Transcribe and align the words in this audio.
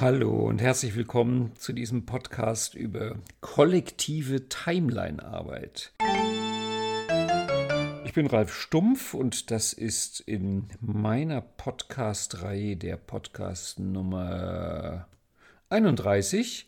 Hallo 0.00 0.30
und 0.48 0.62
herzlich 0.62 0.96
willkommen 0.96 1.52
zu 1.56 1.74
diesem 1.74 2.06
Podcast 2.06 2.74
über 2.74 3.16
kollektive 3.42 4.48
Timeline-Arbeit. 4.48 5.92
Ich 8.06 8.14
bin 8.14 8.26
Ralf 8.26 8.54
Stumpf 8.54 9.12
und 9.12 9.50
das 9.50 9.74
ist 9.74 10.20
in 10.20 10.70
meiner 10.80 11.42
Podcast-Reihe 11.42 12.78
der 12.78 12.96
Podcast 12.96 13.78
Nummer 13.78 15.06
31 15.68 16.66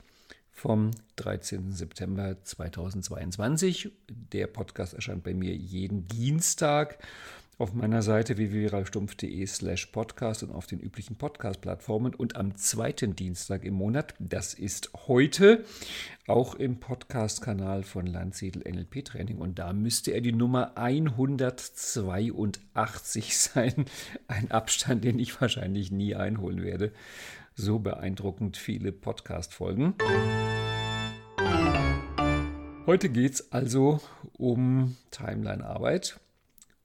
vom 0.51 0.91
13. 1.17 1.73
September 1.73 2.37
2022. 2.45 3.93
Der 4.11 4.47
Podcast 4.47 4.93
erscheint 4.93 5.25
bei 5.25 5.33
mir 5.33 5.55
jeden 5.55 6.07
Dienstag 6.07 6.99
auf 7.63 7.73
meiner 7.75 8.03
Seite 8.03 8.39
www.ralfstumpf.de 8.39 9.47
slash 9.47 9.87
podcast 9.87 10.43
und 10.43 10.51
auf 10.51 10.67
den 10.67 10.81
üblichen 10.81 11.15
Podcast-Plattformen 11.15 12.13
und 12.13 12.35
am 12.35 12.57
zweiten 12.57 13.15
Dienstag 13.15 13.63
im 13.63 13.75
Monat, 13.75 14.17
das 14.19 14.53
ist 14.53 14.91
heute, 15.07 15.65
auch 16.27 16.57
im 16.57 16.81
Podcast-Kanal 16.81 17.85
von 17.85 18.07
Landsiedel 18.07 18.65
NLP 18.69 19.05
Training 19.05 19.39
und 19.39 19.61
da 19.61 19.73
müsste 19.73 20.11
er 20.11 20.21
die 20.21 20.33
Nummer 20.33 20.77
182 20.77 23.39
sein. 23.39 23.87
Ein 24.27 24.51
Abstand, 24.51 25.05
den 25.05 25.21
ich 25.21 25.41
wahrscheinlich 25.41 25.93
nie 25.93 26.17
einholen 26.17 26.65
werde. 26.65 26.91
So 27.55 27.79
beeindruckend 27.79 28.57
viele 28.57 28.91
Podcast-Folgen. 28.91 29.95
Heute 32.87 33.09
geht 33.09 33.35
es 33.35 33.53
also 33.53 34.01
um 34.33 34.97
Timeline-Arbeit 35.13 36.19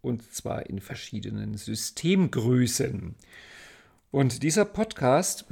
und 0.02 0.34
zwar 0.34 0.68
in 0.68 0.80
verschiedenen 0.80 1.56
Systemgrößen. 1.56 3.16
Und 4.12 4.44
dieser 4.44 4.66
Podcast 4.66 5.46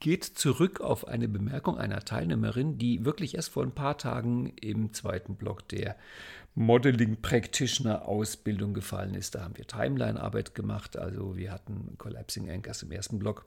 geht 0.00 0.24
zurück 0.24 0.80
auf 0.80 1.08
eine 1.08 1.28
Bemerkung 1.28 1.78
einer 1.78 2.04
Teilnehmerin, 2.04 2.76
die 2.76 3.04
wirklich 3.04 3.36
erst 3.36 3.48
vor 3.48 3.62
ein 3.62 3.74
paar 3.74 3.96
Tagen 3.96 4.52
im 4.60 4.92
zweiten 4.92 5.36
Block 5.36 5.66
der 5.68 5.96
Modeling 6.54 7.20
Practitioner 7.20 8.06
Ausbildung 8.06 8.74
gefallen 8.74 9.14
ist. 9.14 9.34
Da 9.34 9.42
haben 9.42 9.56
wir 9.56 9.66
Timeline-Arbeit 9.66 10.54
gemacht, 10.54 10.96
also 10.96 11.36
wir 11.36 11.50
hatten 11.50 11.96
Collapsing 11.98 12.50
Anchors 12.50 12.82
im 12.82 12.92
ersten 12.92 13.18
Block. 13.18 13.46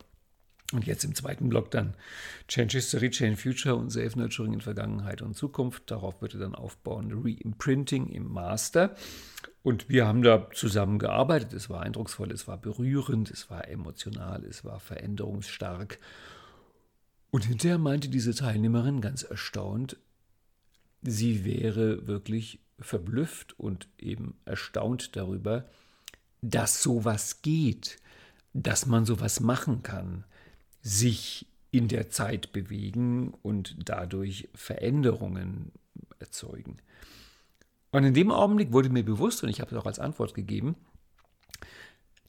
Und 0.73 0.85
jetzt 0.85 1.05
im 1.05 1.15
zweiten 1.15 1.47
Block 1.47 1.71
dann 1.71 1.93
Change 2.49 2.77
History, 2.77 3.09
Change 3.09 3.37
Future 3.37 3.75
und 3.75 3.89
Safe 3.89 4.19
Nurturing 4.19 4.53
in 4.53 4.61
Vergangenheit 4.61 5.21
und 5.21 5.35
Zukunft. 5.35 5.89
Darauf 5.89 6.21
wird 6.21 6.33
er 6.33 6.41
dann 6.41 6.55
aufbauen. 6.55 7.11
Reimprinting 7.23 8.07
im 8.09 8.27
Master. 8.31 8.93
Und 9.63 9.87
wir 9.87 10.05
haben 10.05 10.23
da 10.23 10.49
zusammen 10.53 10.99
gearbeitet. 10.99 11.53
Es 11.53 11.69
war 11.69 11.81
eindrucksvoll, 11.81 12.31
es 12.31 12.49
war 12.49 12.57
berührend, 12.57 13.31
es 13.31 13.49
war 13.49 13.67
emotional, 13.69 14.43
es 14.43 14.65
war 14.65 14.81
veränderungsstark. 14.81 15.99
Und 17.31 17.45
hinterher 17.45 17.77
meinte 17.77 18.09
diese 18.09 18.35
Teilnehmerin 18.35 18.99
ganz 18.99 19.23
erstaunt, 19.23 19.97
sie 21.02 21.45
wäre 21.45 22.07
wirklich 22.07 22.59
verblüfft 22.79 23.57
und 23.57 23.87
eben 23.97 24.37
erstaunt 24.43 25.15
darüber, 25.15 25.69
dass 26.41 26.83
sowas 26.83 27.41
geht, 27.41 27.99
dass 28.53 28.85
man 28.85 29.05
sowas 29.05 29.39
machen 29.39 29.83
kann 29.83 30.25
sich 30.88 31.45
in 31.71 31.89
der 31.89 32.09
Zeit 32.09 32.53
bewegen 32.53 33.33
und 33.41 33.75
dadurch 33.77 34.47
Veränderungen 34.55 35.71
erzeugen. 36.19 36.77
Und 37.91 38.05
in 38.05 38.13
dem 38.13 38.31
Augenblick 38.31 38.71
wurde 38.71 38.89
mir 38.89 39.03
bewusst, 39.03 39.43
und 39.43 39.49
ich 39.49 39.59
habe 39.59 39.71
es 39.71 39.77
auch 39.77 39.85
als 39.85 39.99
Antwort 39.99 40.33
gegeben, 40.33 40.75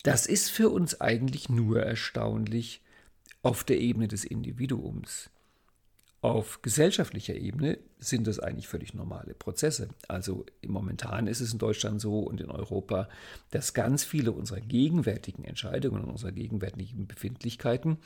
das 0.03 0.27
ist 0.27 0.51
für 0.51 0.71
uns 0.71 1.01
eigentlich 1.01 1.49
nur 1.49 1.83
erstaunlich 1.83 2.83
auf 3.43 3.63
der 3.63 3.79
Ebene 3.79 4.09
des 4.09 4.25
Individuums. 4.25 5.31
Auf 6.21 6.63
gesellschaftlicher 6.63 7.37
Ebene 7.37 7.79
sind 8.01 8.27
das 8.27 8.41
eigentlich 8.41 8.67
völlig 8.67 8.93
normale 8.93 9.35
Prozesse. 9.35 9.89
Also 10.09 10.47
momentan 10.67 11.29
ist 11.29 11.41
es 11.41 11.53
in 11.53 11.61
Deutschland 11.61 12.01
so 12.01 12.21
und 12.21 12.41
in 12.41 12.51
Europa, 12.51 13.09
dass 13.53 13.73
ganz 13.73 14.03
viele 14.03 14.33
unserer 14.33 14.61
gegenwärtigen 14.61 15.45
Entscheidungen 15.45 16.03
und 16.03 16.11
unserer 16.11 16.33
gegenwärtigen 16.33 17.07
Befindlichkeiten 17.07 17.99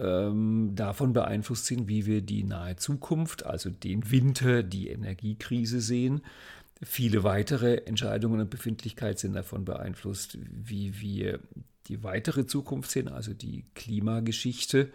ähm, 0.00 0.72
davon 0.74 1.12
beeinflusst 1.12 1.66
sind, 1.66 1.88
wie 1.88 2.06
wir 2.06 2.22
die 2.22 2.44
nahe 2.44 2.76
Zukunft, 2.76 3.44
also 3.44 3.70
den 3.70 4.10
Winter, 4.10 4.62
die 4.62 4.88
Energiekrise 4.88 5.80
sehen. 5.80 6.22
Viele 6.82 7.24
weitere 7.24 7.76
Entscheidungen 7.84 8.40
und 8.40 8.50
Befindlichkeit 8.50 9.18
sind 9.18 9.34
davon 9.34 9.64
beeinflusst, 9.64 10.38
wie 10.50 11.00
wir 11.00 11.40
die 11.88 12.02
weitere 12.02 12.46
Zukunft 12.46 12.90
sehen, 12.90 13.08
also 13.08 13.34
die 13.34 13.64
Klimageschichte. 13.74 14.90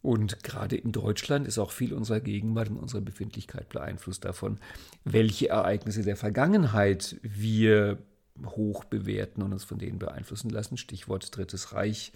Und 0.00 0.42
gerade 0.42 0.76
in 0.76 0.92
Deutschland 0.92 1.46
ist 1.46 1.58
auch 1.58 1.72
viel 1.72 1.92
unserer 1.92 2.20
Gegenwart 2.20 2.70
und 2.70 2.76
unserer 2.76 3.00
Befindlichkeit 3.00 3.68
beeinflusst 3.68 4.24
davon, 4.24 4.58
welche 5.04 5.48
Ereignisse 5.48 6.02
der 6.02 6.16
Vergangenheit 6.16 7.16
wir 7.22 7.98
hoch 8.44 8.84
bewerten 8.84 9.42
und 9.42 9.52
uns 9.52 9.64
von 9.64 9.78
denen 9.78 9.98
beeinflussen 9.98 10.50
lassen. 10.50 10.76
Stichwort 10.76 11.36
Drittes 11.36 11.72
Reich, 11.72 12.12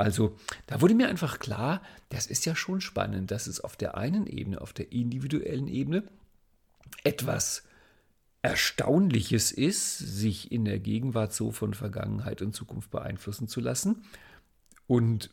also 0.00 0.34
da 0.66 0.80
wurde 0.80 0.94
mir 0.94 1.08
einfach 1.08 1.38
klar, 1.38 1.82
das 2.08 2.26
ist 2.26 2.46
ja 2.46 2.56
schon 2.56 2.80
spannend, 2.80 3.30
dass 3.30 3.46
es 3.46 3.60
auf 3.60 3.76
der 3.76 3.96
einen 3.98 4.26
Ebene, 4.26 4.60
auf 4.60 4.72
der 4.72 4.92
individuellen 4.92 5.68
Ebene, 5.68 6.04
etwas 7.04 7.64
Erstaunliches 8.40 9.52
ist, 9.52 9.98
sich 9.98 10.50
in 10.50 10.64
der 10.64 10.78
Gegenwart 10.78 11.34
so 11.34 11.52
von 11.52 11.74
Vergangenheit 11.74 12.40
und 12.40 12.54
Zukunft 12.54 12.90
beeinflussen 12.90 13.46
zu 13.46 13.60
lassen 13.60 14.02
und 14.86 15.30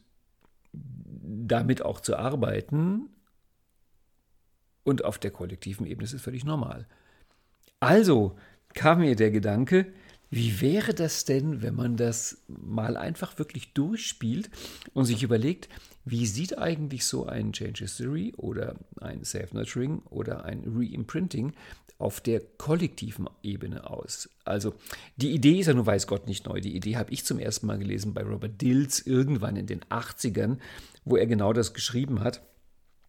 damit 0.73 1.81
auch 1.81 2.01
zu 2.01 2.17
arbeiten. 2.17 3.09
Und 4.83 5.05
auf 5.05 5.17
der 5.17 5.31
kollektiven 5.31 5.85
Ebene 5.85 6.03
ist 6.03 6.13
es 6.13 6.21
völlig 6.21 6.43
normal. 6.43 6.87
Also 7.79 8.37
kam 8.73 8.99
mir 8.99 9.15
der 9.15 9.31
Gedanke, 9.31 9.93
wie 10.29 10.61
wäre 10.61 10.93
das 10.93 11.25
denn, 11.25 11.61
wenn 11.61 11.75
man 11.75 11.95
das 11.95 12.43
mal 12.47 12.97
einfach 12.97 13.39
wirklich 13.39 13.73
durchspielt 13.73 14.49
und 14.93 15.05
sich 15.05 15.23
überlegt, 15.23 15.69
wie 16.03 16.25
sieht 16.25 16.57
eigentlich 16.57 17.05
so 17.05 17.25
ein 17.25 17.53
Change 17.53 17.79
History 17.83 18.33
oder 18.37 18.75
ein 18.99 19.23
Self-Nurturing 19.23 19.99
oder 20.09 20.45
ein 20.45 20.63
Reimprinting 20.65 21.53
auf 21.97 22.21
der 22.21 22.41
kollektiven 22.57 23.29
Ebene 23.41 23.89
aus? 23.89 24.29
Also 24.43 24.73
die 25.15 25.31
Idee 25.31 25.59
ist 25.59 25.67
ja 25.67 25.73
nun 25.73 25.85
weiß 25.85 26.07
Gott 26.07 26.27
nicht 26.27 26.45
neu. 26.45 26.61
Die 26.61 26.75
Idee 26.75 26.97
habe 26.97 27.11
ich 27.11 27.25
zum 27.25 27.39
ersten 27.39 27.67
Mal 27.67 27.79
gelesen 27.79 28.13
bei 28.13 28.23
Robert 28.23 28.61
Dills 28.61 29.05
irgendwann 29.05 29.55
in 29.55 29.67
den 29.67 29.81
80ern, 29.85 30.57
wo 31.05 31.15
er 31.15 31.27
genau 31.27 31.53
das 31.53 31.73
geschrieben 31.73 32.21
hat 32.21 32.41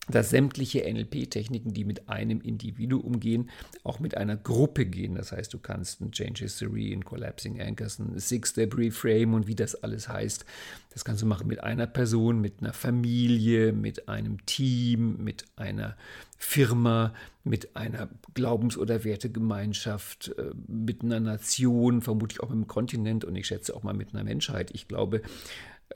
dass 0.08 0.30
sämtliche 0.30 0.80
NLP-Techniken, 0.80 1.72
die 1.72 1.84
mit 1.84 2.08
einem 2.08 2.40
Individuum 2.40 3.02
umgehen, 3.02 3.50
auch 3.84 4.00
mit 4.00 4.16
einer 4.16 4.36
Gruppe 4.36 4.86
gehen. 4.86 5.14
Das 5.14 5.32
heißt, 5.32 5.52
du 5.52 5.58
kannst 5.58 6.00
ein 6.00 6.12
Change 6.12 6.44
History, 6.44 6.92
ein 6.92 7.04
Collapsing 7.04 7.60
Anchors, 7.60 7.98
ein 7.98 8.18
Six-Step 8.18 8.76
Reframe 8.76 9.34
und 9.34 9.46
wie 9.46 9.54
das 9.54 9.74
alles 9.82 10.08
heißt. 10.08 10.44
Das 10.90 11.04
kannst 11.04 11.22
du 11.22 11.26
machen 11.26 11.46
mit 11.46 11.62
einer 11.62 11.86
Person, 11.86 12.40
mit 12.40 12.60
einer 12.60 12.72
Familie, 12.72 13.72
mit 13.72 14.08
einem 14.08 14.44
Team, 14.46 15.22
mit 15.22 15.44
einer 15.56 15.96
Firma, 16.36 17.14
mit 17.44 17.76
einer 17.76 18.08
Glaubens- 18.34 18.78
oder 18.78 19.04
Wertegemeinschaft, 19.04 20.32
äh, 20.38 20.50
mit 20.66 21.02
einer 21.02 21.20
Nation, 21.20 22.00
vermutlich 22.02 22.40
auch 22.40 22.48
mit 22.48 22.56
einem 22.56 22.68
Kontinent 22.68 23.24
und 23.24 23.36
ich 23.36 23.46
schätze 23.46 23.74
auch 23.74 23.82
mal 23.82 23.94
mit 23.94 24.14
einer 24.14 24.24
Menschheit. 24.24 24.70
Ich 24.72 24.88
glaube, 24.88 25.22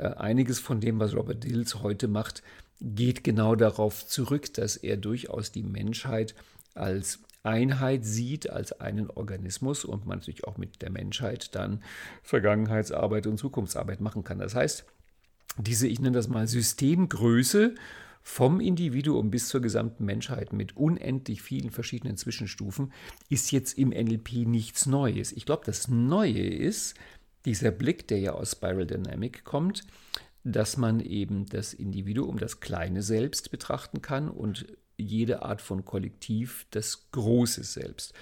einiges 0.02 0.58
von 0.58 0.80
dem, 0.80 0.98
was 1.00 1.14
Robert 1.14 1.44
Dills 1.44 1.82
heute 1.82 2.08
macht, 2.08 2.42
geht 2.80 3.24
genau 3.24 3.54
darauf 3.54 4.06
zurück, 4.06 4.52
dass 4.54 4.76
er 4.76 4.96
durchaus 4.96 5.52
die 5.52 5.62
Menschheit 5.62 6.34
als 6.74 7.20
Einheit 7.44 8.04
sieht, 8.04 8.50
als 8.50 8.80
einen 8.80 9.10
Organismus 9.10 9.84
und 9.84 10.06
man 10.06 10.18
natürlich 10.18 10.44
auch 10.44 10.58
mit 10.58 10.82
der 10.82 10.90
Menschheit 10.90 11.54
dann 11.54 11.82
Vergangenheitsarbeit 12.22 13.26
und 13.26 13.38
Zukunftsarbeit 13.38 14.00
machen 14.00 14.24
kann. 14.24 14.38
Das 14.38 14.54
heißt, 14.54 14.84
diese, 15.58 15.88
ich 15.88 16.00
nenne 16.00 16.16
das 16.16 16.28
mal 16.28 16.46
Systemgröße 16.46 17.74
vom 18.22 18.60
Individuum 18.60 19.30
bis 19.30 19.48
zur 19.48 19.60
gesamten 19.60 20.04
Menschheit 20.04 20.52
mit 20.52 20.76
unendlich 20.76 21.42
vielen 21.42 21.70
verschiedenen 21.70 22.16
Zwischenstufen 22.16 22.92
ist 23.28 23.50
jetzt 23.50 23.76
im 23.76 23.88
NLP 23.88 24.46
nichts 24.46 24.86
Neues. 24.86 25.32
Ich 25.32 25.44
glaube, 25.44 25.62
das 25.66 25.88
Neue 25.88 26.46
ist 26.46 26.94
dieser 27.44 27.70
Blick, 27.70 28.08
der 28.08 28.18
ja 28.18 28.32
aus 28.32 28.52
Spiral 28.52 28.86
Dynamic 28.86 29.44
kommt, 29.44 29.84
dass 30.44 30.76
man 30.76 31.00
eben 31.00 31.46
das 31.46 31.72
Individuum, 31.74 32.38
das 32.38 32.60
kleine 32.60 33.02
Selbst 33.02 33.50
betrachten 33.50 34.02
kann 34.02 34.28
und 34.28 34.66
jede 34.96 35.42
Art 35.42 35.60
von 35.60 35.84
Kollektiv 35.84 36.66
das 36.70 37.10
große 37.12 37.64
Selbst. 37.64 38.14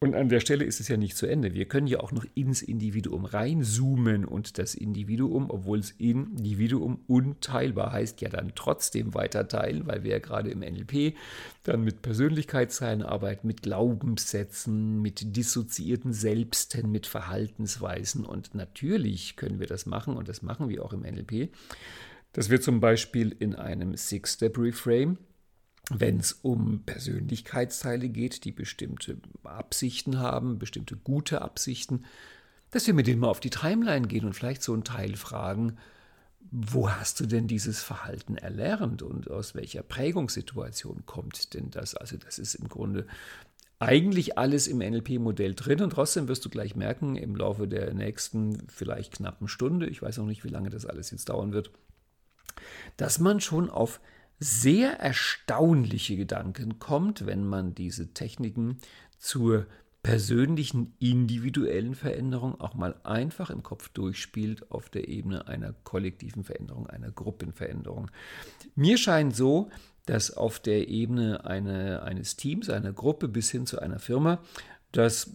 Und 0.00 0.14
an 0.14 0.28
der 0.28 0.38
Stelle 0.38 0.64
ist 0.64 0.78
es 0.78 0.86
ja 0.86 0.96
nicht 0.96 1.16
zu 1.16 1.26
Ende. 1.26 1.54
Wir 1.54 1.64
können 1.64 1.88
ja 1.88 1.98
auch 1.98 2.12
noch 2.12 2.24
ins 2.34 2.62
Individuum 2.62 3.24
reinzoomen 3.24 4.24
und 4.24 4.56
das 4.58 4.76
Individuum, 4.76 5.50
obwohl 5.50 5.80
es 5.80 5.90
Individuum 5.90 7.00
unteilbar 7.08 7.90
heißt, 7.90 8.20
ja 8.20 8.28
dann 8.28 8.52
trotzdem 8.54 9.14
weiter 9.14 9.48
teilen, 9.48 9.88
weil 9.88 10.04
wir 10.04 10.12
ja 10.12 10.18
gerade 10.20 10.50
im 10.50 10.60
NLP 10.60 11.16
dann 11.64 11.82
mit 11.82 12.00
Persönlichkeitsteilen 12.00 13.02
arbeiten, 13.02 13.48
mit 13.48 13.62
Glaubenssätzen, 13.62 15.02
mit 15.02 15.36
dissoziierten 15.36 16.12
Selbsten, 16.12 16.92
mit 16.92 17.08
Verhaltensweisen. 17.08 18.24
Und 18.24 18.54
natürlich 18.54 19.34
können 19.34 19.58
wir 19.58 19.66
das 19.66 19.84
machen 19.84 20.16
und 20.16 20.28
das 20.28 20.42
machen 20.42 20.68
wir 20.68 20.84
auch 20.84 20.92
im 20.92 21.00
NLP 21.00 21.50
Das 22.32 22.50
wird 22.50 22.62
zum 22.62 22.78
Beispiel 22.78 23.34
in 23.36 23.56
einem 23.56 23.96
Six-Step-Reframe, 23.96 25.18
wenn 25.90 26.18
es 26.18 26.32
um 26.32 26.82
Persönlichkeitsteile 26.84 28.08
geht, 28.08 28.44
die 28.44 28.52
bestimmte 28.52 29.16
Absichten 29.42 30.18
haben, 30.18 30.58
bestimmte 30.58 30.96
gute 30.96 31.42
Absichten, 31.42 32.04
dass 32.70 32.86
wir 32.86 32.94
mit 32.94 33.06
denen 33.06 33.20
mal 33.20 33.28
auf 33.28 33.40
die 33.40 33.50
Timeline 33.50 34.06
gehen 34.06 34.26
und 34.26 34.34
vielleicht 34.34 34.62
so 34.62 34.74
einen 34.74 34.84
Teil 34.84 35.16
fragen, 35.16 35.78
wo 36.50 36.90
hast 36.90 37.20
du 37.20 37.26
denn 37.26 37.46
dieses 37.46 37.82
Verhalten 37.82 38.36
erlernt 38.36 39.02
und 39.02 39.30
aus 39.30 39.54
welcher 39.54 39.82
Prägungssituation 39.82 41.04
kommt 41.06 41.54
denn 41.54 41.70
das? 41.70 41.94
Also 41.94 42.16
das 42.16 42.38
ist 42.38 42.54
im 42.54 42.68
Grunde 42.68 43.06
eigentlich 43.78 44.38
alles 44.38 44.66
im 44.66 44.78
NLP-Modell 44.78 45.54
drin 45.54 45.82
und 45.82 45.90
trotzdem 45.90 46.26
wirst 46.26 46.44
du 46.44 46.48
gleich 46.48 46.74
merken, 46.74 47.16
im 47.16 47.36
Laufe 47.36 47.68
der 47.68 47.94
nächsten 47.94 48.66
vielleicht 48.68 49.14
knappen 49.14 49.46
Stunde, 49.46 49.86
ich 49.86 50.02
weiß 50.02 50.18
noch 50.18 50.26
nicht, 50.26 50.44
wie 50.44 50.48
lange 50.48 50.70
das 50.70 50.84
alles 50.84 51.10
jetzt 51.10 51.28
dauern 51.28 51.52
wird, 51.52 51.70
dass 52.96 53.20
man 53.20 53.40
schon 53.40 53.70
auf 53.70 54.00
sehr 54.38 55.00
erstaunliche 55.00 56.16
Gedanken 56.16 56.78
kommt, 56.78 57.26
wenn 57.26 57.44
man 57.44 57.74
diese 57.74 58.12
Techniken 58.14 58.78
zur 59.18 59.66
persönlichen 60.02 60.94
individuellen 61.00 61.94
Veränderung 61.94 62.60
auch 62.60 62.74
mal 62.74 62.94
einfach 63.02 63.50
im 63.50 63.62
Kopf 63.62 63.88
durchspielt 63.88 64.70
auf 64.70 64.88
der 64.88 65.08
Ebene 65.08 65.48
einer 65.48 65.72
kollektiven 65.72 66.44
Veränderung, 66.44 66.86
einer 66.86 67.10
Gruppenveränderung. 67.10 68.10
Mir 68.74 68.96
scheint 68.96 69.34
so, 69.34 69.70
dass 70.06 70.30
auf 70.30 70.60
der 70.60 70.88
Ebene 70.88 71.44
eine, 71.44 72.02
eines 72.04 72.36
Teams, 72.36 72.70
einer 72.70 72.92
Gruppe 72.92 73.28
bis 73.28 73.50
hin 73.50 73.66
zu 73.66 73.80
einer 73.80 73.98
Firma 73.98 74.40
das 74.92 75.30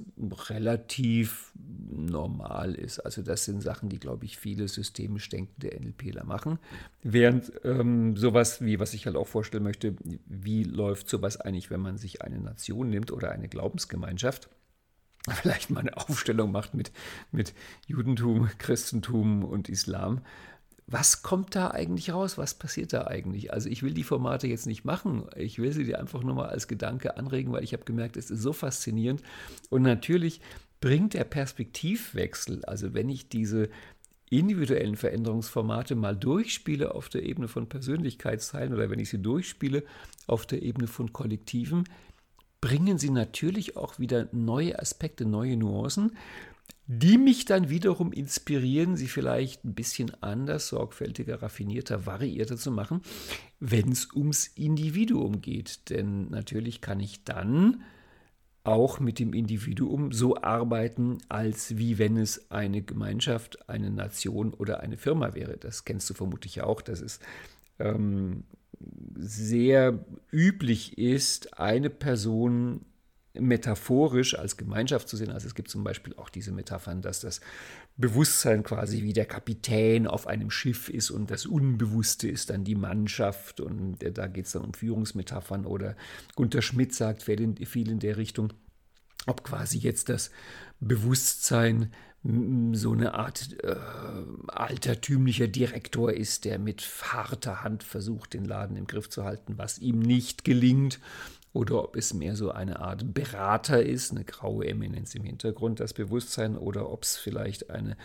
relativ 0.50 1.54
normal 1.56 2.74
ist. 2.74 3.00
Also 3.00 3.22
das 3.22 3.46
sind 3.46 3.62
Sachen, 3.62 3.90
die, 3.90 4.00
glaube 4.00 4.26
ich, 4.26 4.38
viele 4.38 4.68
systemisch 4.68 5.30
denkende 5.30 5.80
NLPler 5.80 6.24
machen. 6.24 6.58
Während 7.04 7.52
ähm, 7.64 8.18
sowas 8.18 8.62
wie, 8.62 8.80
was 8.80 8.94
ich 8.94 9.06
halt 9.06 9.16
auch 9.16 9.28
vorstellen 9.28 9.64
möchte, 9.64 9.96
wie 10.26 10.64
läuft 10.64 11.08
sowas 11.08 11.40
eigentlich, 11.40 11.70
wenn 11.70 11.82
man 11.82 11.98
sich 11.98 12.24
eine 12.24 12.40
Nation 12.40 12.90
nimmt 12.90 13.12
oder 13.12 13.32
eine 13.32 13.48
Glaubensgemeinschaft, 13.48 14.50
vielleicht 15.30 15.70
mal 15.70 15.82
eine 15.82 15.98
Aufstellung 15.98 16.52
macht 16.52 16.74
mit, 16.74 16.92
mit 17.32 17.54
Judentum, 17.86 18.50
Christentum 18.58 19.44
und 19.44 19.70
Islam, 19.70 20.22
was 20.94 21.24
kommt 21.24 21.56
da 21.56 21.72
eigentlich 21.72 22.14
raus? 22.14 22.38
Was 22.38 22.54
passiert 22.54 22.94
da 22.94 23.08
eigentlich? 23.08 23.52
Also 23.52 23.68
ich 23.68 23.82
will 23.82 23.96
die 23.96 24.04
Formate 24.04 24.48
jetzt 24.48 24.68
nicht 24.68 24.86
machen. 24.86 25.24
Ich 25.36 25.58
will 25.58 25.74
sie 25.74 25.86
dir 25.86 26.00
einfach 26.00 26.22
nur 26.22 26.36
mal 26.36 26.50
als 26.50 26.68
Gedanke 26.68 27.18
anregen, 27.18 27.52
weil 27.52 27.64
ich 27.64 27.74
habe 27.74 27.84
gemerkt, 27.84 28.16
es 28.16 28.30
ist 28.30 28.44
so 28.44 28.54
faszinierend. 28.54 29.24
Und 29.72 29.82
natürlich 29.82 30.40
bringt 30.82 31.16
der 31.16 31.24
Perspektivwechsel, 31.24 32.64
also 32.66 32.94
wenn 32.94 33.10
ich 33.10 33.28
diese 33.28 33.70
individuellen 34.30 34.96
Veränderungsformate 34.96 35.96
mal 35.96 36.16
durchspiele 36.16 36.94
auf 36.94 37.10
der 37.10 37.24
Ebene 37.24 37.48
von 37.48 37.68
Persönlichkeitsteilen 37.68 38.74
oder 38.74 38.92
wenn 38.92 39.00
ich 39.00 39.10
sie 39.10 39.22
durchspiele 39.22 39.84
auf 40.28 40.46
der 40.46 40.62
Ebene 40.62 40.86
von 40.88 41.12
Kollektiven, 41.12 41.86
bringen 42.62 43.00
sie 43.00 43.10
natürlich 43.10 43.78
auch 43.78 43.98
wieder 43.98 44.28
neue 44.32 44.78
Aspekte, 44.78 45.26
neue 45.26 45.58
Nuancen 45.58 46.16
die 46.86 47.18
mich 47.18 47.46
dann 47.46 47.70
wiederum 47.70 48.12
inspirieren, 48.12 48.98
sie 48.98 49.08
vielleicht 49.08 49.64
ein 49.64 49.74
bisschen 49.74 50.12
anders, 50.22 50.68
sorgfältiger, 50.68 51.42
raffinierter, 51.42 52.06
variierter 52.06 52.58
zu 52.58 52.72
machen, 52.72 53.02
wenn 53.60 53.92
es 53.92 54.14
ums 54.14 54.48
Individuum 54.48 55.42
geht. 55.42 55.90
Denn 55.90 56.30
natürlich 56.30 56.82
kann 56.82 57.00
ich 57.00 57.24
dann 57.24 57.84
auch 58.66 59.00
mit 59.00 59.20
dem 59.20 59.34
Individuum 59.34 60.12
so 60.12 60.38
arbeiten, 60.42 61.20
als 61.30 61.78
wie 61.78 61.98
wenn 61.98 62.18
es 62.18 62.52
eine 62.52 62.82
Gemeinschaft, 62.82 63.70
eine 63.70 63.90
Nation 63.90 64.54
oder 64.54 64.82
eine 64.82 64.98
Firma 64.98 65.34
wäre. 65.34 65.58
Das 65.58 65.86
kennst 65.86 66.10
du 66.10 66.14
vermutlich 66.14 66.62
auch, 66.62 66.82
dass 66.82 67.02
es 67.02 67.20
ähm, 67.80 68.44
sehr 69.16 70.06
üblich 70.32 70.98
ist, 70.98 71.60
eine 71.60 71.90
Person 71.90 72.86
metaphorisch 73.34 74.38
als 74.38 74.58
Gemeinschaft 74.58 75.10
zu 75.10 75.18
sehen. 75.18 75.32
Also 75.32 75.48
es 75.48 75.56
gibt 75.56 75.70
zum 75.70 75.84
Beispiel 75.84 76.14
auch 76.16 76.30
diese 76.30 76.52
Metaphern, 76.52 77.02
dass 77.02 77.20
das 77.20 77.42
Bewusstsein 77.98 78.64
quasi 78.64 79.02
wie 79.02 79.14
der 79.14 79.26
Kapitän 79.26 80.08
auf 80.08 80.28
einem 80.28 80.52
Schiff 80.52 80.90
ist 80.90 81.10
und 81.10 81.32
das 81.32 81.46
Unbewusste 81.46 82.28
ist 82.28 82.52
dann 82.52 82.64
die 82.64 82.76
Mannschaft 82.76 83.60
und 83.60 83.98
da 84.00 84.28
geht 84.28 84.46
es 84.46 84.52
dann 84.52 84.64
um 84.64 84.74
Führungsmetaphern 84.74 85.66
oder 85.66 85.96
Gunter 86.36 86.62
Schmidt 86.62 86.94
sagt 86.94 87.24
viel 87.24 87.90
in 87.90 88.00
der 88.00 88.18
Richtung, 88.18 88.54
ob 89.26 89.44
quasi 89.44 89.80
jetzt 89.80 90.10
das 90.10 90.30
Bewusstsein 90.80 91.92
so 92.72 92.94
eine 92.94 93.16
Art 93.16 93.58
äh, 93.64 93.76
altertümlicher 94.48 95.48
Direktor 95.48 96.14
ist, 96.14 96.46
der 96.46 96.58
mit 96.58 96.82
harter 97.12 97.64
Hand 97.64 97.84
versucht, 97.84 98.34
den 98.34 98.46
Laden 98.46 98.78
im 98.78 98.88
Griff 98.88 99.10
zu 99.10 99.26
halten, 99.26 99.58
was 99.58 99.78
ihm 99.80 100.00
nicht 100.00 100.46
gelingt 100.46 101.02
oder 101.54 101.84
ob 101.84 101.96
es 101.96 102.14
mehr 102.14 102.36
so 102.36 102.52
eine 102.52 102.80
Art 102.80 103.14
Berater 103.14 103.84
ist, 103.84 104.12
eine 104.12 104.26
graue 104.26 104.68
Eminenz 104.68 105.14
im 105.14 105.24
Hintergrund, 105.24 105.80
das 105.80 105.94
Bewusstsein, 105.94 106.58
oder 106.58 106.90
ob 106.90 107.04
es 107.04 107.16
vielleicht 107.16 107.70
eine 107.70 107.96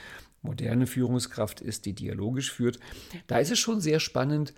moderne 0.42 0.86
Führungskraft 0.86 1.60
ist, 1.60 1.86
die 1.86 1.94
dialogisch 1.94 2.52
führt. 2.52 2.78
Da 3.26 3.38
ist 3.38 3.50
es 3.50 3.58
schon 3.58 3.80
sehr 3.80 4.00
spannend, 4.00 4.52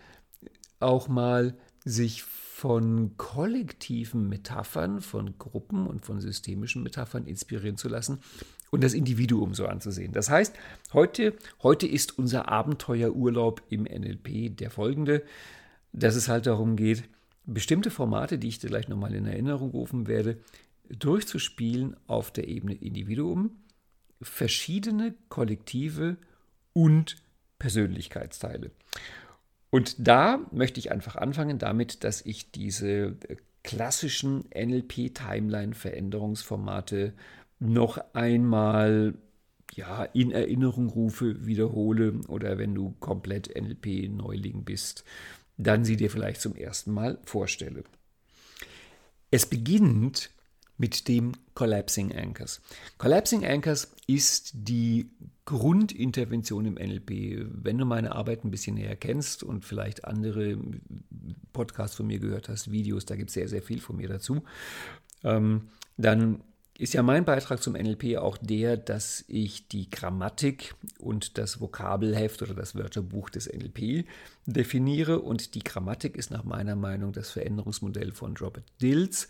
auch 0.80 1.08
mal 1.08 1.56
sich 1.84 2.24
von 2.24 3.16
kollektiven 3.16 4.28
Metaphern, 4.28 5.00
von 5.00 5.38
Gruppen 5.38 5.86
und 5.86 6.04
von 6.04 6.20
systemischen 6.20 6.82
Metaphern 6.82 7.26
inspirieren 7.26 7.78
zu 7.78 7.88
lassen 7.88 8.18
und 8.70 8.84
das 8.84 8.92
Individuum 8.92 9.54
so 9.54 9.66
anzusehen. 9.66 10.12
Das 10.12 10.28
heißt, 10.28 10.54
heute, 10.92 11.34
heute 11.62 11.86
ist 11.86 12.18
unser 12.18 12.48
Abenteuerurlaub 12.48 13.62
im 13.70 13.84
NLP 13.84 14.56
der 14.56 14.70
folgende, 14.70 15.22
dass 15.92 16.16
es 16.16 16.28
halt 16.28 16.46
darum 16.46 16.76
geht, 16.76 17.04
bestimmte 17.46 17.90
Formate, 17.90 18.38
die 18.38 18.48
ich 18.48 18.58
dir 18.58 18.68
gleich 18.68 18.88
nochmal 18.88 19.14
in 19.14 19.26
Erinnerung 19.26 19.70
rufen 19.70 20.06
werde, 20.06 20.38
durchzuspielen 20.88 21.96
auf 22.06 22.30
der 22.30 22.48
Ebene 22.48 22.74
Individuum, 22.74 23.52
verschiedene 24.20 25.14
Kollektive 25.28 26.16
und 26.72 27.16
Persönlichkeitsteile. 27.58 28.70
Und 29.70 29.96
da 29.98 30.40
möchte 30.50 30.80
ich 30.80 30.90
einfach 30.90 31.14
anfangen 31.16 31.58
damit, 31.58 32.02
dass 32.04 32.26
ich 32.26 32.50
diese 32.50 33.16
klassischen 33.62 34.44
NLP-Timeline-Veränderungsformate 34.54 37.14
noch 37.60 37.98
einmal 38.14 39.14
ja, 39.74 40.04
in 40.04 40.30
Erinnerung 40.32 40.88
rufe, 40.88 41.46
wiederhole 41.46 42.14
oder 42.26 42.58
wenn 42.58 42.74
du 42.74 42.96
komplett 42.98 43.54
NLP-Neuling 43.54 44.64
bist, 44.64 45.04
dann 45.62 45.84
sie 45.84 45.96
dir 45.96 46.10
vielleicht 46.10 46.40
zum 46.40 46.56
ersten 46.56 46.92
Mal 46.92 47.18
vorstelle. 47.24 47.84
Es 49.30 49.46
beginnt 49.46 50.30
mit 50.78 51.08
dem 51.08 51.32
Collapsing 51.54 52.16
Anchors. 52.16 52.62
Collapsing 52.96 53.44
Anchors 53.44 53.94
ist 54.06 54.52
die 54.54 55.10
Grundintervention 55.44 56.64
im 56.64 56.74
NLP. 56.74 57.46
Wenn 57.62 57.76
du 57.76 57.84
meine 57.84 58.12
Arbeit 58.12 58.44
ein 58.44 58.50
bisschen 58.50 58.76
näher 58.76 58.96
kennst 58.96 59.42
und 59.42 59.64
vielleicht 59.64 60.06
andere 60.06 60.56
Podcasts 61.52 61.96
von 61.96 62.06
mir 62.06 62.18
gehört 62.18 62.48
hast, 62.48 62.70
Videos, 62.70 63.04
da 63.04 63.16
gibt 63.16 63.28
es 63.28 63.34
sehr, 63.34 63.48
sehr 63.48 63.62
viel 63.62 63.80
von 63.80 63.96
mir 63.96 64.08
dazu, 64.08 64.42
ähm, 65.22 65.68
dann 65.98 66.42
ist 66.80 66.94
ja 66.94 67.02
mein 67.02 67.26
Beitrag 67.26 67.62
zum 67.62 67.74
NLP 67.74 68.16
auch 68.16 68.38
der, 68.38 68.78
dass 68.78 69.22
ich 69.28 69.68
die 69.68 69.90
Grammatik 69.90 70.74
und 70.98 71.36
das 71.36 71.60
Vokabelheft 71.60 72.40
oder 72.40 72.54
das 72.54 72.74
Wörterbuch 72.74 73.28
des 73.28 73.52
NLP 73.52 74.06
definiere. 74.46 75.20
Und 75.20 75.54
die 75.54 75.62
Grammatik 75.62 76.16
ist 76.16 76.30
nach 76.30 76.42
meiner 76.42 76.76
Meinung 76.76 77.12
das 77.12 77.28
Veränderungsmodell 77.28 78.12
von 78.12 78.34
Robert 78.38 78.64
Dills. 78.80 79.28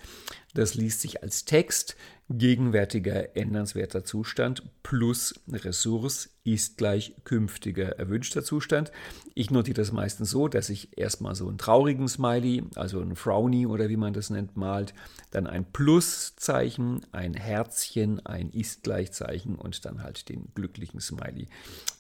Das 0.55 0.77
liest 0.77 1.01
sich 1.01 1.25
als 1.25 1.45
Text, 1.45 1.97
gegenwärtiger 2.31 3.37
ändernswerter 3.37 4.05
Zustand 4.05 4.63
plus 4.85 5.35
Ressource 5.51 6.31
ist 6.45 6.79
gleich 6.79 7.15
künftiger 7.25 7.99
erwünschter 7.99 8.45
Zustand. 8.45 8.93
Ich 9.35 9.51
notiere 9.51 9.75
das 9.75 9.93
meistens 9.93 10.31
so, 10.31 10.47
dass 10.47 10.71
ich 10.71 10.97
erstmal 10.97 11.35
so 11.35 11.49
einen 11.49 11.59
traurigen 11.59 12.09
Smiley, 12.09 12.63
also 12.77 13.01
ein 13.01 13.17
Frowny 13.17 13.67
oder 13.67 13.89
wie 13.89 13.97
man 13.97 14.13
das 14.13 14.31
nennt, 14.31 14.57
malt, 14.57 14.95
dann 15.33 15.47
ein 15.47 15.71
Pluszeichen, 15.73 17.05
ein 17.13 17.35
Herzchen, 17.35 18.25
ein 18.25 18.51
Ist-Gleichzeichen 18.51 19.57
und 19.57 19.85
dann 19.85 20.03
halt 20.03 20.29
den 20.29 20.49
glücklichen 20.55 21.01
Smiley. 21.01 21.49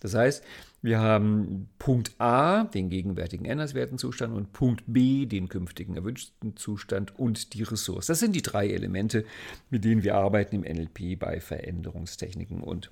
Das 0.00 0.14
heißt, 0.14 0.44
wir 0.82 0.98
haben 0.98 1.68
Punkt 1.78 2.14
A, 2.18 2.64
den 2.64 2.88
gegenwärtigen 2.88 3.44
ändernswerten 3.44 3.98
Zustand, 3.98 4.34
und 4.34 4.52
Punkt 4.52 4.84
B, 4.86 5.26
den 5.26 5.48
künftigen 5.48 5.94
erwünschten 5.96 6.56
Zustand 6.56 7.18
und 7.18 7.54
die 7.54 7.62
Ressource. 7.62 8.06
Das 8.06 8.20
sind 8.20 8.34
die 8.34 8.42
drei 8.42 8.68
Elemente, 8.68 9.24
mit 9.68 9.84
denen 9.84 10.02
wir 10.02 10.16
arbeiten 10.16 10.56
im 10.56 10.62
NLP 10.62 11.18
bei 11.18 11.40
Veränderungstechniken. 11.40 12.62
Und 12.62 12.90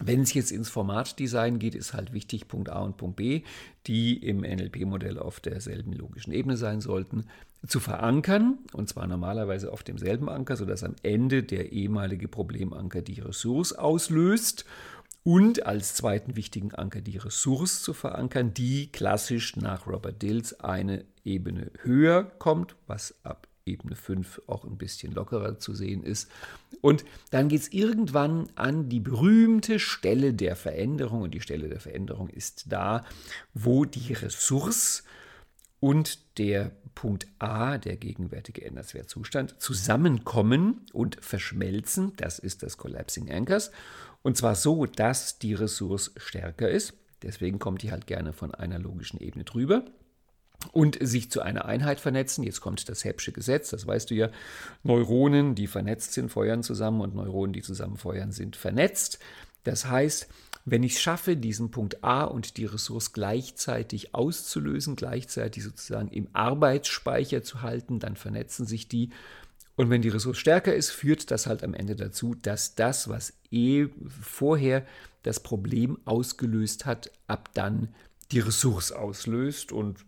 wenn 0.00 0.22
es 0.22 0.34
jetzt 0.34 0.50
ins 0.50 0.68
Formatdesign 0.68 1.58
geht, 1.58 1.74
ist 1.74 1.92
halt 1.92 2.12
wichtig 2.12 2.48
Punkt 2.48 2.68
A 2.68 2.80
und 2.80 2.96
Punkt 2.96 3.16
B, 3.16 3.42
die 3.86 4.16
im 4.16 4.40
NLP-Modell 4.40 5.18
auf 5.18 5.40
derselben 5.40 5.92
logischen 5.92 6.32
Ebene 6.32 6.56
sein 6.56 6.80
sollten, 6.80 7.24
zu 7.66 7.80
verankern, 7.80 8.58
und 8.72 8.88
zwar 8.88 9.08
normalerweise 9.08 9.72
auf 9.72 9.82
demselben 9.82 10.28
Anker, 10.28 10.56
sodass 10.56 10.84
am 10.84 10.94
Ende 11.02 11.42
der 11.42 11.72
ehemalige 11.72 12.28
Problemanker 12.28 13.02
die 13.02 13.20
Ressource 13.20 13.72
auslöst 13.72 14.64
und 15.28 15.66
als 15.66 15.92
zweiten 15.92 16.36
wichtigen 16.36 16.74
Anker 16.74 17.02
die 17.02 17.18
Ressource 17.18 17.82
zu 17.82 17.92
verankern, 17.92 18.54
die 18.54 18.90
klassisch 18.90 19.56
nach 19.56 19.86
Robert 19.86 20.22
Dills 20.22 20.58
eine 20.60 21.04
Ebene 21.22 21.70
höher 21.82 22.24
kommt, 22.38 22.76
was 22.86 23.14
ab 23.24 23.46
Ebene 23.66 23.94
5 23.94 24.40
auch 24.46 24.64
ein 24.64 24.78
bisschen 24.78 25.12
lockerer 25.12 25.58
zu 25.58 25.74
sehen 25.74 26.02
ist. 26.02 26.30
Und 26.80 27.04
dann 27.30 27.50
geht 27.50 27.60
es 27.60 27.72
irgendwann 27.74 28.48
an 28.54 28.88
die 28.88 29.00
berühmte 29.00 29.78
Stelle 29.78 30.32
der 30.32 30.56
Veränderung. 30.56 31.20
Und 31.20 31.34
die 31.34 31.42
Stelle 31.42 31.68
der 31.68 31.80
Veränderung 31.80 32.30
ist 32.30 32.72
da, 32.72 33.04
wo 33.52 33.84
die 33.84 34.14
Ressource 34.14 35.04
und 35.78 36.38
der 36.38 36.72
Punkt 36.94 37.28
A, 37.38 37.76
der 37.76 37.96
gegenwärtige 37.96 38.64
Änderungswertzustand, 38.64 39.60
zusammenkommen 39.60 40.86
und 40.94 41.18
verschmelzen. 41.20 42.14
Das 42.16 42.38
ist 42.38 42.62
das 42.62 42.78
Collapsing 42.78 43.30
Anchors. 43.30 43.70
Und 44.28 44.36
zwar 44.36 44.56
so, 44.56 44.84
dass 44.84 45.38
die 45.38 45.54
Ressource 45.54 46.12
stärker 46.18 46.68
ist. 46.68 46.92
Deswegen 47.22 47.58
kommt 47.58 47.80
die 47.80 47.90
halt 47.90 48.06
gerne 48.06 48.34
von 48.34 48.54
einer 48.54 48.78
logischen 48.78 49.18
Ebene 49.18 49.44
drüber 49.44 49.86
und 50.70 50.98
sich 51.00 51.30
zu 51.30 51.40
einer 51.40 51.64
Einheit 51.64 51.98
vernetzen. 51.98 52.44
Jetzt 52.44 52.60
kommt 52.60 52.90
das 52.90 53.04
Hebsche 53.04 53.32
Gesetz, 53.32 53.70
das 53.70 53.86
weißt 53.86 54.10
du 54.10 54.14
ja. 54.14 54.28
Neuronen, 54.82 55.54
die 55.54 55.66
vernetzt 55.66 56.12
sind, 56.12 56.30
feuern 56.30 56.62
zusammen 56.62 57.00
und 57.00 57.14
Neuronen, 57.14 57.54
die 57.54 57.62
zusammen 57.62 57.96
feuern, 57.96 58.30
sind 58.30 58.54
vernetzt. 58.54 59.18
Das 59.64 59.86
heißt, 59.86 60.28
wenn 60.66 60.82
ich 60.82 61.00
schaffe, 61.00 61.34
diesen 61.34 61.70
Punkt 61.70 62.04
A 62.04 62.24
und 62.24 62.58
die 62.58 62.66
Ressource 62.66 63.14
gleichzeitig 63.14 64.14
auszulösen, 64.14 64.94
gleichzeitig 64.94 65.64
sozusagen 65.64 66.08
im 66.10 66.28
Arbeitsspeicher 66.34 67.42
zu 67.42 67.62
halten, 67.62 67.98
dann 67.98 68.14
vernetzen 68.14 68.66
sich 68.66 68.88
die. 68.88 69.08
Und 69.78 69.90
wenn 69.90 70.02
die 70.02 70.08
Ressource 70.08 70.38
stärker 70.38 70.74
ist, 70.74 70.90
führt 70.90 71.30
das 71.30 71.46
halt 71.46 71.62
am 71.62 71.72
Ende 71.72 71.94
dazu, 71.94 72.34
dass 72.34 72.74
das, 72.74 73.08
was 73.08 73.32
eh 73.52 73.86
vorher 74.08 74.84
das 75.22 75.38
Problem 75.38 75.98
ausgelöst 76.04 76.84
hat, 76.84 77.12
ab 77.28 77.50
dann 77.54 77.94
die 78.32 78.40
Ressource 78.40 78.90
auslöst 78.90 79.70
und 79.70 80.04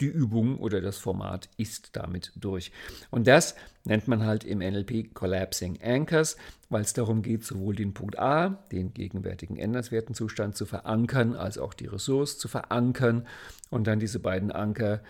die 0.00 0.06
Übung 0.06 0.58
oder 0.58 0.80
das 0.80 0.98
Format 0.98 1.48
ist 1.56 1.96
damit 1.96 2.30
durch. 2.36 2.70
Und 3.10 3.26
das 3.26 3.56
nennt 3.82 4.06
man 4.06 4.24
halt 4.24 4.44
im 4.44 4.60
NLP 4.60 5.12
Collapsing 5.12 5.80
Anchors, 5.82 6.36
weil 6.68 6.82
es 6.82 6.92
darum 6.92 7.22
geht, 7.22 7.44
sowohl 7.44 7.74
den 7.74 7.94
Punkt 7.94 8.16
A, 8.16 8.64
den 8.70 8.94
gegenwärtigen 8.94 9.56
Änderungswertenzustand 9.56 10.56
zu 10.56 10.66
verankern, 10.66 11.34
als 11.34 11.58
auch 11.58 11.74
die 11.74 11.86
Ressource 11.86 12.38
zu 12.38 12.46
verankern 12.46 13.26
und 13.70 13.88
dann 13.88 13.98
diese 13.98 14.20
beiden 14.20 14.52
Anker 14.52 15.00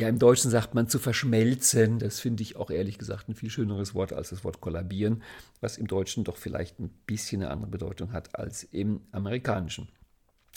ja, 0.00 0.08
im 0.08 0.18
Deutschen 0.18 0.50
sagt 0.50 0.74
man 0.74 0.88
zu 0.88 0.98
verschmelzen. 0.98 1.98
Das 1.98 2.20
finde 2.20 2.42
ich 2.42 2.56
auch 2.56 2.70
ehrlich 2.70 2.98
gesagt 2.98 3.28
ein 3.28 3.34
viel 3.34 3.50
schöneres 3.50 3.94
Wort 3.94 4.12
als 4.12 4.30
das 4.30 4.44
Wort 4.44 4.60
kollabieren, 4.60 5.22
was 5.60 5.78
im 5.78 5.86
Deutschen 5.86 6.24
doch 6.24 6.36
vielleicht 6.36 6.80
ein 6.80 6.90
bisschen 7.06 7.42
eine 7.42 7.50
andere 7.50 7.70
Bedeutung 7.70 8.12
hat 8.12 8.36
als 8.38 8.64
im 8.64 9.02
Amerikanischen. 9.12 9.88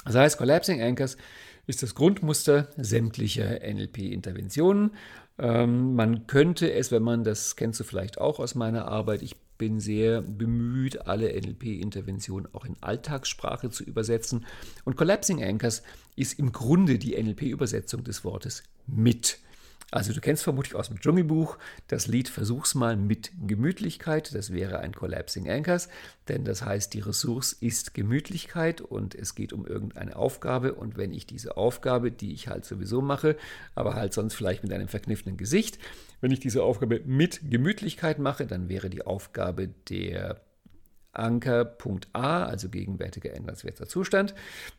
Das 0.05 0.15
heißt, 0.15 0.38
Collapsing 0.38 0.81
Anchors 0.81 1.17
ist 1.65 1.83
das 1.83 1.95
Grundmuster 1.95 2.67
sämtlicher 2.77 3.59
NLP-Interventionen. 3.62 4.91
Ähm, 5.38 5.95
man 5.95 6.27
könnte 6.27 6.71
es, 6.71 6.91
wenn 6.91 7.03
man 7.03 7.23
das 7.23 7.55
kennst 7.55 7.79
du 7.79 7.83
vielleicht 7.83 8.19
auch 8.19 8.39
aus 8.39 8.55
meiner 8.55 8.88
Arbeit, 8.88 9.21
ich 9.21 9.35
bin 9.57 9.79
sehr 9.79 10.22
bemüht, 10.22 11.07
alle 11.07 11.29
NLP-Interventionen 11.29 12.53
auch 12.53 12.65
in 12.65 12.75
Alltagssprache 12.81 13.69
zu 13.69 13.83
übersetzen. 13.83 14.45
Und 14.86 14.95
Collapsing 14.98 15.43
Anchors 15.43 15.83
ist 16.15 16.39
im 16.39 16.51
Grunde 16.51 17.00
die 17.00 17.22
NLP-Übersetzung 17.22 18.03
des 18.03 18.24
Wortes 18.24 18.63
mit. 18.88 19.39
Also 19.93 20.12
du 20.12 20.22
kennst 20.22 20.43
vermutlich 20.43 20.74
aus 20.74 20.88
dem 20.88 21.00
Dschungelbuch 21.00 21.60
das 21.88 22.07
Lied 22.07 22.27
Versuch's 22.27 22.74
mal 22.74 22.98
mit 22.98 23.31
Gemütlichkeit. 23.45 24.33
Das 24.33 24.51
wäre 24.51 24.79
ein 24.79 24.91
Collapsing 24.91 25.48
Anchors, 25.48 25.88
denn 26.27 26.45
das 26.45 26.65
heißt, 26.65 26.95
die 26.95 27.00
Ressource 27.00 27.53
ist 27.53 27.93
Gemütlichkeit 27.93 28.81
und 28.81 29.13
es 29.13 29.36
geht 29.36 29.53
um 29.53 29.67
irgendeine 29.67 30.15
Aufgabe. 30.15 30.74
Und 30.74 30.98
wenn 30.98 31.13
ich 31.13 31.27
diese 31.27 31.57
Aufgabe, 31.57 32.12
die 32.12 32.33
ich 32.33 32.48
halt 32.48 32.65
sowieso 32.65 33.03
mache, 33.03 33.38
aber 33.75 33.93
halt 33.93 34.13
sonst 34.13 34.33
vielleicht 34.33 34.63
mit 34.63 34.74
einem 34.74 34.88
verkniffenen 34.88 35.38
Gesicht, 35.38 35.77
wenn 36.24 36.32
ich 36.32 36.39
diese 36.39 36.63
Aufgabe 36.63 37.01
mit 37.06 37.42
Gemütlichkeit 37.51 38.18
mache, 38.18 38.48
dann 38.48 38.70
wäre 38.70 38.89
die 38.89 39.06
Aufgabe 39.06 39.68
der 39.89 40.39
Anker 41.12 41.65
Punkt 41.65 42.08
A, 42.13 42.46
also 42.46 42.70
gegenwärtiger 42.70 43.34
änderungswerter 43.34 43.88
Zustand. 43.88 44.34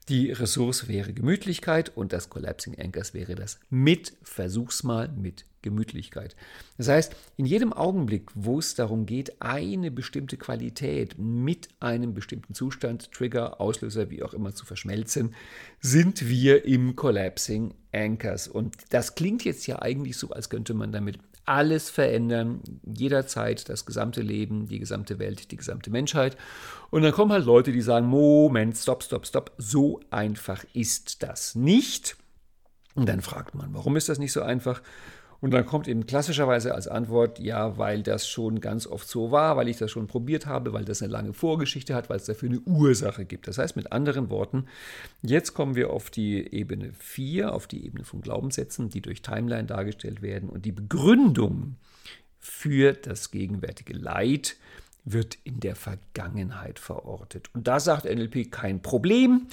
Die 0.08 0.32
Ressource 0.32 0.88
wäre 0.88 1.12
Gemütlichkeit 1.12 1.94
und 1.94 2.14
das 2.14 2.30
Collapsing 2.30 2.80
Anchors 2.80 3.12
wäre 3.12 3.34
das 3.34 3.60
mit 3.68 4.14
Versuchsmal 4.22 5.08
mit 5.08 5.44
Gemütlichkeit. 5.60 6.34
Das 6.78 6.88
heißt, 6.88 7.14
in 7.36 7.44
jedem 7.44 7.74
Augenblick, 7.74 8.30
wo 8.34 8.58
es 8.58 8.74
darum 8.74 9.04
geht, 9.04 9.42
eine 9.42 9.90
bestimmte 9.90 10.38
Qualität 10.38 11.18
mit 11.18 11.68
einem 11.78 12.14
bestimmten 12.14 12.54
Zustand, 12.54 13.12
Trigger, 13.12 13.60
Auslöser, 13.60 14.08
wie 14.08 14.22
auch 14.22 14.32
immer 14.32 14.54
zu 14.54 14.64
verschmelzen, 14.64 15.34
sind 15.80 16.26
wir 16.26 16.64
im 16.64 16.96
Collapsing 16.96 17.74
Anchors. 17.92 18.48
Und 18.48 18.76
das 18.90 19.14
klingt 19.14 19.44
jetzt 19.44 19.66
ja 19.66 19.82
eigentlich 19.82 20.16
so, 20.16 20.30
als 20.30 20.48
könnte 20.48 20.72
man 20.72 20.90
damit 20.90 21.18
alles 21.46 21.90
verändern, 21.90 22.60
jederzeit 22.84 23.68
das 23.68 23.86
gesamte 23.86 24.22
Leben, 24.22 24.66
die 24.68 24.78
gesamte 24.78 25.18
Welt, 25.18 25.50
die 25.50 25.56
gesamte 25.56 25.90
Menschheit. 25.90 26.36
Und 26.90 27.02
dann 27.02 27.12
kommen 27.12 27.32
halt 27.32 27.44
Leute, 27.44 27.72
die 27.72 27.82
sagen, 27.82 28.06
Moment, 28.06 28.76
stopp, 28.76 29.02
stopp, 29.02 29.26
stopp, 29.26 29.52
so 29.58 30.00
einfach 30.10 30.64
ist 30.72 31.22
das 31.22 31.54
nicht. 31.54 32.16
Und 32.94 33.08
dann 33.08 33.20
fragt 33.20 33.54
man, 33.54 33.74
warum 33.74 33.96
ist 33.96 34.08
das 34.08 34.18
nicht 34.18 34.32
so 34.32 34.42
einfach? 34.42 34.80
Und 35.44 35.50
dann 35.50 35.66
kommt 35.66 35.88
eben 35.88 36.06
klassischerweise 36.06 36.74
als 36.74 36.88
Antwort, 36.88 37.38
ja, 37.38 37.76
weil 37.76 38.02
das 38.02 38.26
schon 38.26 38.62
ganz 38.62 38.86
oft 38.86 39.06
so 39.06 39.30
war, 39.30 39.58
weil 39.58 39.68
ich 39.68 39.76
das 39.76 39.90
schon 39.90 40.06
probiert 40.06 40.46
habe, 40.46 40.72
weil 40.72 40.86
das 40.86 41.02
eine 41.02 41.12
lange 41.12 41.34
Vorgeschichte 41.34 41.94
hat, 41.94 42.08
weil 42.08 42.16
es 42.16 42.24
dafür 42.24 42.48
eine 42.48 42.60
Ursache 42.60 43.26
gibt. 43.26 43.46
Das 43.46 43.58
heißt 43.58 43.76
mit 43.76 43.92
anderen 43.92 44.30
Worten, 44.30 44.64
jetzt 45.20 45.52
kommen 45.52 45.74
wir 45.74 45.90
auf 45.90 46.08
die 46.08 46.50
Ebene 46.50 46.94
4, 46.98 47.52
auf 47.52 47.66
die 47.66 47.84
Ebene 47.84 48.04
von 48.04 48.22
Glaubenssätzen, 48.22 48.88
die 48.88 49.02
durch 49.02 49.20
Timeline 49.20 49.66
dargestellt 49.66 50.22
werden. 50.22 50.48
Und 50.48 50.64
die 50.64 50.72
Begründung 50.72 51.76
für 52.40 52.94
das 52.94 53.30
gegenwärtige 53.30 53.92
Leid 53.92 54.56
wird 55.04 55.36
in 55.44 55.60
der 55.60 55.76
Vergangenheit 55.76 56.78
verortet. 56.78 57.50
Und 57.52 57.68
da 57.68 57.80
sagt 57.80 58.06
NLP 58.06 58.50
kein 58.50 58.80
Problem. 58.80 59.48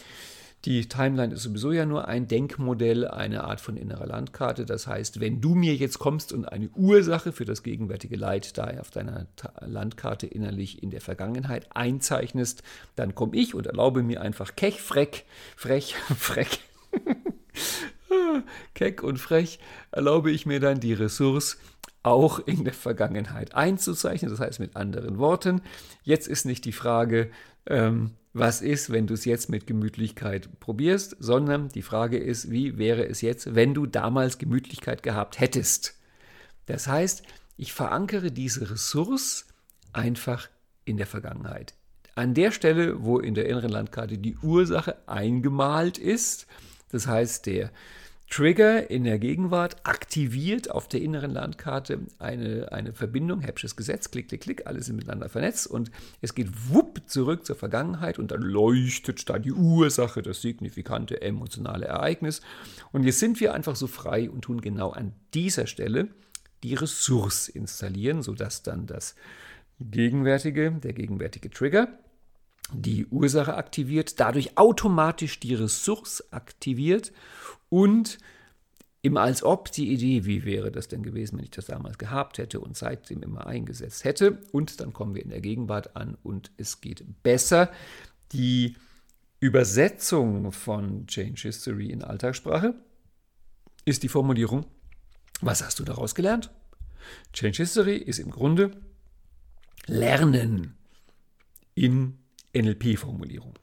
Die 0.65 0.87
Timeline 0.87 1.33
ist 1.33 1.41
sowieso 1.41 1.71
ja 1.71 1.87
nur 1.87 2.07
ein 2.07 2.27
Denkmodell, 2.27 3.07
eine 3.07 3.45
Art 3.45 3.61
von 3.61 3.77
innerer 3.77 4.05
Landkarte. 4.05 4.65
Das 4.65 4.85
heißt, 4.85 5.19
wenn 5.19 5.41
du 5.41 5.55
mir 5.55 5.75
jetzt 5.75 5.97
kommst 5.97 6.31
und 6.31 6.45
eine 6.45 6.69
Ursache 6.69 7.31
für 7.31 7.45
das 7.45 7.63
gegenwärtige 7.63 8.15
Leid 8.15 8.59
da 8.59 8.65
auf 8.79 8.91
deiner 8.91 9.25
Landkarte 9.61 10.27
innerlich 10.27 10.83
in 10.83 10.91
der 10.91 11.01
Vergangenheit 11.01 11.67
einzeichnest, 11.75 12.61
dann 12.95 13.15
komme 13.15 13.37
ich 13.37 13.55
und 13.55 13.65
erlaube 13.65 14.03
mir 14.03 14.21
einfach 14.21 14.55
kech, 14.55 14.81
freck, 14.81 15.25
frech, 15.55 15.95
freck, 16.17 16.59
keck 18.75 19.01
und 19.01 19.17
frech, 19.17 19.57
erlaube 19.89 20.29
ich 20.29 20.45
mir 20.45 20.59
dann 20.59 20.79
die 20.79 20.93
Ressource 20.93 21.57
auch 22.03 22.39
in 22.39 22.65
der 22.65 22.73
Vergangenheit 22.73 23.55
einzuzeichnen. 23.55 24.29
Das 24.29 24.39
heißt 24.39 24.59
mit 24.59 24.75
anderen 24.75 25.17
Worten, 25.17 25.61
jetzt 26.03 26.27
ist 26.27 26.45
nicht 26.45 26.65
die 26.65 26.71
Frage, 26.71 27.31
ähm, 27.65 28.11
was 28.33 28.61
ist, 28.61 28.91
wenn 28.91 29.07
du 29.07 29.13
es 29.13 29.25
jetzt 29.25 29.49
mit 29.49 29.67
Gemütlichkeit 29.67 30.59
probierst, 30.59 31.17
sondern 31.19 31.69
die 31.69 31.81
Frage 31.81 32.17
ist, 32.17 32.49
wie 32.49 32.77
wäre 32.77 33.05
es 33.05 33.21
jetzt, 33.21 33.55
wenn 33.55 33.73
du 33.73 33.85
damals 33.85 34.37
Gemütlichkeit 34.37 35.03
gehabt 35.03 35.39
hättest. 35.39 35.97
Das 36.65 36.87
heißt, 36.87 37.23
ich 37.57 37.73
verankere 37.73 38.31
diese 38.31 38.71
Ressource 38.71 39.47
einfach 39.91 40.49
in 40.85 40.97
der 40.97 41.07
Vergangenheit. 41.07 41.75
An 42.15 42.33
der 42.33 42.51
Stelle, 42.51 43.03
wo 43.03 43.19
in 43.19 43.35
der 43.35 43.47
inneren 43.47 43.71
Landkarte 43.71 44.17
die 44.17 44.37
Ursache 44.37 44.97
eingemalt 45.07 45.97
ist, 45.97 46.47
das 46.89 47.07
heißt, 47.07 47.45
der 47.45 47.71
Trigger 48.31 48.89
in 48.89 49.03
der 49.03 49.19
Gegenwart 49.19 49.85
aktiviert 49.85 50.71
auf 50.71 50.87
der 50.87 51.01
inneren 51.01 51.31
Landkarte 51.31 51.99
eine, 52.17 52.71
eine 52.71 52.93
Verbindung, 52.93 53.41
Hebsches 53.41 53.75
Gesetz, 53.75 54.09
klick, 54.09 54.29
klick, 54.29 54.39
klick, 54.39 54.67
alles 54.67 54.85
sind 54.85 54.95
miteinander 54.95 55.27
vernetzt 55.27 55.67
und 55.67 55.91
es 56.21 56.33
geht 56.33 56.47
wupp 56.69 57.01
zurück 57.07 57.45
zur 57.45 57.57
Vergangenheit 57.57 58.19
und 58.19 58.31
dann 58.31 58.41
leuchtet 58.41 59.29
da 59.29 59.37
die 59.37 59.51
Ursache, 59.51 60.21
das 60.21 60.41
signifikante 60.41 61.21
emotionale 61.21 61.87
Ereignis. 61.87 62.39
Und 62.93 63.03
jetzt 63.03 63.19
sind 63.19 63.41
wir 63.41 63.53
einfach 63.53 63.75
so 63.75 63.87
frei 63.87 64.29
und 64.29 64.43
tun 64.43 64.61
genau 64.61 64.91
an 64.91 65.11
dieser 65.33 65.67
Stelle 65.67 66.07
die 66.63 66.75
Ressource 66.75 67.49
installieren, 67.49 68.21
sodass 68.21 68.63
dann 68.63 68.87
das 68.87 69.15
gegenwärtige, 69.81 70.71
der 70.71 70.93
gegenwärtige 70.93 71.49
Trigger 71.49 71.89
die 72.73 73.05
Ursache 73.07 73.55
aktiviert, 73.55 74.21
dadurch 74.21 74.57
automatisch 74.57 75.41
die 75.41 75.55
Ressource 75.55 76.23
aktiviert 76.31 77.11
und 77.71 78.19
im 79.01 79.17
als 79.17 79.41
ob 79.41 79.71
die 79.71 79.91
Idee, 79.91 80.25
wie 80.25 80.43
wäre 80.45 80.71
das 80.71 80.87
denn 80.87 81.01
gewesen, 81.01 81.37
wenn 81.37 81.45
ich 81.45 81.51
das 81.51 81.65
damals 81.65 81.97
gehabt 81.97 82.37
hätte 82.37 82.59
und 82.59 82.77
seitdem 82.77 83.23
immer 83.23 83.47
eingesetzt 83.47 84.03
hätte. 84.03 84.37
Und 84.51 84.79
dann 84.79 84.93
kommen 84.93 85.15
wir 85.15 85.23
in 85.23 85.29
der 85.29 85.41
Gegenwart 85.41 85.95
an 85.95 86.17
und 86.21 86.51
es 86.57 86.81
geht 86.81 87.03
besser. 87.23 87.71
Die 88.31 88.75
Übersetzung 89.39 90.51
von 90.51 91.07
Change 91.07 91.41
History 91.41 91.89
in 91.89 92.03
Alltagssprache 92.03 92.75
ist 93.85 94.03
die 94.03 94.09
Formulierung, 94.09 94.65
was 95.41 95.63
hast 95.63 95.79
du 95.79 95.83
daraus 95.83 96.13
gelernt? 96.13 96.51
Change 97.33 97.57
History 97.57 97.95
ist 97.95 98.19
im 98.19 98.29
Grunde 98.29 98.69
Lernen 99.87 100.75
in 101.73 102.19
NLP-Formulierung. 102.53 103.55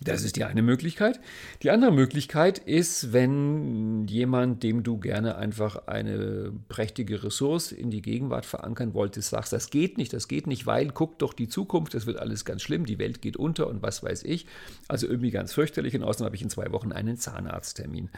Das 0.00 0.22
ist 0.22 0.36
die 0.36 0.44
eine 0.44 0.62
Möglichkeit. 0.62 1.18
Die 1.62 1.70
andere 1.70 1.90
Möglichkeit 1.90 2.58
ist, 2.58 3.12
wenn 3.12 4.06
jemand, 4.06 4.62
dem 4.62 4.84
du 4.84 4.98
gerne 4.98 5.36
einfach 5.36 5.88
eine 5.88 6.52
prächtige 6.68 7.24
Ressource 7.24 7.72
in 7.72 7.90
die 7.90 8.00
Gegenwart 8.00 8.46
verankern 8.46 8.94
wolltest, 8.94 9.30
sagst, 9.30 9.52
das 9.52 9.70
geht 9.70 9.98
nicht, 9.98 10.12
das 10.12 10.28
geht 10.28 10.46
nicht, 10.46 10.66
weil 10.66 10.92
guck 10.92 11.18
doch 11.18 11.32
die 11.32 11.48
Zukunft, 11.48 11.94
das 11.94 12.06
wird 12.06 12.20
alles 12.20 12.44
ganz 12.44 12.62
schlimm, 12.62 12.86
die 12.86 13.00
Welt 13.00 13.20
geht 13.20 13.36
unter 13.36 13.66
und 13.66 13.82
was 13.82 14.04
weiß 14.04 14.22
ich. 14.22 14.46
Also 14.86 15.08
irgendwie 15.08 15.32
ganz 15.32 15.52
fürchterlich 15.52 15.96
und 15.96 16.04
außerdem 16.04 16.26
habe 16.26 16.36
ich 16.36 16.42
in 16.42 16.50
zwei 16.50 16.70
Wochen 16.70 16.92
einen 16.92 17.16
Zahnarzttermin. 17.16 18.08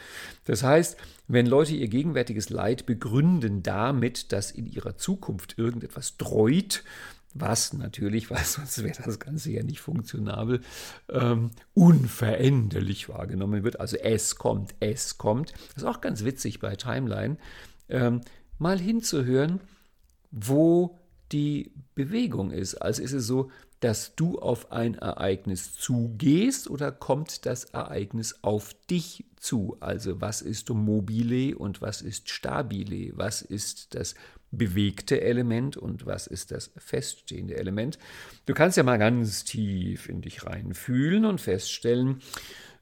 Das 0.45 0.61
heißt, 0.61 0.97
wenn 1.27 1.47
Leute 1.47 1.73
ihr 1.73 1.87
gegenwärtiges 1.87 2.51
Leid 2.51 2.85
begründen 2.85 3.63
damit, 3.63 4.31
dass 4.33 4.51
in 4.51 4.67
ihrer 4.67 4.97
Zukunft 4.97 5.57
irgendetwas 5.57 6.17
dreut, 6.17 6.83
was 7.33 7.73
natürlich, 7.73 8.29
weil 8.29 8.43
sonst 8.43 8.83
wäre 8.83 9.01
das 9.03 9.19
Ganze 9.19 9.51
ja 9.51 9.63
nicht 9.63 9.79
funktionabel, 9.79 10.61
ähm, 11.09 11.51
unveränderlich 11.73 13.09
wahrgenommen 13.09 13.63
wird. 13.63 13.79
Also 13.79 13.97
es 13.97 14.35
kommt, 14.35 14.75
es 14.79 15.17
kommt. 15.17 15.53
Das 15.73 15.83
ist 15.83 15.89
auch 15.89 16.01
ganz 16.01 16.23
witzig 16.23 16.59
bei 16.59 16.75
Timeline, 16.75 17.37
ähm, 17.89 18.21
mal 18.57 18.79
hinzuhören, 18.79 19.59
wo 20.31 20.99
die 21.31 21.71
Bewegung 21.95 22.51
ist. 22.51 22.75
Also 22.75 23.01
ist 23.01 23.13
es 23.13 23.27
so, 23.27 23.49
dass 23.79 24.15
du 24.15 24.39
auf 24.39 24.71
ein 24.71 24.95
Ereignis 24.95 25.73
zugehst 25.73 26.69
oder 26.69 26.91
kommt 26.91 27.45
das 27.47 27.63
Ereignis 27.65 28.35
auf 28.43 28.75
dich 28.89 29.25
zu? 29.37 29.77
Also 29.79 30.21
was 30.21 30.41
ist 30.41 30.69
mobile 30.69 31.57
und 31.57 31.81
was 31.81 32.01
ist 32.01 32.29
stabile? 32.29 33.11
Was 33.17 33.41
ist 33.41 33.95
das 33.95 34.13
bewegte 34.51 35.21
Element 35.21 35.77
und 35.77 36.05
was 36.05 36.27
ist 36.27 36.51
das 36.51 36.71
feststehende 36.77 37.57
Element. 37.57 37.97
Du 38.45 38.53
kannst 38.53 38.77
ja 38.77 38.83
mal 38.83 38.97
ganz 38.97 39.43
tief 39.43 40.09
in 40.09 40.21
dich 40.21 40.45
reinfühlen 40.45 41.25
und 41.25 41.39
feststellen, 41.41 42.21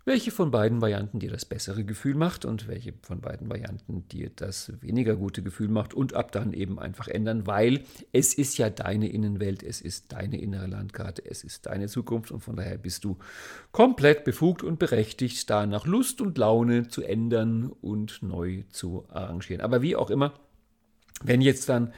welche 0.05 0.31
von 0.31 0.49
beiden 0.49 0.81
Varianten 0.81 1.19
dir 1.19 1.29
das 1.29 1.45
bessere 1.45 1.83
Gefühl 1.83 2.15
macht 2.15 2.43
und 2.43 2.67
welche 2.67 2.93
von 3.03 3.21
beiden 3.21 3.47
Varianten 3.47 4.07
dir 4.07 4.31
das 4.35 4.71
weniger 4.81 5.15
gute 5.15 5.43
Gefühl 5.43 5.67
macht 5.67 5.93
und 5.93 6.15
ab 6.15 6.31
dann 6.31 6.51
eben 6.53 6.79
einfach 6.79 7.07
ändern, 7.07 7.45
weil 7.45 7.83
es 8.11 8.33
ist 8.33 8.57
ja 8.57 8.71
deine 8.71 9.07
Innenwelt, 9.09 9.61
es 9.61 9.81
ist 9.81 10.11
deine 10.11 10.41
innere 10.41 10.65
Landkarte, 10.65 11.23
es 11.29 11.43
ist 11.43 11.67
deine 11.67 11.87
Zukunft 11.87 12.31
und 12.31 12.39
von 12.39 12.55
daher 12.55 12.79
bist 12.79 13.03
du 13.03 13.19
komplett 13.71 14.23
befugt 14.23 14.63
und 14.63 14.79
berechtigt, 14.79 15.47
da 15.49 15.67
nach 15.67 15.85
Lust 15.85 16.21
und 16.21 16.39
Laune 16.39 16.87
zu 16.87 17.03
ändern 17.03 17.71
und 17.81 18.23
neu 18.23 18.63
zu 18.71 19.05
arrangieren. 19.09 19.61
Aber 19.61 19.83
wie 19.83 19.95
auch 19.95 20.09
immer, 20.09 20.33
wenn 21.23 21.41
jetzt 21.41 21.69
dann 21.69 21.93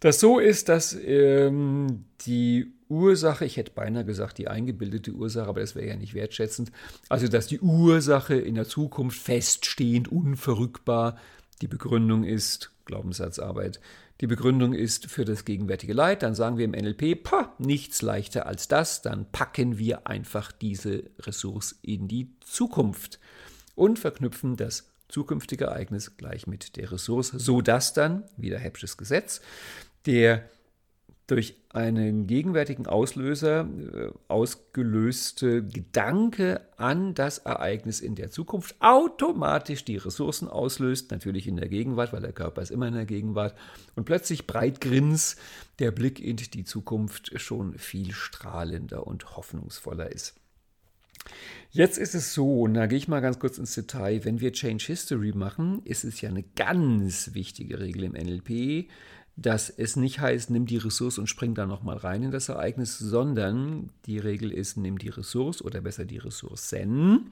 das 0.00 0.18
so 0.18 0.40
ist, 0.40 0.68
dass 0.68 0.98
ähm, 1.04 2.06
die 2.22 2.72
Ursache, 2.88 3.44
ich 3.44 3.56
hätte 3.56 3.70
beinahe 3.70 4.04
gesagt 4.04 4.36
die 4.38 4.48
eingebildete 4.48 5.12
Ursache, 5.12 5.48
aber 5.48 5.60
das 5.60 5.76
wäre 5.76 5.86
ja 5.86 5.96
nicht 5.96 6.14
wertschätzend, 6.14 6.72
also 7.08 7.28
dass 7.28 7.46
die 7.46 7.60
Ursache 7.60 8.34
in 8.34 8.56
der 8.56 8.66
Zukunft 8.66 9.20
feststehend, 9.20 10.10
unverrückbar, 10.10 11.16
die 11.60 11.68
Begründung 11.68 12.24
ist, 12.24 12.72
Glaubenssatzarbeit, 12.84 13.80
die 14.20 14.26
Begründung 14.26 14.74
ist 14.74 15.06
für 15.06 15.24
das 15.24 15.44
gegenwärtige 15.44 15.94
Leid, 15.94 16.22
dann 16.22 16.34
sagen 16.34 16.58
wir 16.58 16.64
im 16.64 16.72
NLP, 16.72 17.22
pa, 17.22 17.54
nichts 17.58 18.02
leichter 18.02 18.46
als 18.46 18.68
das, 18.68 19.02
dann 19.02 19.30
packen 19.30 19.78
wir 19.78 20.06
einfach 20.06 20.52
diese 20.52 21.04
Ressource 21.20 21.78
in 21.82 22.08
die 22.08 22.30
Zukunft 22.40 23.20
und 23.74 23.98
verknüpfen 23.98 24.56
das 24.56 24.91
zukünftige 25.12 25.66
Ereignis 25.66 26.16
gleich 26.16 26.46
mit 26.46 26.76
der 26.76 26.90
Ressource, 26.90 27.28
sodass 27.28 27.92
dann, 27.92 28.24
wieder 28.36 28.58
Hebsches 28.58 28.96
Gesetz, 28.96 29.40
der 30.06 30.48
durch 31.26 31.56
einen 31.70 32.26
gegenwärtigen 32.26 32.86
Auslöser 32.86 33.60
äh, 33.60 34.10
ausgelöste 34.28 35.62
Gedanke 35.62 36.60
an 36.76 37.14
das 37.14 37.38
Ereignis 37.38 38.00
in 38.00 38.14
der 38.14 38.30
Zukunft 38.30 38.74
automatisch 38.80 39.84
die 39.84 39.96
Ressourcen 39.96 40.48
auslöst, 40.48 41.10
natürlich 41.10 41.46
in 41.46 41.56
der 41.56 41.68
Gegenwart, 41.68 42.12
weil 42.12 42.20
der 42.20 42.32
Körper 42.32 42.60
ist 42.60 42.70
immer 42.70 42.88
in 42.88 42.94
der 42.94 43.06
Gegenwart, 43.06 43.54
und 43.94 44.04
plötzlich 44.04 44.46
breit 44.46 44.80
grins 44.80 45.36
der 45.78 45.90
Blick 45.90 46.20
in 46.20 46.36
die 46.36 46.64
Zukunft 46.64 47.40
schon 47.40 47.78
viel 47.78 48.12
strahlender 48.12 49.06
und 49.06 49.36
hoffnungsvoller 49.36 50.12
ist. 50.12 50.34
Jetzt 51.70 51.98
ist 51.98 52.14
es 52.14 52.34
so, 52.34 52.62
und 52.62 52.74
da 52.74 52.86
gehe 52.86 52.98
ich 52.98 53.08
mal 53.08 53.20
ganz 53.20 53.38
kurz 53.38 53.58
ins 53.58 53.74
Detail, 53.74 54.24
wenn 54.24 54.40
wir 54.40 54.52
Change 54.52 54.84
History 54.86 55.32
machen, 55.32 55.80
ist 55.84 56.04
es 56.04 56.20
ja 56.20 56.28
eine 56.28 56.42
ganz 56.42 57.30
wichtige 57.32 57.80
Regel 57.80 58.04
im 58.04 58.12
NLP, 58.12 58.90
dass 59.36 59.70
es 59.70 59.96
nicht 59.96 60.20
heißt, 60.20 60.50
nimm 60.50 60.66
die 60.66 60.76
Ressource 60.76 61.18
und 61.18 61.28
spring 61.28 61.54
da 61.54 61.66
nochmal 61.66 61.96
rein 61.96 62.22
in 62.22 62.30
das 62.30 62.50
Ereignis, 62.50 62.98
sondern 62.98 63.90
die 64.04 64.18
Regel 64.18 64.52
ist, 64.52 64.76
nimm 64.76 64.98
die 64.98 65.08
Ressource 65.08 65.62
oder 65.62 65.80
besser 65.80 66.04
die 66.04 66.18
Ressourcen 66.18 67.30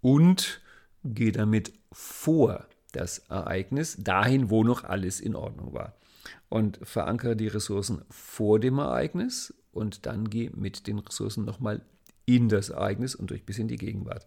und 0.00 0.60
geh 1.02 1.32
damit 1.32 1.72
vor 1.90 2.66
das 2.92 3.18
Ereignis, 3.30 3.96
dahin, 3.98 4.50
wo 4.50 4.64
noch 4.64 4.84
alles 4.84 5.20
in 5.20 5.34
Ordnung 5.34 5.72
war. 5.72 5.94
Und 6.48 6.78
verankere 6.82 7.36
die 7.36 7.48
Ressourcen 7.48 8.02
vor 8.10 8.60
dem 8.60 8.78
Ereignis 8.78 9.54
und 9.72 10.06
dann 10.06 10.28
geh 10.28 10.50
mit 10.54 10.86
den 10.86 10.98
Ressourcen 10.98 11.44
nochmal 11.44 11.82
in 12.36 12.48
das 12.48 12.70
Ereignis 12.70 13.14
und 13.14 13.30
durch 13.30 13.44
bis 13.44 13.58
in 13.58 13.68
die 13.68 13.76
Gegenwart. 13.76 14.26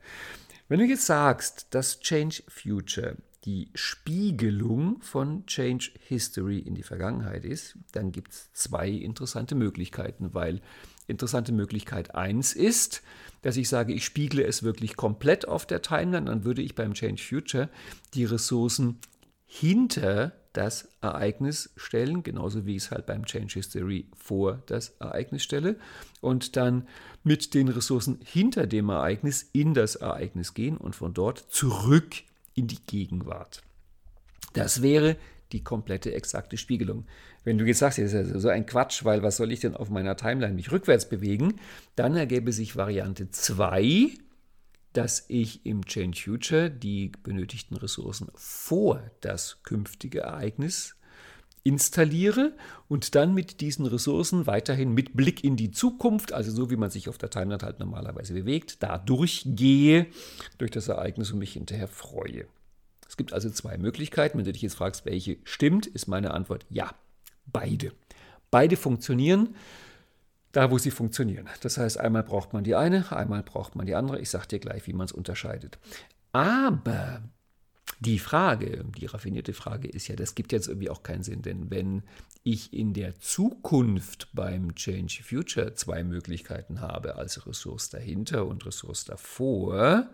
Wenn 0.67 0.79
du 0.79 0.85
jetzt 0.85 1.05
sagst, 1.05 1.67
dass 1.71 1.99
Change 1.99 2.43
Future 2.47 3.17
die 3.45 3.69
Spiegelung 3.73 5.01
von 5.01 5.45
Change 5.45 5.91
History 6.07 6.59
in 6.59 6.75
die 6.75 6.83
Vergangenheit 6.83 7.43
ist, 7.43 7.77
dann 7.91 8.11
gibt 8.11 8.31
es 8.31 8.51
zwei 8.53 8.89
interessante 8.89 9.55
Möglichkeiten, 9.55 10.33
weil 10.33 10.61
interessante 11.07 11.51
Möglichkeit 11.51 12.15
1 12.15 12.53
ist, 12.53 13.03
dass 13.41 13.57
ich 13.57 13.67
sage, 13.67 13.93
ich 13.93 14.05
spiegle 14.05 14.45
es 14.45 14.63
wirklich 14.63 14.95
komplett 14.95 15.47
auf 15.47 15.65
der 15.65 15.81
Timeline, 15.81 16.27
dann 16.27 16.45
würde 16.45 16.61
ich 16.61 16.75
beim 16.75 16.93
Change 16.93 17.21
Future 17.21 17.69
die 18.13 18.23
Ressourcen 18.23 18.99
hinter 19.45 20.31
das 20.53 20.87
Ereignis 21.01 21.71
stellen, 21.75 22.23
genauso 22.23 22.65
wie 22.65 22.75
ich 22.75 22.83
es 22.83 22.91
halt 22.91 23.05
beim 23.05 23.25
Change 23.25 23.53
History 23.55 24.07
vor 24.15 24.61
das 24.67 24.89
Ereignis 24.99 25.43
stelle 25.43 25.75
und 26.21 26.55
dann 26.55 26.87
mit 27.23 27.53
den 27.53 27.67
Ressourcen 27.67 28.19
hinter 28.23 28.67
dem 28.67 28.89
Ereignis 28.89 29.49
in 29.51 29.73
das 29.73 29.95
Ereignis 29.95 30.53
gehen 30.53 30.77
und 30.77 30.95
von 30.95 31.13
dort 31.13 31.39
zurück 31.49 32.15
in 32.53 32.67
die 32.67 32.79
Gegenwart. 32.85 33.61
Das 34.53 34.81
wäre 34.81 35.17
die 35.51 35.63
komplette 35.63 36.13
exakte 36.13 36.57
Spiegelung. 36.57 37.05
Wenn 37.43 37.57
du 37.57 37.65
jetzt 37.65 37.79
sagst, 37.79 37.97
das 37.97 38.13
ist 38.13 38.31
ja 38.31 38.39
so 38.39 38.49
ein 38.49 38.65
Quatsch, 38.65 39.03
weil 39.03 39.23
was 39.23 39.37
soll 39.37 39.51
ich 39.51 39.59
denn 39.59 39.75
auf 39.75 39.89
meiner 39.89 40.15
Timeline 40.15 40.53
mich 40.53 40.71
rückwärts 40.71 41.09
bewegen, 41.09 41.59
dann 41.95 42.15
ergäbe 42.15 42.51
sich 42.51 42.75
Variante 42.75 43.29
2, 43.29 44.13
dass 44.93 45.25
ich 45.27 45.65
im 45.65 45.85
Change 45.85 46.19
Future 46.19 46.69
die 46.69 47.11
benötigten 47.23 47.75
Ressourcen 47.77 48.29
vor 48.35 49.01
das 49.21 49.61
künftige 49.63 50.21
Ereignis 50.21 50.95
installiere 51.63 52.53
und 52.89 53.15
dann 53.15 53.33
mit 53.33 53.61
diesen 53.61 53.85
Ressourcen 53.85 54.47
weiterhin 54.47 54.93
mit 54.93 55.15
Blick 55.15 55.43
in 55.43 55.55
die 55.55 55.71
Zukunft, 55.71 56.33
also 56.33 56.51
so 56.51 56.69
wie 56.69 56.75
man 56.75 56.89
sich 56.89 57.07
auf 57.09 57.17
der 57.17 57.29
Timeline 57.29 57.63
halt 57.63 57.79
normalerweise 57.79 58.33
bewegt, 58.33 58.83
da 58.83 58.97
durchgehe 58.97 60.07
durch 60.57 60.71
das 60.71 60.89
Ereignis 60.89 61.31
und 61.31 61.39
mich 61.39 61.53
hinterher 61.53 61.87
freue. 61.87 62.45
Es 63.07 63.17
gibt 63.17 63.31
also 63.31 63.49
zwei 63.49 63.77
Möglichkeiten. 63.77 64.37
Wenn 64.37 64.45
du 64.45 64.51
dich 64.51 64.61
jetzt 64.61 64.75
fragst, 64.75 65.05
welche 65.05 65.37
stimmt, 65.43 65.85
ist 65.85 66.07
meine 66.07 66.31
Antwort 66.31 66.65
ja, 66.69 66.93
beide. 67.45 67.93
Beide 68.51 68.75
funktionieren 68.75 69.55
da, 70.53 70.71
wo 70.71 70.77
sie 70.77 70.91
funktionieren. 70.91 71.49
Das 71.61 71.77
heißt, 71.77 71.99
einmal 71.99 72.23
braucht 72.23 72.53
man 72.53 72.63
die 72.63 72.75
eine, 72.75 73.11
einmal 73.11 73.43
braucht 73.43 73.75
man 73.75 73.85
die 73.85 73.95
andere. 73.95 74.19
Ich 74.19 74.29
sage 74.29 74.47
dir 74.47 74.59
gleich, 74.59 74.87
wie 74.87 74.93
man 74.93 75.05
es 75.05 75.11
unterscheidet. 75.11 75.79
Aber 76.31 77.21
die 77.99 78.19
Frage, 78.19 78.85
die 78.97 79.07
raffinierte 79.07 79.53
Frage 79.53 79.87
ist 79.87 80.07
ja, 80.07 80.15
das 80.15 80.35
gibt 80.35 80.51
jetzt 80.51 80.67
irgendwie 80.67 80.89
auch 80.89 81.03
keinen 81.03 81.23
Sinn, 81.23 81.41
denn 81.41 81.71
wenn 81.71 82.03
ich 82.43 82.73
in 82.73 82.93
der 82.93 83.19
Zukunft 83.19 84.27
beim 84.33 84.75
Change 84.75 85.23
Future 85.23 85.73
zwei 85.75 86.03
Möglichkeiten 86.03 86.81
habe, 86.81 87.15
also 87.15 87.41
Ressource 87.41 87.89
dahinter 87.89 88.45
und 88.45 88.65
Ressource 88.65 89.05
davor, 89.05 90.07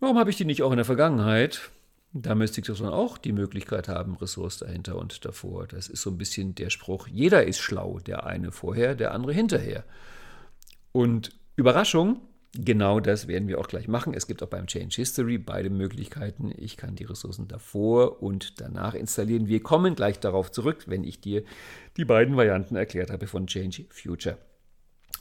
warum 0.00 0.18
habe 0.18 0.30
ich 0.30 0.36
die 0.36 0.46
nicht 0.46 0.62
auch 0.62 0.70
in 0.70 0.76
der 0.76 0.84
Vergangenheit? 0.84 1.70
Da 2.12 2.34
müsste 2.34 2.60
ich 2.60 2.66
dann 2.66 2.88
auch 2.88 3.18
die 3.18 3.32
Möglichkeit 3.32 3.88
haben, 3.88 4.16
Ressource 4.16 4.58
dahinter 4.58 4.96
und 4.96 5.24
davor. 5.24 5.66
Das 5.66 5.88
ist 5.88 6.02
so 6.02 6.10
ein 6.10 6.18
bisschen 6.18 6.54
der 6.54 6.70
Spruch, 6.70 7.06
jeder 7.06 7.44
ist 7.44 7.58
schlau, 7.58 7.98
der 7.98 8.24
eine 8.24 8.50
vorher, 8.50 8.94
der 8.94 9.12
andere 9.12 9.32
hinterher. 9.32 9.84
Und 10.92 11.38
Überraschung, 11.56 12.20
genau 12.54 13.00
das 13.00 13.28
werden 13.28 13.46
wir 13.46 13.58
auch 13.58 13.68
gleich 13.68 13.88
machen. 13.88 14.14
Es 14.14 14.26
gibt 14.26 14.42
auch 14.42 14.48
beim 14.48 14.66
Change 14.66 14.96
History 14.96 15.36
beide 15.36 15.68
Möglichkeiten. 15.68 16.50
Ich 16.56 16.78
kann 16.78 16.96
die 16.96 17.04
Ressourcen 17.04 17.46
davor 17.46 18.22
und 18.22 18.60
danach 18.60 18.94
installieren. 18.94 19.48
Wir 19.48 19.62
kommen 19.62 19.94
gleich 19.94 20.18
darauf 20.18 20.50
zurück, 20.50 20.84
wenn 20.86 21.04
ich 21.04 21.20
dir 21.20 21.44
die 21.98 22.06
beiden 22.06 22.36
Varianten 22.36 22.76
erklärt 22.76 23.10
habe 23.10 23.26
von 23.26 23.46
Change 23.46 23.84
Future. 23.90 24.38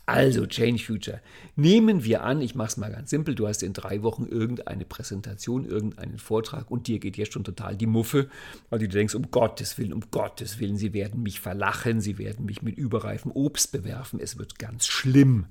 Also, 0.08 0.46
Change 0.46 0.82
Future. 0.82 1.22
Nehmen 1.58 2.06
wir 2.06 2.24
an, 2.24 2.40
ich 2.40 2.56
mache 2.56 2.70
es 2.70 2.78
mal 2.78 2.90
ganz 2.90 3.10
simpel, 3.10 3.36
du 3.36 3.46
hast 3.46 3.62
in 3.62 3.74
drei 3.74 4.04
Wochen 4.04 4.26
irgendeine 4.26 4.86
Präsentation, 4.86 5.66
irgendeinen 5.66 6.18
Vortrag 6.18 6.72
und 6.72 6.88
dir 6.88 7.00
geht 7.00 7.18
jetzt 7.18 7.34
schon 7.34 7.44
total 7.44 7.76
die 7.76 7.88
Muffe, 7.88 8.30
weil 8.70 8.80
du 8.80 8.88
denkst, 8.88 9.16
um 9.16 9.32
Gottes 9.32 9.78
Willen, 9.78 9.92
um 9.92 10.04
Gottes 10.10 10.60
Willen, 10.60 10.78
sie 10.78 10.94
werden 10.94 11.24
mich 11.24 11.42
verlachen, 11.42 12.00
sie 12.00 12.18
werden 12.18 12.46
mich 12.46 12.62
mit 12.62 12.78
überreifem 12.78 13.34
Obst 13.34 13.74
bewerfen, 13.74 14.22
es 14.22 14.38
wird 14.38 14.58
ganz 14.58 14.88
schlimm. 14.88 15.48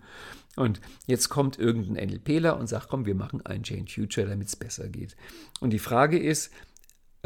Und 0.56 0.80
jetzt 1.06 1.28
kommt 1.28 1.58
irgendein 1.58 2.08
NLPler 2.08 2.58
und 2.58 2.66
sagt, 2.66 2.88
komm, 2.88 3.04
wir 3.04 3.14
machen 3.14 3.44
einen 3.44 3.62
Change 3.62 3.92
Future, 3.92 4.26
damit 4.26 4.48
es 4.48 4.56
besser 4.56 4.88
geht. 4.88 5.16
Und 5.60 5.74
die 5.74 5.78
Frage 5.78 6.18
ist, 6.18 6.50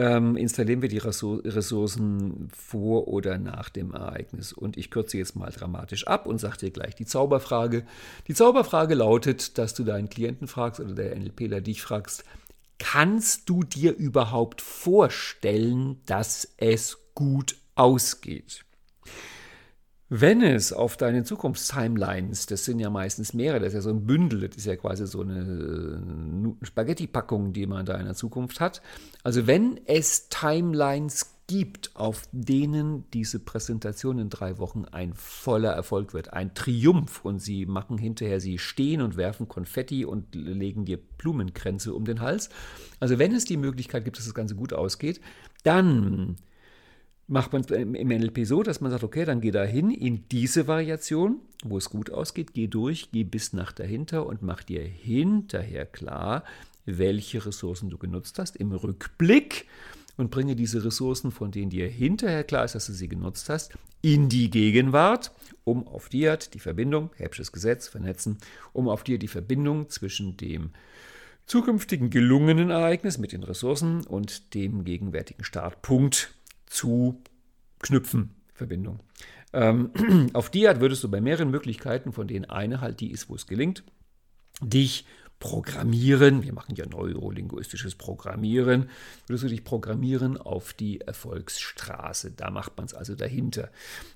ähm, 0.01 0.35
installieren 0.35 0.81
wir 0.81 0.89
die 0.89 0.97
Ressourcen 0.97 2.49
vor 2.57 3.07
oder 3.07 3.37
nach 3.37 3.69
dem 3.69 3.93
Ereignis. 3.93 4.51
Und 4.51 4.79
ich 4.79 4.91
kürze 4.91 5.19
jetzt 5.19 5.37
mal 5.37 5.51
dramatisch 5.51 6.07
ab 6.07 6.27
und 6.27 6.39
sage 6.39 6.57
dir 6.57 6.71
gleich 6.71 6.95
die 6.95 7.05
Zauberfrage. 7.05 7.85
Die 8.27 8.33
Zauberfrage 8.33 8.95
lautet, 8.95 9.59
dass 9.59 9.75
du 9.75 9.85
deinen 9.85 10.09
Klienten 10.09 10.49
fragst 10.49 10.81
oder 10.81 10.95
der 10.95 11.15
NLPler 11.15 11.61
dich 11.61 11.83
fragst, 11.83 12.25
kannst 12.79 13.51
du 13.51 13.63
dir 13.63 13.95
überhaupt 13.95 14.63
vorstellen, 14.63 16.01
dass 16.07 16.49
es 16.57 16.97
gut 17.15 17.57
ausgeht? 17.75 18.65
Wenn 20.13 20.43
es 20.43 20.73
auf 20.73 20.97
deinen 20.97 21.25
Zukunftstimelines, 21.25 22.47
das 22.47 22.65
sind 22.65 22.81
ja 22.81 22.91
meistens 22.91 23.33
mehrere, 23.33 23.61
das 23.61 23.69
ist 23.69 23.75
ja 23.75 23.81
so 23.81 23.91
ein 23.91 24.07
Bündel, 24.07 24.49
das 24.49 24.57
ist 24.57 24.67
ja 24.67 24.75
quasi 24.75 25.07
so 25.07 25.21
eine 25.21 26.57
Spaghetti-Packung, 26.63 27.53
die 27.53 27.65
man 27.69 27.87
da 27.87 27.95
in 27.95 28.07
der 28.07 28.17
Zukunft 28.17 28.59
hat. 28.59 28.83
Also 29.23 29.47
wenn 29.47 29.79
es 29.87 30.29
Timelines 30.29 31.37
gibt, 31.47 31.91
auf 31.95 32.25
denen 32.33 33.05
diese 33.13 33.39
Präsentation 33.39 34.19
in 34.19 34.31
drei 34.31 34.59
Wochen 34.59 34.85
ein 34.85 35.15
voller 35.15 35.71
Erfolg 35.71 36.13
wird, 36.13 36.33
ein 36.33 36.55
Triumph 36.55 37.25
und 37.25 37.39
sie 37.39 37.65
machen 37.65 37.97
hinterher, 37.97 38.41
sie 38.41 38.59
stehen 38.59 39.03
und 39.03 39.17
werfen 39.17 39.47
Konfetti 39.47 40.05
und 40.05 40.35
legen 40.35 40.87
dir 40.87 40.99
Blumenkränze 41.19 41.95
um 41.95 42.05
den 42.05 42.21
Hals. 42.21 42.51
Also 42.99 43.21
wenn 43.21 43.33
es 43.33 43.45
die 43.45 43.57
Möglichkeit 43.57 44.05
gibt, 44.05 44.19
dass 44.19 44.25
das 44.25 44.35
Ganze 44.35 44.57
gut 44.57 44.73
ausgeht, 44.73 45.21
dann 45.63 46.35
macht 47.31 47.53
man 47.53 47.63
im 47.63 48.09
NLP 48.09 48.45
so, 48.45 48.65
dass 48.65 48.81
man 48.81 48.91
sagt, 48.91 49.05
okay, 49.05 49.25
dann 49.25 49.41
geh 49.41 49.53
da 49.53 49.63
hin 49.63 49.91
in 49.91 50.29
diese 50.31 50.67
Variation, 50.67 51.39
wo 51.65 51.79
es 51.79 51.89
gut 51.89 52.11
ausgeht, 52.11 52.55
geh 52.55 52.67
durch, 52.67 53.13
geh 53.13 53.23
bis 53.23 53.53
nach 53.53 53.71
dahinter 53.71 54.27
und 54.27 54.43
mach 54.43 54.65
dir 54.65 54.83
hinterher 54.83 55.87
klar, 55.87 56.43
welche 56.87 57.47
Ressourcen 57.47 57.89
du 57.89 57.99
genutzt 57.99 58.39
hast 58.41 58.57
im 58.57 58.73
Rückblick 58.73 59.67
und 60.17 60.33
bringe 60.33 60.57
diese 60.57 60.85
Ressourcen, 60.85 61.31
von 61.31 61.53
denen 61.53 61.71
dir 61.71 61.87
hinterher 61.87 62.43
klar 62.43 62.65
ist, 62.65 62.75
dass 62.75 62.87
du 62.87 62.93
sie 62.93 63.09
genutzt 63.09 63.49
hast, 63.49 63.75
in 64.03 64.29
die 64.29 64.51
Gegenwart, 64.51 65.31
um 65.63 65.87
auf 65.87 66.09
dir 66.09 66.37
die 66.37 66.59
Verbindung, 66.59 67.11
Hebsches 67.15 67.53
Gesetz, 67.53 67.87
vernetzen, 67.87 68.39
um 68.73 68.89
auf 68.89 69.05
dir 69.05 69.21
die 69.21 69.29
Verbindung 69.29 69.89
zwischen 69.89 70.37
dem 70.37 70.71
zukünftigen 71.47 72.11
gelungenen 72.11 72.71
Ereignis 72.71 73.19
mit 73.19 73.31
den 73.31 73.45
Ressourcen 73.45 74.05
und 74.05 74.55
dem 74.55 74.85
gegenwärtigen 74.85 75.45
Startpunkt 75.45 76.35
zu 76.71 77.21
knüpfen, 77.81 78.31
Verbindung. 78.55 79.01
Ähm, 79.53 79.91
auf 80.33 80.49
die 80.49 80.67
Art 80.67 80.81
würdest 80.81 81.05
du 81.05 81.11
bei 81.11 81.21
mehreren 81.21 81.51
Möglichkeiten, 81.51 82.13
von 82.13 82.27
denen 82.27 82.47
eine 82.47 82.81
halt 82.81 83.01
die 83.01 83.11
ist, 83.11 83.29
wo 83.29 83.35
es 83.35 83.47
gelingt, 83.47 83.85
dich 84.63 85.05
programmieren, 85.41 86.43
wir 86.43 86.53
machen 86.53 86.77
ja 86.77 86.85
neurolinguistisches 86.87 87.95
Programmieren, 87.95 88.91
würdest 89.27 89.45
du 89.45 89.49
dich 89.49 89.65
programmieren 89.65 90.37
auf 90.37 90.75
die 90.75 91.01
Erfolgsstraße. 91.01 92.33
Da 92.33 92.51
macht 92.51 92.77
man 92.77 92.85
es 92.85 92.93
also 92.93 93.15
dahinter. 93.15 93.71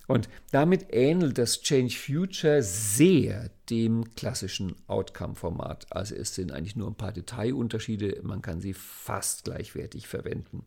Und 0.07 0.29
damit 0.53 0.89
ähnelt 0.91 1.39
das 1.39 1.63
Change 1.63 1.97
Future 1.97 2.63
sehr 2.63 3.51
dem 3.71 4.15
klassischen 4.17 4.77
Outcome-Format. 4.87 5.87
Also 5.91 6.15
es 6.15 6.35
sind 6.35 6.53
eigentlich 6.53 6.77
nur 6.77 6.89
ein 6.89 6.95
paar 6.95 7.13
Detailunterschiede, 7.13 8.21
man 8.23 8.43
kann 8.43 8.61
sie 8.61 8.75
fast 8.75 9.45
gleichwertig 9.45 10.07
verwenden. 10.07 10.63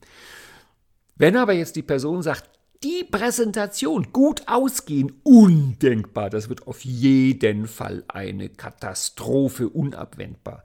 Wenn 1.18 1.36
aber 1.36 1.54
jetzt 1.54 1.76
die 1.76 1.84
Person 1.84 2.22
sagt, 2.22 2.50
die 2.84 3.04
Präsentation 3.04 4.14
gut 4.14 4.44
ausgehen, 4.46 5.14
undenkbar, 5.24 6.30
das 6.30 6.48
wird 6.48 6.68
auf 6.68 6.86
jeden 6.86 7.68
Fall 7.68 8.04
eine 8.08 8.50
Katastrophe, 8.50 9.68
unabwendbar. 9.68 10.64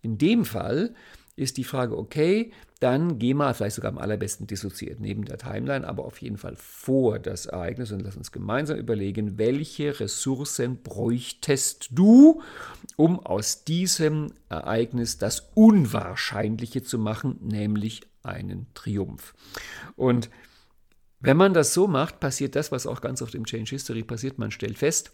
In 0.00 0.18
dem 0.18 0.44
Fall 0.44 0.94
ist 1.34 1.56
die 1.56 1.64
Frage, 1.64 1.96
okay, 1.96 2.52
dann 2.80 3.18
geh 3.18 3.32
mal 3.32 3.54
vielleicht 3.54 3.76
sogar 3.76 3.92
am 3.92 3.98
allerbesten 3.98 4.46
dissoziiert 4.46 5.00
neben 5.00 5.24
der 5.24 5.38
Timeline, 5.38 5.86
aber 5.86 6.04
auf 6.04 6.20
jeden 6.20 6.36
Fall 6.36 6.56
vor 6.56 7.18
das 7.18 7.46
Ereignis 7.46 7.92
und 7.92 8.00
lass 8.00 8.16
uns 8.16 8.32
gemeinsam 8.32 8.76
überlegen, 8.76 9.38
welche 9.38 9.98
Ressourcen 10.00 10.82
bräuchtest 10.82 11.88
du, 11.92 12.42
um 12.96 13.20
aus 13.20 13.64
diesem 13.64 14.32
Ereignis 14.48 15.18
das 15.18 15.50
Unwahrscheinliche 15.54 16.82
zu 16.82 16.98
machen, 16.98 17.38
nämlich 17.40 18.02
einen 18.22 18.66
Triumph. 18.74 19.34
Und 19.96 20.28
wenn 21.20 21.36
man 21.36 21.54
das 21.54 21.72
so 21.72 21.86
macht, 21.86 22.18
passiert 22.18 22.56
das, 22.56 22.72
was 22.72 22.86
auch 22.86 23.00
ganz 23.00 23.22
oft 23.22 23.34
im 23.36 23.46
Change 23.46 23.70
History 23.70 24.02
passiert. 24.02 24.38
Man 24.38 24.50
stellt 24.50 24.76
fest, 24.76 25.12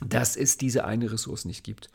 dass 0.00 0.34
es 0.36 0.56
diese 0.56 0.84
eine 0.84 1.12
Ressource 1.12 1.44
nicht 1.44 1.62
gibt. 1.62 1.90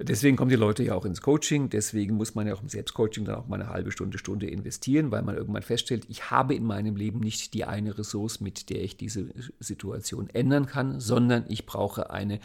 Deswegen 0.00 0.36
kommen 0.36 0.50
die 0.50 0.56
Leute 0.56 0.84
ja 0.84 0.94
auch 0.94 1.04
ins 1.04 1.22
Coaching. 1.22 1.70
Deswegen 1.70 2.14
muss 2.14 2.36
man 2.36 2.46
ja 2.46 2.54
auch 2.54 2.62
im 2.62 2.68
Selbstcoaching 2.68 3.24
dann 3.24 3.34
auch 3.34 3.48
mal 3.48 3.60
eine 3.60 3.70
halbe 3.70 3.90
Stunde, 3.90 4.18
Stunde 4.18 4.46
investieren, 4.46 5.10
weil 5.10 5.22
man 5.22 5.36
irgendwann 5.36 5.62
feststellt, 5.62 6.06
ich 6.08 6.30
habe 6.30 6.54
in 6.54 6.64
meinem 6.64 6.94
Leben 6.94 7.18
nicht 7.18 7.52
die 7.54 7.64
eine 7.64 7.98
Ressource, 7.98 8.40
mit 8.40 8.70
der 8.70 8.82
ich 8.84 8.96
diese 8.96 9.26
Situation 9.58 10.30
ändern 10.30 10.66
kann, 10.66 11.00
sondern 11.00 11.44
ich 11.48 11.66
brauche 11.66 12.10
eine 12.10 12.38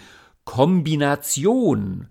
Kombination 0.45 2.07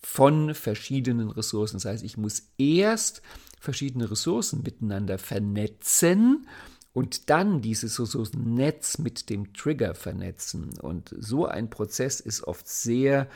von 0.00 0.54
verschiedenen 0.54 1.30
Ressourcen. 1.30 1.76
Das 1.76 1.86
heißt, 1.86 2.04
ich 2.04 2.16
muss 2.16 2.50
erst 2.56 3.20
verschiedene 3.58 4.10
Ressourcen 4.10 4.62
miteinander 4.62 5.18
vernetzen 5.18 6.46
und 6.92 7.30
dann 7.30 7.62
dieses 7.62 7.98
Ressourcennetz 7.98 8.98
mit 8.98 9.28
dem 9.28 9.52
Trigger 9.54 9.96
vernetzen. 9.96 10.78
Und 10.80 11.14
so 11.18 11.46
ein 11.46 11.68
Prozess 11.68 12.20
ist 12.20 12.44
oft 12.44 12.68
sehr, 12.68 13.28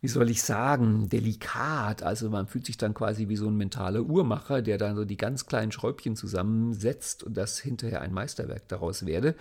wie 0.00 0.08
soll 0.08 0.30
ich 0.30 0.42
sagen, 0.42 1.08
delikat. 1.08 2.02
Also 2.02 2.30
man 2.30 2.46
fühlt 2.46 2.66
sich 2.66 2.76
dann 2.76 2.94
quasi 2.94 3.28
wie 3.28 3.36
so 3.36 3.48
ein 3.48 3.56
mentaler 3.56 4.02
Uhrmacher, 4.02 4.62
der 4.62 4.78
dann 4.78 4.94
so 4.94 5.04
die 5.04 5.16
ganz 5.16 5.46
kleinen 5.46 5.72
Schräubchen 5.72 6.14
zusammensetzt 6.14 7.24
und 7.24 7.36
das 7.36 7.58
hinterher 7.58 8.00
ein 8.00 8.12
Meisterwerk 8.12 8.68
daraus 8.68 9.06
werde. 9.06 9.34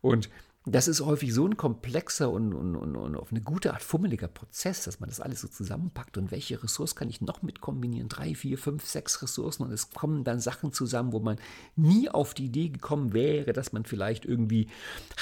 Und 0.00 0.28
das 0.64 0.86
ist 0.86 1.00
häufig 1.00 1.34
so 1.34 1.44
ein 1.44 1.56
komplexer 1.56 2.30
und, 2.30 2.54
und, 2.54 2.76
und, 2.76 2.94
und, 2.94 3.16
auf 3.16 3.32
eine 3.32 3.40
gute 3.40 3.72
Art 3.72 3.82
fummeliger 3.82 4.28
Prozess, 4.28 4.84
dass 4.84 5.00
man 5.00 5.08
das 5.08 5.18
alles 5.18 5.40
so 5.40 5.48
zusammenpackt 5.48 6.16
und 6.18 6.30
welche 6.30 6.62
Ressource 6.62 6.94
kann 6.94 7.08
ich 7.08 7.20
noch 7.20 7.42
mit 7.42 7.60
kombinieren? 7.60 8.08
Drei, 8.08 8.36
vier, 8.36 8.56
fünf, 8.58 8.86
sechs 8.86 9.22
Ressourcen 9.22 9.64
und 9.64 9.72
es 9.72 9.90
kommen 9.90 10.22
dann 10.22 10.38
Sachen 10.38 10.72
zusammen, 10.72 11.12
wo 11.12 11.18
man 11.18 11.38
nie 11.74 12.08
auf 12.08 12.32
die 12.32 12.44
Idee 12.44 12.68
gekommen 12.68 13.12
wäre, 13.12 13.52
dass 13.52 13.72
man 13.72 13.84
vielleicht 13.84 14.24
irgendwie 14.24 14.68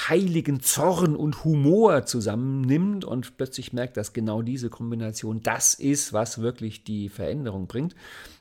heiligen 0.07 0.61
Zorn 0.61 1.15
und 1.15 1.43
Humor 1.43 2.05
zusammennimmt 2.05 3.03
und 3.03 3.35
plötzlich 3.37 3.73
merkt, 3.73 3.97
dass 3.97 4.13
genau 4.13 4.43
diese 4.43 4.69
Kombination 4.69 5.41
das 5.41 5.73
ist, 5.73 6.13
was 6.13 6.39
wirklich 6.41 6.83
die 6.83 7.09
Veränderung 7.09 7.65
bringt. 7.65 7.95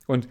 Und 0.06 0.28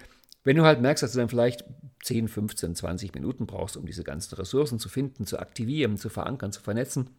wenn 0.50 0.56
du 0.56 0.64
halt 0.64 0.82
merkst, 0.82 1.04
dass 1.04 1.12
du 1.12 1.20
dann 1.20 1.30
vielleicht 1.30 1.64
10, 2.02 2.28
15, 2.28 2.74
20 2.74 3.14
Minuten 3.14 3.46
brauchst, 3.46 3.78
um 3.78 3.86
diese 3.86 4.04
ganzen 4.04 4.34
Ressourcen 4.34 4.80
zu 4.80 4.90
finden, 4.90 5.28
zu 5.28 5.38
aktivieren, 5.38 5.96
zu 5.96 6.10
verankern, 6.10 6.52
zu 6.52 6.60
vernetzen, 6.60 7.12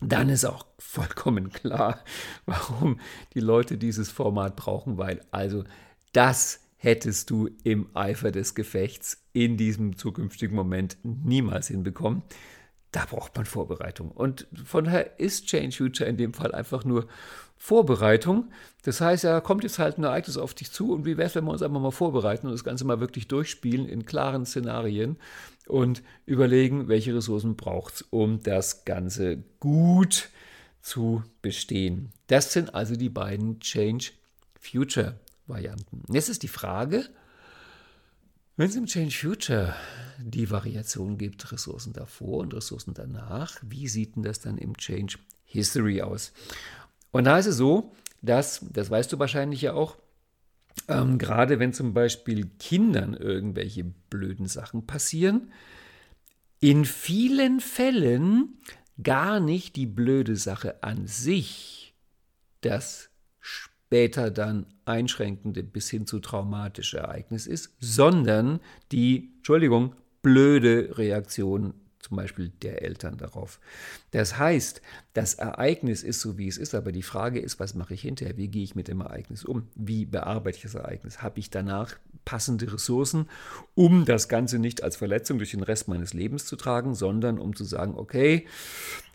dann 0.00 0.30
ist 0.30 0.46
auch 0.46 0.64
vollkommen 0.78 1.50
klar, 1.50 2.02
warum 2.46 2.98
die 3.34 3.40
Leute 3.40 3.76
dieses 3.76 4.10
Format 4.10 4.56
brauchen, 4.56 4.96
weil 4.96 5.20
also 5.32 5.64
das 6.14 6.60
hättest 6.78 7.28
du 7.28 7.50
im 7.62 7.90
Eifer 7.92 8.32
des 8.32 8.54
Gefechts 8.54 9.22
in 9.34 9.58
diesem 9.58 9.98
zukünftigen 9.98 10.56
Moment 10.56 10.96
niemals 11.02 11.68
hinbekommen. 11.68 12.22
Da 12.90 13.04
braucht 13.04 13.36
man 13.36 13.44
Vorbereitung. 13.44 14.10
Und 14.10 14.46
von 14.64 14.84
daher 14.84 15.20
ist 15.20 15.44
Change 15.46 15.76
Future 15.76 16.08
in 16.08 16.16
dem 16.16 16.32
Fall 16.32 16.54
einfach 16.54 16.86
nur 16.86 17.06
Vorbereitung. 17.64 18.50
Das 18.82 19.00
heißt, 19.00 19.22
ja, 19.22 19.40
kommt 19.40 19.62
jetzt 19.62 19.78
halt 19.78 19.96
ein 19.96 20.02
Ereignis 20.02 20.36
auf 20.36 20.52
dich 20.52 20.72
zu 20.72 20.92
und 20.92 21.04
wie 21.04 21.16
wäre 21.16 21.28
es, 21.28 21.36
wenn 21.36 21.44
wir 21.44 21.52
uns 21.52 21.62
einfach 21.62 21.80
mal 21.80 21.92
vorbereiten 21.92 22.48
und 22.48 22.52
das 22.52 22.64
Ganze 22.64 22.84
mal 22.84 22.98
wirklich 22.98 23.28
durchspielen 23.28 23.86
in 23.88 24.04
klaren 24.04 24.44
Szenarien 24.44 25.16
und 25.68 26.02
überlegen, 26.26 26.88
welche 26.88 27.14
Ressourcen 27.14 27.54
braucht 27.54 27.94
es, 27.94 28.02
um 28.10 28.42
das 28.42 28.84
Ganze 28.84 29.44
gut 29.60 30.30
zu 30.80 31.22
bestehen. 31.40 32.10
Das 32.26 32.52
sind 32.52 32.74
also 32.74 32.96
die 32.96 33.10
beiden 33.10 33.60
Change 33.60 34.10
Future 34.60 35.20
Varianten. 35.46 36.02
Jetzt 36.12 36.30
ist 36.30 36.42
die 36.42 36.48
Frage, 36.48 37.04
wenn 38.56 38.70
es 38.70 38.74
im 38.74 38.86
Change 38.86 39.16
Future 39.16 39.76
die 40.18 40.50
Variation 40.50 41.16
gibt, 41.16 41.52
Ressourcen 41.52 41.92
davor 41.92 42.38
und 42.38 42.54
Ressourcen 42.54 42.92
danach, 42.92 43.56
wie 43.62 43.86
sieht 43.86 44.16
denn 44.16 44.24
das 44.24 44.40
dann 44.40 44.58
im 44.58 44.76
Change 44.76 45.18
History 45.44 46.02
aus? 46.02 46.32
Und 47.12 47.24
da 47.24 47.38
ist 47.38 47.46
es 47.46 47.56
so, 47.56 47.92
dass, 48.22 48.66
das 48.72 48.90
weißt 48.90 49.12
du 49.12 49.18
wahrscheinlich 49.18 49.62
ja 49.62 49.74
auch, 49.74 49.96
ähm, 50.88 51.18
gerade 51.18 51.58
wenn 51.58 51.72
zum 51.72 51.94
Beispiel 51.94 52.50
Kindern 52.58 53.14
irgendwelche 53.14 53.84
blöden 53.84 54.46
Sachen 54.46 54.86
passieren, 54.86 55.52
in 56.60 56.84
vielen 56.84 57.60
Fällen 57.60 58.60
gar 59.02 59.40
nicht 59.40 59.76
die 59.76 59.86
blöde 59.86 60.36
Sache 60.36 60.82
an 60.82 61.06
sich 61.06 61.94
das 62.60 63.10
später 63.40 64.30
dann 64.30 64.66
einschränkende 64.84 65.62
bis 65.62 65.90
hin 65.90 66.06
zu 66.06 66.20
traumatische 66.20 66.98
Ereignis 66.98 67.46
ist, 67.46 67.74
sondern 67.80 68.60
die, 68.90 69.32
Entschuldigung, 69.38 69.94
blöde 70.22 70.96
Reaktion 70.96 71.74
zum 72.02 72.16
Beispiel 72.16 72.50
der 72.62 72.82
Eltern 72.82 73.16
darauf. 73.16 73.60
Das 74.10 74.36
heißt, 74.36 74.82
das 75.14 75.34
Ereignis 75.34 76.02
ist 76.02 76.20
so, 76.20 76.36
wie 76.36 76.48
es 76.48 76.58
ist, 76.58 76.74
aber 76.74 76.92
die 76.92 77.02
Frage 77.02 77.40
ist, 77.40 77.60
was 77.60 77.74
mache 77.74 77.94
ich 77.94 78.02
hinterher? 78.02 78.36
Wie 78.36 78.48
gehe 78.48 78.64
ich 78.64 78.74
mit 78.74 78.88
dem 78.88 79.00
Ereignis 79.00 79.44
um? 79.44 79.68
Wie 79.74 80.04
bearbeite 80.04 80.56
ich 80.56 80.62
das 80.62 80.74
Ereignis? 80.74 81.22
Habe 81.22 81.38
ich 81.38 81.50
danach 81.50 81.96
passende 82.24 82.72
Ressourcen, 82.72 83.28
um 83.74 84.04
das 84.04 84.28
Ganze 84.28 84.58
nicht 84.58 84.82
als 84.82 84.96
Verletzung 84.96 85.38
durch 85.38 85.52
den 85.52 85.62
Rest 85.62 85.88
meines 85.88 86.12
Lebens 86.12 86.44
zu 86.44 86.56
tragen, 86.56 86.94
sondern 86.94 87.38
um 87.38 87.54
zu 87.54 87.64
sagen, 87.64 87.94
okay, 87.96 88.46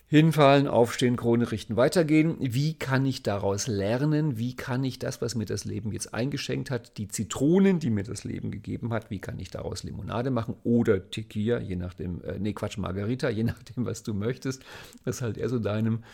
Hinfallen, 0.09 0.69
aufstehen, 0.69 1.17
Krone 1.17 1.51
richten, 1.51 1.75
weitergehen. 1.75 2.37
Wie 2.39 2.75
kann 2.75 3.05
ich 3.05 3.23
daraus 3.23 3.67
lernen? 3.67 4.37
Wie 4.37 4.55
kann 4.55 4.85
ich 4.85 4.99
das, 4.99 5.21
was 5.21 5.35
mir 5.35 5.43
das 5.43 5.65
Leben 5.65 5.91
jetzt 5.91 6.13
eingeschenkt 6.13 6.71
hat, 6.71 6.97
die 6.97 7.09
Zitronen, 7.09 7.79
die 7.79 7.89
mir 7.89 8.03
das 8.05 8.23
Leben 8.23 8.49
gegeben 8.49 8.93
hat, 8.93 9.09
wie 9.09 9.19
kann 9.19 9.37
ich 9.37 9.51
daraus 9.51 9.83
Limonade 9.83 10.31
machen 10.31 10.55
oder 10.63 11.09
Tequila, 11.09 11.59
je 11.59 11.75
nachdem, 11.75 12.21
äh, 12.23 12.39
nee, 12.39 12.53
Quatsch, 12.53 12.77
Margarita, 12.77 13.27
je 13.29 13.43
nachdem, 13.43 13.85
was 13.85 14.03
du 14.03 14.13
möchtest, 14.13 14.63
was 15.03 15.21
halt 15.21 15.37
eher 15.37 15.49
so 15.49 15.59
deinem 15.59 16.05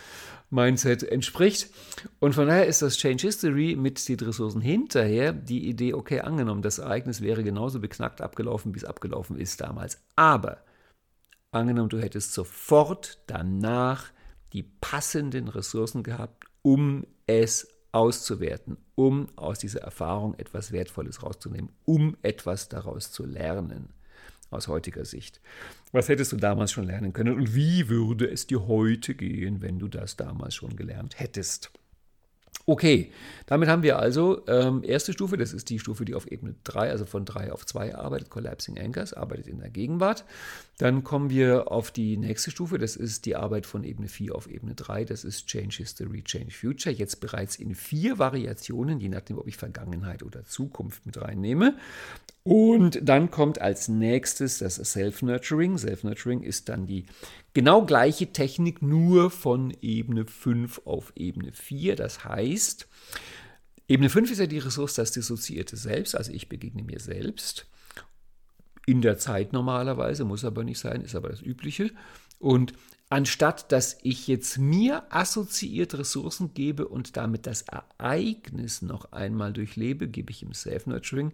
Mindset 0.50 1.04
entspricht. 1.04 1.70
Und 2.20 2.34
von 2.34 2.48
daher 2.48 2.66
ist 2.66 2.82
das 2.82 2.98
Change 2.98 3.28
History 3.28 3.76
mit 3.76 4.10
den 4.10 4.20
Ressourcen 4.20 4.62
hinterher 4.62 5.34
die 5.34 5.70
Idee, 5.70 5.94
okay, 5.94 6.22
angenommen, 6.22 6.64
das 6.64 6.80
Ereignis 6.80 7.22
wäre 7.22 7.44
genauso 7.44 7.80
beknackt 7.80 8.22
abgelaufen, 8.22 8.74
wie 8.74 8.80
es 8.80 8.86
abgelaufen 8.86 9.38
ist 9.38 9.62
damals. 9.62 10.02
Aber 10.16 10.64
Angenommen, 11.54 11.90
du 11.90 12.02
hättest 12.02 12.34
sofort 12.34 13.20
danach 13.28 14.12
die 14.54 14.64
passenden 14.64 15.48
Ressourcen 15.48 16.02
gehabt, 16.02 16.46
um 16.64 17.06
es 17.28 17.68
auszuwerten, 17.92 18.78
um 18.96 19.28
aus 19.36 19.60
dieser 19.60 19.82
Erfahrung 19.82 20.34
etwas 20.40 20.72
Wertvolles 20.72 21.22
rauszunehmen, 21.22 21.72
um 21.86 22.18
etwas 22.24 22.70
daraus 22.70 23.12
zu 23.12 23.24
lernen, 23.24 23.90
aus 24.50 24.68
heutiger 24.68 25.06
Sicht. 25.06 25.42
Was 25.92 26.10
hättest 26.10 26.32
du 26.32 26.38
damals 26.38 26.72
schon 26.72 26.86
lernen 26.86 27.14
können 27.14 27.36
und 27.36 27.54
wie 27.54 27.88
würde 27.88 28.28
es 28.28 28.48
dir 28.48 28.66
heute 28.66 29.14
gehen, 29.14 29.62
wenn 29.62 29.78
du 29.78 29.88
das 29.88 30.16
damals 30.16 30.56
schon 30.56 30.76
gelernt 30.76 31.20
hättest? 31.20 31.72
Okay, 32.66 33.12
damit 33.46 33.68
haben 33.68 33.84
wir 33.84 34.00
also 34.00 34.48
ähm, 34.48 34.84
erste 34.86 35.12
Stufe, 35.12 35.36
das 35.36 35.52
ist 35.52 35.70
die 35.70 35.80
Stufe, 35.80 36.06
die 36.06 36.16
auf 36.16 36.32
Ebene 36.32 36.56
3, 36.64 36.92
also 36.92 37.06
von 37.06 37.26
3 37.26 37.52
auf 37.52 37.66
2 37.66 37.94
arbeitet, 37.94 38.30
Collapsing 38.30 38.80
Anchors, 38.80 39.12
arbeitet 39.12 39.48
in 39.48 39.60
der 39.60 39.70
Gegenwart. 39.70 40.24
Dann 40.78 41.04
kommen 41.04 41.30
wir 41.30 41.70
auf 41.74 41.92
die 41.92 42.16
nächste 42.16 42.52
Stufe, 42.52 42.78
das 42.78 42.96
ist 42.96 43.26
die 43.26 43.36
Arbeit 43.36 43.66
von 43.66 43.84
Ebene 43.84 44.08
4 44.08 44.34
auf 44.34 44.50
Ebene 44.50 44.76
3, 44.76 45.04
das 45.04 45.26
ist 45.26 45.48
Change 45.48 45.76
History, 45.76 46.24
Change 46.24 46.52
Future, 46.52 46.96
jetzt 46.96 47.20
bereits 47.20 47.58
in 47.58 47.76
vier 47.76 48.18
Variationen, 48.18 49.02
je 49.02 49.10
nachdem, 49.10 49.40
ob 49.40 49.48
ich 49.48 49.58
Vergangenheit 49.58 50.24
oder 50.24 50.46
Zukunft 50.46 51.06
mit 51.06 51.20
reinnehme. 51.20 51.76
Und 52.44 53.00
dann 53.02 53.32
kommt 53.32 53.62
als 53.62 53.88
nächstes 53.88 54.58
das 54.58 54.76
Self-Nurturing. 54.76 55.78
Self-Nurturing 55.78 56.44
ist 56.44 56.68
dann 56.68 56.88
die 56.88 57.06
genau 57.54 57.86
gleiche 57.86 58.34
Technik, 58.34 58.82
nur 58.82 59.32
von 59.32 59.74
Ebene 59.82 60.26
5 60.26 60.82
auf 60.84 61.14
Ebene 61.16 61.54
4. 61.54 61.96
Das 61.96 62.26
heißt, 62.26 62.88
Ebene 63.88 64.10
5 64.10 64.32
ist 64.32 64.40
ja 64.40 64.46
die 64.46 64.60
Ressource, 64.60 64.96
das 64.96 65.12
dissoziierte 65.12 65.78
Selbst, 65.78 66.16
also 66.16 66.32
ich 66.32 66.50
begegne 66.50 66.84
mir 66.84 67.00
selbst. 67.00 67.66
In 68.86 69.02
der 69.02 69.18
Zeit 69.18 69.54
normalerweise, 69.54 70.26
muss 70.26 70.44
aber 70.44 70.66
nicht 70.66 70.80
sein, 70.80 71.02
ist 71.02 71.16
aber 71.16 71.30
das 71.30 71.42
Übliche. 71.42 71.92
Und 72.40 72.74
anstatt 73.10 73.72
dass 73.72 73.98
ich 74.04 74.28
jetzt 74.28 74.58
mir 74.58 75.06
assoziiert 75.10 75.98
Ressourcen 75.98 76.54
gebe 76.54 76.90
und 76.90 77.16
damit 77.16 77.48
das 77.48 77.62
Ereignis 77.62 78.82
noch 78.82 79.14
einmal 79.14 79.54
durchlebe, 79.54 80.10
gebe 80.10 80.32
ich 80.32 80.44
im 80.44 80.54
Self-Nurturing 80.54 81.32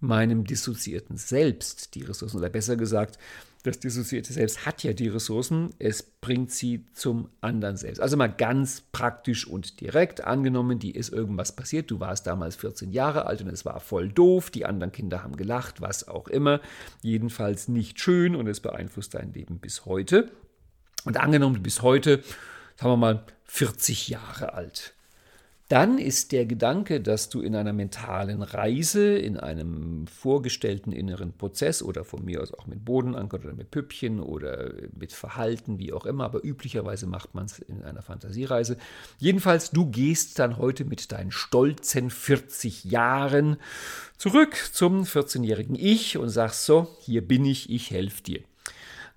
meinem 0.00 0.44
dissoziierten 0.44 1.16
Selbst 1.16 1.94
die 1.94 2.02
Ressourcen. 2.02 2.38
Oder 2.38 2.50
besser 2.50 2.76
gesagt, 2.76 3.18
das 3.66 3.80
dissoziierte 3.80 4.32
Selbst 4.32 4.64
hat 4.64 4.84
ja 4.84 4.92
die 4.92 5.08
Ressourcen, 5.08 5.74
es 5.78 6.02
bringt 6.02 6.52
sie 6.52 6.86
zum 6.92 7.30
anderen 7.40 7.76
Selbst. 7.76 8.00
Also 8.00 8.16
mal 8.16 8.28
ganz 8.28 8.82
praktisch 8.92 9.46
und 9.46 9.80
direkt 9.80 10.22
angenommen, 10.22 10.78
die 10.78 10.92
ist 10.92 11.12
irgendwas 11.12 11.54
passiert, 11.54 11.90
du 11.90 11.98
warst 11.98 12.26
damals 12.26 12.56
14 12.56 12.92
Jahre 12.92 13.26
alt 13.26 13.42
und 13.42 13.48
es 13.48 13.64
war 13.64 13.80
voll 13.80 14.08
doof, 14.08 14.50
die 14.50 14.66
anderen 14.66 14.92
Kinder 14.92 15.24
haben 15.24 15.36
gelacht, 15.36 15.80
was 15.80 16.06
auch 16.06 16.28
immer, 16.28 16.60
jedenfalls 17.02 17.68
nicht 17.68 17.98
schön 18.00 18.36
und 18.36 18.46
es 18.46 18.60
beeinflusst 18.60 19.14
dein 19.14 19.32
Leben 19.32 19.58
bis 19.58 19.84
heute. 19.84 20.30
Und 21.04 21.16
angenommen, 21.18 21.56
du 21.56 21.62
bist 21.62 21.82
heute, 21.82 22.22
sagen 22.76 22.92
wir 22.92 22.96
mal, 22.96 23.24
40 23.44 24.08
Jahre 24.08 24.54
alt 24.54 24.95
dann 25.68 25.98
ist 25.98 26.30
der 26.30 26.46
Gedanke, 26.46 27.00
dass 27.00 27.28
du 27.28 27.40
in 27.40 27.56
einer 27.56 27.72
mentalen 27.72 28.42
Reise, 28.42 29.16
in 29.18 29.36
einem 29.36 30.06
vorgestellten 30.06 30.92
inneren 30.92 31.32
Prozess 31.32 31.82
oder 31.82 32.04
von 32.04 32.24
mir 32.24 32.40
aus 32.40 32.54
auch 32.54 32.68
mit 32.68 32.84
Bodenanker 32.84 33.38
oder 33.38 33.52
mit 33.52 33.72
Püppchen 33.72 34.20
oder 34.20 34.72
mit 34.96 35.12
Verhalten, 35.12 35.80
wie 35.80 35.92
auch 35.92 36.06
immer, 36.06 36.24
aber 36.24 36.44
üblicherweise 36.44 37.08
macht 37.08 37.34
man 37.34 37.46
es 37.46 37.58
in 37.58 37.82
einer 37.82 38.02
Fantasiereise. 38.02 38.76
Jedenfalls, 39.18 39.72
du 39.72 39.86
gehst 39.86 40.38
dann 40.38 40.56
heute 40.58 40.84
mit 40.84 41.10
deinen 41.10 41.32
stolzen 41.32 42.10
40 42.10 42.84
Jahren 42.84 43.56
zurück 44.18 44.56
zum 44.72 45.02
14-jährigen 45.02 45.74
Ich 45.74 46.16
und 46.16 46.28
sagst 46.28 46.64
so, 46.64 46.86
hier 47.00 47.26
bin 47.26 47.44
ich, 47.44 47.70
ich 47.70 47.90
helfe 47.90 48.22
dir. 48.22 48.40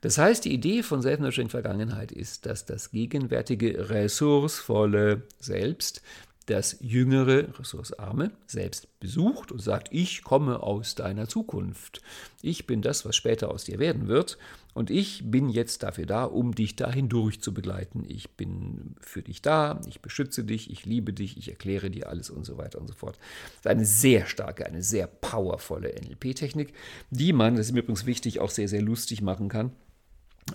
Das 0.02 0.18
heißt, 0.18 0.46
die 0.46 0.54
Idee 0.54 0.82
von 0.82 1.02
Self-Nurturing 1.02 1.50
Vergangenheit 1.50 2.12
ist, 2.12 2.46
dass 2.46 2.66
das 2.66 2.92
gegenwärtige, 2.92 3.90
ressourcevolle 3.90 5.24
Selbst 5.40 6.02
das 6.50 6.78
jüngere, 6.82 7.60
ressourcearme 7.60 8.32
selbst 8.48 9.00
besucht 9.00 9.52
und 9.52 9.62
sagt, 9.62 9.90
ich 9.92 10.24
komme 10.24 10.62
aus 10.64 10.96
deiner 10.96 11.28
Zukunft. 11.28 12.02
Ich 12.42 12.66
bin 12.66 12.82
das, 12.82 13.06
was 13.06 13.16
später 13.16 13.52
aus 13.52 13.66
dir 13.66 13.80
werden 13.80 14.08
wird. 14.08 14.38
Und 14.74 14.90
ich 14.92 15.30
bin 15.30 15.50
jetzt 15.50 15.84
dafür 15.84 16.06
da, 16.06 16.24
um 16.24 16.56
dich 16.56 16.76
dahin 16.76 17.10
durch 17.10 17.42
zu 17.42 17.54
begleiten. 17.54 18.06
Ich 18.08 18.32
bin 18.32 18.96
für 19.02 19.22
dich 19.22 19.42
da, 19.42 19.82
ich 19.88 20.02
beschütze 20.02 20.44
dich, 20.44 20.72
ich 20.72 20.86
liebe 20.86 21.12
dich, 21.12 21.38
ich 21.38 21.50
erkläre 21.50 21.90
dir 21.90 22.08
alles 22.08 22.30
und 22.30 22.46
so 22.46 22.58
weiter 22.58 22.80
und 22.80 22.88
so 22.88 22.94
fort. 22.94 23.18
Das 23.18 23.60
ist 23.60 23.68
eine 23.68 23.86
sehr 23.86 24.26
starke, 24.26 24.66
eine 24.66 24.84
sehr 24.84 25.08
powervolle 25.08 25.90
NLP-Technik, 25.90 26.74
die 27.10 27.34
man, 27.34 27.56
das 27.56 27.68
ist 27.68 27.72
mir 27.74 27.82
übrigens 27.82 28.06
wichtig, 28.06 28.40
auch 28.40 28.52
sehr, 28.52 28.68
sehr 28.68 28.82
lustig 28.82 29.22
machen 29.22 29.50
kann. 29.50 29.72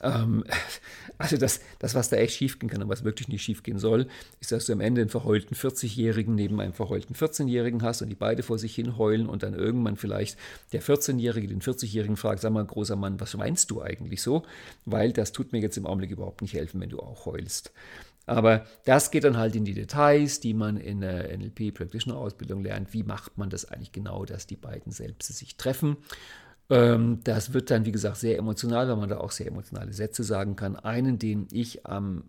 Ähm, 0.03 0.45
also 1.19 1.37
das, 1.37 1.61
das, 1.79 1.95
was 1.95 2.09
da 2.09 2.17
echt 2.17 2.35
schiefgehen 2.35 2.71
kann 2.71 2.83
und 2.83 2.89
was 2.89 3.05
wirklich 3.05 3.29
nicht 3.29 3.43
schiefgehen 3.43 3.79
soll, 3.79 4.07
ist, 4.41 4.53
dass 4.53 4.67
du 4.67 4.73
am 4.73 4.81
Ende 4.81 5.01
einen 5.01 5.11
verheulten 5.11 5.55
40-Jährigen 5.57 6.35
neben 6.35 6.61
einem 6.61 6.73
verheulten 6.73 7.15
14-Jährigen 7.15 7.83
hast 7.83 8.03
und 8.03 8.09
die 8.09 8.15
beide 8.15 8.43
vor 8.43 8.59
sich 8.59 8.75
hin 8.75 8.99
heulen 8.99 9.27
und 9.27 9.43
dann 9.43 9.55
irgendwann 9.55 9.97
vielleicht 9.97 10.39
der 10.73 10.83
14-Jährige 10.83 11.49
den 11.49 11.61
40-Jährigen 11.61 12.17
fragt, 12.17 12.41
sag 12.41 12.53
mal, 12.53 12.65
großer 12.65 12.97
Mann, 12.97 13.21
was 13.21 13.37
meinst 13.37 13.71
du 13.71 13.83
eigentlich 13.83 14.23
so? 14.23 14.45
Weil 14.85 15.13
das 15.13 15.33
tut 15.33 15.53
mir 15.53 15.61
jetzt 15.61 15.77
im 15.77 15.87
Augenblick 15.87 16.11
überhaupt 16.11 16.43
nicht 16.43 16.55
helfen, 16.55 16.81
wenn 16.81 16.91
du 16.91 17.01
auch 17.01 17.27
heulst. 17.27 17.73
Aber 18.27 18.67
das 18.85 19.11
geht 19.11 19.25
dann 19.25 19.37
halt 19.37 19.55
in 19.55 19.65
die 19.65 19.75
Details, 19.75 20.41
die 20.41 20.55
man 20.55 20.79
in 20.79 21.01
der 21.01 21.37
NLP 21.37 21.75
Practitioner 21.75 22.19
Ausbildung 22.19 22.63
lernt. 22.63 22.95
Wie 22.95 23.03
macht 23.03 23.37
man 23.37 23.51
das 23.51 23.67
eigentlich 23.67 23.93
genau, 23.93 24.25
dass 24.25 24.47
die 24.47 24.57
beiden 24.57 24.93
selbst 24.93 25.37
sich 25.37 25.57
treffen? 25.57 25.99
Ähm, 26.71 27.21
das 27.25 27.53
wird 27.53 27.71
dann, 27.71 27.85
wie 27.85 27.93
gesagt, 27.93 28.17
sehr 28.17 28.39
emotional, 28.39 28.89
weil 28.89 28.97
man 28.97 29.09
da 29.09 29.19
auch 29.19 29.31
sehr 29.31 29.47
emotionale 29.47 29.93
Sätze 29.93 30.25
sagen 30.25 30.57
kann. 30.57 30.77
Einen, 30.77 31.19
den 31.19 31.49
ich 31.51 31.87
am 31.87 32.25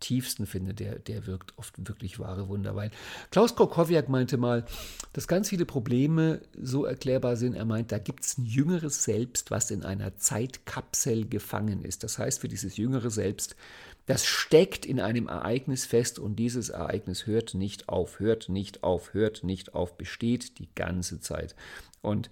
tiefsten 0.00 0.46
finde, 0.46 0.74
der, 0.74 0.98
der 0.98 1.26
wirkt 1.26 1.54
oft 1.56 1.74
wirklich 1.88 2.18
wahre 2.18 2.48
Wunder. 2.48 2.76
Weil 2.76 2.90
Klaus 3.30 3.56
Krokowiak 3.56 4.08
meinte 4.08 4.36
mal, 4.36 4.64
dass 5.12 5.28
ganz 5.28 5.48
viele 5.48 5.66
Probleme 5.66 6.40
so 6.60 6.84
erklärbar 6.84 7.36
sind. 7.36 7.54
Er 7.54 7.64
meint, 7.64 7.92
da 7.92 7.98
gibt 7.98 8.24
es 8.24 8.38
ein 8.38 8.44
jüngeres 8.44 9.04
Selbst, 9.04 9.50
was 9.50 9.70
in 9.70 9.82
einer 9.82 10.16
Zeitkapsel 10.16 11.28
gefangen 11.28 11.82
ist. 11.82 12.04
Das 12.04 12.18
heißt, 12.18 12.40
für 12.40 12.48
dieses 12.48 12.76
jüngere 12.76 13.10
Selbst, 13.10 13.56
das 14.06 14.24
steckt 14.24 14.86
in 14.86 15.00
einem 15.00 15.26
Ereignis 15.26 15.84
fest 15.84 16.18
und 16.18 16.36
dieses 16.36 16.70
Ereignis 16.70 17.26
hört 17.26 17.54
nicht 17.54 17.88
auf, 17.88 18.20
hört 18.20 18.48
nicht 18.48 18.82
auf, 18.82 19.12
hört 19.14 19.44
nicht 19.44 19.74
auf, 19.74 19.98
besteht 19.98 20.58
die 20.58 20.68
ganze 20.74 21.20
Zeit. 21.20 21.54
Und 22.00 22.30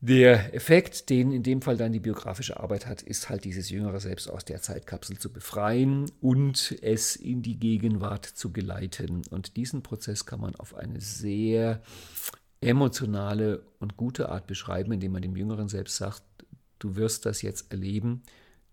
der 0.00 0.54
Effekt, 0.54 1.10
den 1.10 1.32
in 1.32 1.42
dem 1.42 1.60
Fall 1.60 1.76
dann 1.76 1.92
die 1.92 1.98
biografische 1.98 2.60
Arbeit 2.60 2.86
hat, 2.86 3.02
ist 3.02 3.28
halt 3.28 3.44
dieses 3.44 3.68
jüngere 3.68 3.98
Selbst 3.98 4.30
aus 4.30 4.44
der 4.44 4.62
Zeitkapsel 4.62 5.18
zu 5.18 5.32
befreien 5.32 6.10
und 6.20 6.76
es 6.82 7.16
in 7.16 7.42
die 7.42 7.58
Gegenwart 7.58 8.24
zu 8.24 8.52
geleiten. 8.52 9.22
Und 9.30 9.56
diesen 9.56 9.82
Prozess 9.82 10.24
kann 10.24 10.40
man 10.40 10.54
auf 10.54 10.76
eine 10.76 11.00
sehr 11.00 11.82
emotionale 12.60 13.64
und 13.80 13.96
gute 13.96 14.28
Art 14.28 14.46
beschreiben, 14.46 14.92
indem 14.92 15.12
man 15.12 15.22
dem 15.22 15.36
jüngeren 15.36 15.68
Selbst 15.68 15.96
sagt, 15.96 16.22
du 16.78 16.94
wirst 16.94 17.26
das 17.26 17.42
jetzt 17.42 17.72
erleben, 17.72 18.22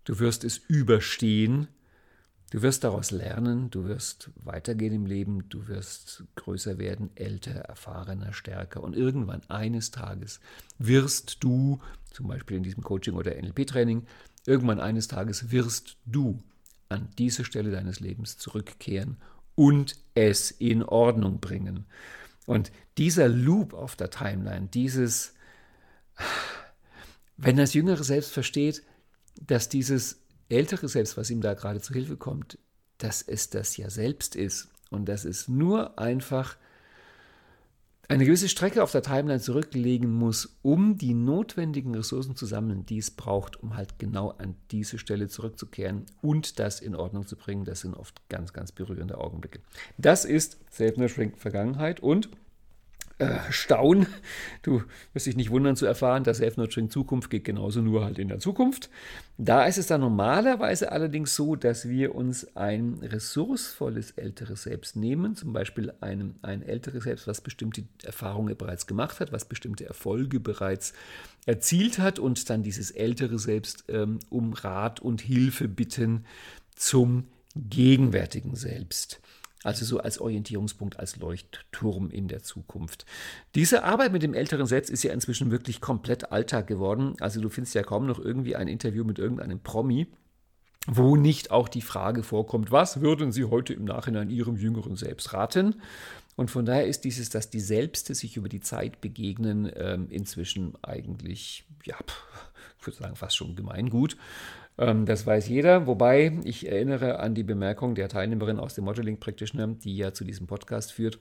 du 0.04 0.20
wirst 0.20 0.44
es 0.44 0.58
überstehen 0.58 1.66
Du 2.50 2.62
wirst 2.62 2.84
daraus 2.84 3.10
lernen, 3.10 3.70
du 3.70 3.86
wirst 3.86 4.30
weitergehen 4.36 4.92
im 4.92 5.06
Leben, 5.06 5.48
du 5.48 5.66
wirst 5.66 6.24
größer 6.36 6.78
werden, 6.78 7.10
älter, 7.16 7.52
erfahrener, 7.52 8.32
stärker. 8.32 8.84
Und 8.84 8.94
irgendwann 8.94 9.42
eines 9.48 9.90
Tages 9.90 10.40
wirst 10.78 11.42
du, 11.42 11.80
zum 12.12 12.28
Beispiel 12.28 12.56
in 12.56 12.62
diesem 12.62 12.84
Coaching 12.84 13.14
oder 13.14 13.34
NLP-Training, 13.34 14.06
irgendwann 14.46 14.78
eines 14.78 15.08
Tages 15.08 15.50
wirst 15.50 15.96
du 16.06 16.40
an 16.88 17.08
diese 17.18 17.44
Stelle 17.44 17.72
deines 17.72 17.98
Lebens 17.98 18.38
zurückkehren 18.38 19.16
und 19.56 19.96
es 20.14 20.52
in 20.52 20.84
Ordnung 20.84 21.40
bringen. 21.40 21.86
Und 22.46 22.70
dieser 22.96 23.28
Loop 23.28 23.74
auf 23.74 23.96
der 23.96 24.10
Timeline, 24.10 24.68
dieses, 24.68 25.34
wenn 27.36 27.56
das 27.56 27.74
jüngere 27.74 28.04
Selbst 28.04 28.30
versteht, 28.30 28.84
dass 29.40 29.68
dieses 29.68 30.20
ältere 30.48 30.88
Selbst, 30.88 31.16
was 31.16 31.30
ihm 31.30 31.40
da 31.40 31.54
gerade 31.54 31.80
zu 31.80 31.92
Hilfe 31.92 32.16
kommt, 32.16 32.58
dass 32.98 33.22
es 33.22 33.50
das 33.50 33.76
ja 33.76 33.90
selbst 33.90 34.36
ist 34.36 34.68
und 34.90 35.08
dass 35.08 35.24
es 35.24 35.48
nur 35.48 35.98
einfach 35.98 36.56
eine 38.08 38.24
gewisse 38.24 38.48
Strecke 38.48 38.82
auf 38.82 38.92
der 38.92 39.02
Timeline 39.02 39.40
zurücklegen 39.40 40.12
muss, 40.12 40.56
um 40.62 40.96
die 40.96 41.12
notwendigen 41.12 41.94
Ressourcen 41.94 42.36
zu 42.36 42.46
sammeln, 42.46 42.86
die 42.86 42.98
es 42.98 43.10
braucht, 43.10 43.60
um 43.60 43.76
halt 43.76 43.98
genau 43.98 44.30
an 44.30 44.54
diese 44.70 44.98
Stelle 44.98 45.28
zurückzukehren 45.28 46.06
und 46.22 46.60
das 46.60 46.80
in 46.80 46.94
Ordnung 46.94 47.26
zu 47.26 47.36
bringen. 47.36 47.64
Das 47.64 47.80
sind 47.80 47.94
oft 47.94 48.28
ganz, 48.28 48.52
ganz 48.52 48.70
berührende 48.70 49.18
Augenblicke. 49.18 49.60
Das 49.98 50.24
ist 50.24 50.58
Self-Nurturing 50.70 51.34
Vergangenheit 51.36 51.98
und 52.00 52.28
äh, 53.18 53.38
Staun. 53.50 54.06
Du 54.62 54.82
wirst 55.14 55.24
dich 55.24 55.36
nicht 55.36 55.50
wundern 55.50 55.74
zu 55.74 55.86
erfahren, 55.86 56.22
dass 56.22 56.36
Self-Nurturing 56.36 56.90
Zukunft 56.90 57.30
geht 57.30 57.44
genauso 57.44 57.80
nur 57.80 58.04
halt 58.04 58.18
in 58.18 58.28
der 58.28 58.40
Zukunft. 58.40 58.90
Da 59.38 59.64
ist 59.64 59.78
es 59.78 59.86
dann 59.86 60.02
normalerweise 60.02 60.92
allerdings 60.92 61.34
so, 61.34 61.56
dass 61.56 61.88
wir 61.88 62.14
uns 62.14 62.56
ein 62.56 62.98
ressourcevolles 63.02 64.10
älteres 64.12 64.64
Selbst 64.64 64.96
nehmen, 64.96 65.34
zum 65.34 65.54
Beispiel 65.54 65.94
ein, 66.00 66.34
ein 66.42 66.62
älteres 66.62 67.04
Selbst, 67.04 67.26
was 67.26 67.40
bestimmte 67.40 67.84
Erfahrungen 68.02 68.54
bereits 68.54 68.86
gemacht 68.86 69.18
hat, 69.20 69.32
was 69.32 69.46
bestimmte 69.46 69.86
Erfolge 69.86 70.38
bereits 70.38 70.92
erzielt 71.46 71.98
hat 71.98 72.18
und 72.18 72.50
dann 72.50 72.62
dieses 72.62 72.90
ältere 72.90 73.38
Selbst 73.38 73.84
ähm, 73.88 74.18
um 74.28 74.52
Rat 74.52 75.00
und 75.00 75.22
Hilfe 75.22 75.68
bitten 75.68 76.26
zum 76.74 77.24
gegenwärtigen 77.54 78.56
Selbst 78.56 79.20
also 79.66 79.84
so 79.84 79.98
als 79.98 80.20
Orientierungspunkt, 80.20 80.98
als 80.98 81.16
Leuchtturm 81.16 82.10
in 82.10 82.28
der 82.28 82.42
Zukunft. 82.42 83.04
Diese 83.54 83.84
Arbeit 83.84 84.12
mit 84.12 84.22
dem 84.22 84.32
älteren 84.32 84.66
Setz 84.66 84.88
ist 84.88 85.02
ja 85.02 85.12
inzwischen 85.12 85.50
wirklich 85.50 85.80
komplett 85.80 86.30
Alltag 86.32 86.66
geworden. 86.66 87.14
Also 87.20 87.40
du 87.40 87.48
findest 87.48 87.74
ja 87.74 87.82
kaum 87.82 88.06
noch 88.06 88.18
irgendwie 88.18 88.56
ein 88.56 88.68
Interview 88.68 89.04
mit 89.04 89.18
irgendeinem 89.18 89.60
Promi, 89.60 90.06
wo 90.86 91.16
nicht 91.16 91.50
auch 91.50 91.68
die 91.68 91.82
Frage 91.82 92.22
vorkommt, 92.22 92.70
was 92.70 93.00
würden 93.00 93.32
Sie 93.32 93.44
heute 93.44 93.74
im 93.74 93.84
Nachhinein 93.84 94.30
Ihrem 94.30 94.56
jüngeren 94.56 94.94
Selbst 94.94 95.32
raten? 95.32 95.82
Und 96.36 96.50
von 96.50 96.64
daher 96.64 96.86
ist 96.86 97.04
dieses, 97.04 97.30
dass 97.30 97.50
die 97.50 97.60
Selbste 97.60 98.14
sich 98.14 98.36
über 98.36 98.48
die 98.48 98.60
Zeit 98.60 99.00
begegnen, 99.00 99.70
ähm, 99.74 100.06
inzwischen 100.10 100.74
eigentlich, 100.82 101.64
ja, 101.84 101.96
ich 102.78 102.86
würde 102.86 102.98
sagen, 102.98 103.16
fast 103.16 103.36
schon 103.36 103.56
gemeingut. 103.56 104.16
Ähm, 104.78 105.06
das 105.06 105.26
weiß 105.26 105.48
jeder, 105.48 105.86
wobei 105.86 106.38
ich 106.44 106.68
erinnere 106.68 107.18
an 107.18 107.34
die 107.34 107.44
Bemerkung 107.44 107.94
der 107.94 108.08
Teilnehmerin 108.08 108.58
aus 108.58 108.74
dem 108.74 108.84
Modeling 108.84 109.18
Practitioner, 109.18 109.68
die 109.68 109.96
ja 109.96 110.12
zu 110.12 110.24
diesem 110.24 110.46
Podcast 110.46 110.92
führt. 110.92 111.18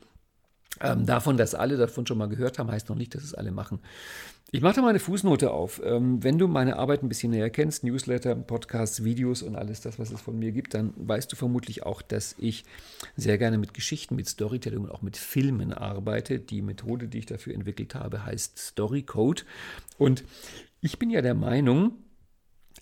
Ähm, 0.82 1.06
davon, 1.06 1.38
dass 1.38 1.56
alle 1.56 1.78
davon 1.78 2.06
schon 2.06 2.18
mal 2.18 2.28
gehört 2.28 2.60
haben, 2.60 2.70
heißt 2.70 2.90
noch 2.90 2.98
nicht, 2.98 3.16
dass 3.16 3.24
es 3.24 3.34
alle 3.34 3.52
machen. 3.52 3.80
Ich 4.52 4.62
mache 4.62 4.76
da 4.76 4.82
mal 4.82 4.90
eine 4.90 5.00
Fußnote 5.00 5.52
auf. 5.52 5.82
Ähm, 5.84 6.24
wenn 6.24 6.38
du 6.38 6.48
meine 6.48 6.78
Arbeit 6.78 7.02
ein 7.02 7.10
bisschen 7.10 7.32
näher 7.32 7.50
kennst, 7.50 7.84
Newsletter, 7.84 8.36
Podcasts, 8.36 9.04
Videos 9.04 9.42
und 9.42 9.56
alles 9.56 9.82
das, 9.82 10.00
was 10.00 10.12
es 10.12 10.22
von 10.22 10.38
mir 10.38 10.52
gibt, 10.52 10.74
dann 10.74 10.94
weißt 10.98 11.32
du 11.32 11.36
vermutlich 11.36 11.84
auch, 11.84 12.02
dass 12.02 12.36
ich 12.38 12.66
sehr 13.16 13.38
gerne 13.38 13.58
mit 13.58 13.74
Geschichten, 13.74 14.16
mit 14.16 14.28
Storytelling 14.28 14.84
und 14.84 14.92
auch 14.92 15.02
mit 15.02 15.18
Filmen 15.18 15.74
arbeite. 15.74 16.40
Die 16.40 16.62
Methode, 16.62 17.08
die 17.08 17.20
ich 17.20 17.26
dafür 17.26 17.54
entwickelt 17.54 17.96
habe, 17.96 18.26
heißt 18.26 18.60
Storycode. 18.60 19.46
Und 19.98 20.24
ich 20.82 21.00
bin 21.00 21.10
ja 21.10 21.22
der 21.22 21.36
Meinung, 21.36 21.94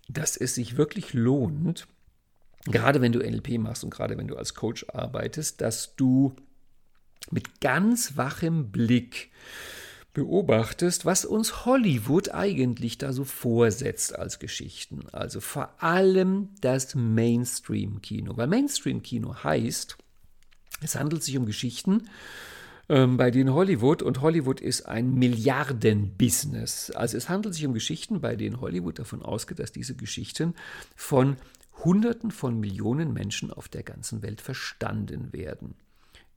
dass 0.08 0.38
es 0.38 0.56
sich 0.56 0.78
wirklich 0.78 1.14
lohnt, 1.14 1.88
gerade 2.66 3.02
wenn 3.02 3.12
du 3.12 3.20
NLP 3.20 3.58
machst 3.60 3.84
und 3.84 3.90
gerade 3.90 4.18
wenn 4.18 4.28
du 4.28 4.36
als 4.36 4.54
Coach 4.54 4.86
arbeitest, 4.90 5.62
dass 5.62 5.96
du 5.96 6.36
mit 7.32 7.62
ganz 7.62 8.18
wachem 8.18 8.72
Blick 8.72 9.32
beobachtest, 10.14 11.06
was 11.06 11.26
uns 11.26 11.66
Hollywood 11.66 12.30
eigentlich 12.30 12.98
da 13.00 13.14
so 13.14 13.24
vorsetzt 13.24 14.16
als 14.18 14.40
Geschichten. 14.40 15.08
Also 15.12 15.42
vor 15.42 15.82
allem 15.82 16.50
das 16.62 16.94
Mainstream-Kino. 16.94 18.38
Weil 18.38 18.48
Mainstream-Kino 18.48 19.44
heißt, 19.44 19.98
es 20.82 20.96
handelt 20.96 21.24
sich 21.24 21.38
um 21.38 21.46
Geschichten, 21.46 22.10
ähm, 22.90 23.18
bei 23.18 23.32
denen 23.32 23.54
Hollywood, 23.54 24.02
und 24.02 24.22
Hollywood 24.22 24.60
ist 24.60 24.84
ein 24.84 25.14
Milliardenbusiness. 25.16 26.92
Also 26.92 27.18
es 27.18 27.30
handelt 27.30 27.56
sich 27.56 27.66
um 27.66 27.74
Geschichten, 27.74 28.22
bei 28.22 28.36
denen 28.36 28.62
Hollywood 28.62 29.00
davon 29.00 29.22
ausgeht, 29.22 29.60
dass 29.60 29.72
diese 29.72 29.96
Geschichten 29.96 30.54
von 30.96 31.38
Hunderten 31.84 32.32
von 32.32 32.60
Millionen 32.60 33.14
Menschen 33.14 33.52
auf 33.52 33.68
der 33.68 33.84
ganzen 33.84 34.22
Welt 34.22 34.42
verstanden 34.42 35.34
werden. 35.34 35.76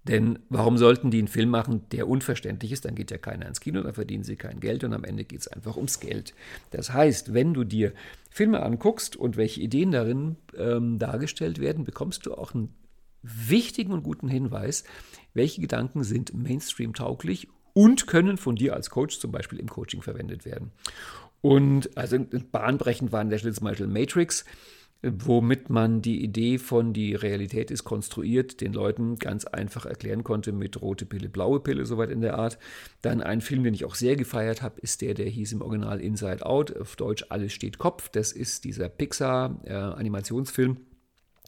Denn 0.04 0.38
warum 0.50 0.78
sollten 0.78 1.10
die 1.10 1.18
einen 1.18 1.28
Film 1.28 1.50
machen, 1.50 1.82
der 1.90 2.08
unverständlich 2.08 2.70
ist? 2.70 2.84
Dann 2.84 2.94
geht 2.94 3.10
ja 3.10 3.18
keiner 3.18 3.46
ins 3.46 3.60
Kino, 3.60 3.82
dann 3.82 3.94
verdienen 3.94 4.22
sie 4.22 4.36
kein 4.36 4.60
Geld 4.60 4.84
und 4.84 4.92
am 4.92 5.02
Ende 5.02 5.24
geht 5.24 5.40
es 5.40 5.48
einfach 5.48 5.76
ums 5.76 5.98
Geld. 5.98 6.32
Das 6.70 6.92
heißt, 6.92 7.34
wenn 7.34 7.54
du 7.54 7.64
dir 7.64 7.92
Filme 8.30 8.62
anguckst 8.62 9.16
und 9.16 9.36
welche 9.36 9.60
Ideen 9.60 9.90
darin 9.90 10.36
ähm, 10.56 11.00
dargestellt 11.00 11.58
werden, 11.60 11.84
bekommst 11.84 12.24
du 12.24 12.34
auch 12.34 12.54
einen 12.54 12.72
wichtigen 13.26 13.92
und 13.92 14.02
guten 14.02 14.28
Hinweis, 14.28 14.84
welche 15.34 15.60
Gedanken 15.60 16.04
sind 16.04 16.34
Mainstream-tauglich 16.34 17.48
und 17.74 18.06
können 18.06 18.38
von 18.38 18.56
dir 18.56 18.74
als 18.74 18.90
Coach 18.90 19.18
zum 19.18 19.32
Beispiel 19.32 19.58
im 19.60 19.68
Coaching 19.68 20.02
verwendet 20.02 20.44
werden. 20.44 20.72
Und 21.42 21.96
also 21.96 22.18
bahnbrechend 22.50 23.12
war 23.12 23.20
an 23.20 23.30
der 23.30 23.38
Stelle 23.38 23.54
zum 23.54 23.66
Beispiel 23.66 23.86
Matrix, 23.86 24.44
womit 25.02 25.70
man 25.70 26.00
die 26.02 26.24
Idee 26.24 26.58
von 26.58 26.92
die 26.92 27.14
Realität 27.14 27.70
ist 27.70 27.84
konstruiert 27.84 28.60
den 28.60 28.72
Leuten 28.72 29.16
ganz 29.16 29.44
einfach 29.44 29.86
erklären 29.86 30.24
konnte 30.24 30.52
mit 30.52 30.80
rote 30.80 31.04
Pille, 31.06 31.28
blaue 31.28 31.60
Pille, 31.60 31.84
soweit 31.84 32.10
in 32.10 32.22
der 32.22 32.38
Art. 32.38 32.58
Dann 33.02 33.20
ein 33.20 33.40
Film, 33.40 33.62
den 33.62 33.74
ich 33.74 33.84
auch 33.84 33.94
sehr 33.94 34.16
gefeiert 34.16 34.62
habe, 34.62 34.80
ist 34.80 35.02
der, 35.02 35.14
der 35.14 35.26
hieß 35.26 35.52
im 35.52 35.62
Original 35.62 36.00
Inside 36.00 36.44
Out, 36.44 36.76
auf 36.76 36.96
Deutsch 36.96 37.26
Alles 37.28 37.52
steht 37.52 37.78
Kopf. 37.78 38.08
Das 38.08 38.32
ist 38.32 38.64
dieser 38.64 38.88
Pixar-Animationsfilm. 38.88 40.72
Äh, 40.72 40.95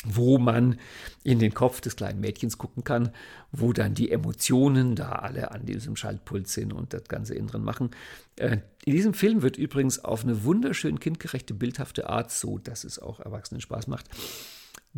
wo 0.04 0.38
man 0.38 0.78
in 1.24 1.38
den 1.40 1.54
Kopf 1.54 1.80
des 1.80 1.96
kleinen 1.96 2.20
Mädchens 2.20 2.56
gucken 2.56 2.84
kann, 2.84 3.10
wo 3.50 3.72
dann 3.72 3.94
die 3.94 4.12
Emotionen 4.12 4.94
da 4.94 5.10
alle 5.10 5.50
an 5.50 5.66
diesem 5.66 5.96
Schaltpult 5.96 6.48
sind 6.48 6.72
und 6.72 6.92
das 6.92 7.04
Ganze 7.04 7.34
innen 7.34 7.48
drin 7.48 7.64
machen. 7.64 7.90
Äh, 8.36 8.58
in 8.84 8.92
diesem 8.92 9.12
Film 9.12 9.42
wird 9.42 9.56
übrigens 9.56 10.04
auf 10.04 10.22
eine 10.22 10.44
wunderschön 10.44 11.00
kindgerechte, 11.00 11.52
bildhafte 11.52 12.08
Art, 12.08 12.30
so 12.30 12.58
dass 12.58 12.84
es 12.84 12.98
auch 12.98 13.20
Erwachsenen 13.20 13.60
Spaß 13.60 13.88
macht, 13.88 14.06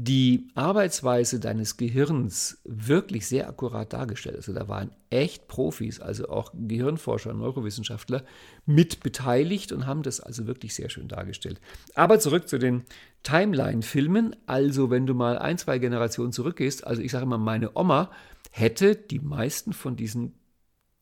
die 0.02 0.48
Arbeitsweise 0.54 1.40
deines 1.40 1.76
Gehirns 1.76 2.62
wirklich 2.64 3.26
sehr 3.26 3.48
akkurat 3.48 3.92
dargestellt. 3.92 4.36
Also 4.36 4.54
da 4.54 4.66
waren 4.66 4.92
echt 5.10 5.46
Profis, 5.46 6.00
also 6.00 6.30
auch 6.30 6.52
Gehirnforscher, 6.54 7.34
Neurowissenschaftler 7.34 8.24
mit 8.64 9.00
beteiligt 9.00 9.72
und 9.72 9.86
haben 9.86 10.02
das 10.02 10.20
also 10.20 10.46
wirklich 10.46 10.74
sehr 10.74 10.88
schön 10.88 11.06
dargestellt. 11.06 11.60
Aber 11.94 12.18
zurück 12.18 12.48
zu 12.48 12.58
den 12.58 12.84
Timeline-Filmen. 13.24 14.36
Also 14.46 14.88
wenn 14.88 15.06
du 15.06 15.12
mal 15.12 15.36
ein, 15.36 15.58
zwei 15.58 15.78
Generationen 15.78 16.32
zurückgehst, 16.32 16.86
also 16.86 17.02
ich 17.02 17.12
sage 17.12 17.26
mal, 17.26 17.36
meine 17.36 17.76
Oma 17.76 18.10
hätte 18.50 18.96
die 18.96 19.20
meisten 19.20 19.74
von 19.74 19.96
diesen 19.96 20.32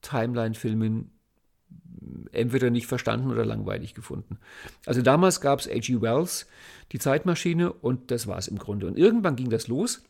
Timeline-Filmen 0.03 1.13
entweder 2.33 2.71
nicht 2.71 2.87
verstanden 2.87 3.31
oder 3.31 3.45
langweilig 3.45 3.95
gefunden. 3.95 4.39
Also 4.87 5.03
damals 5.03 5.41
gab 5.41 5.61
es 5.61 5.67
H.G. 5.67 6.01
Wells, 6.01 6.47
die 6.93 6.99
Zeitmaschine, 6.99 7.73
und 7.73 8.11
das 8.11 8.27
war 8.27 8.39
es 8.39 8.49
im 8.49 8.59
Grunde. 8.59 8.87
Und 8.87 8.99
irgendwann 8.99 9.37
ging 9.37 9.51
das 9.51 9.69
los 9.69 10.03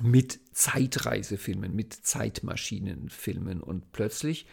mit 0.00 0.40
Zeitreisefilmen, 0.52 1.74
mit 1.74 1.92
Zeitmaschinenfilmen. 1.92 3.60
Und 3.60 3.92
plötzlich 3.92 4.46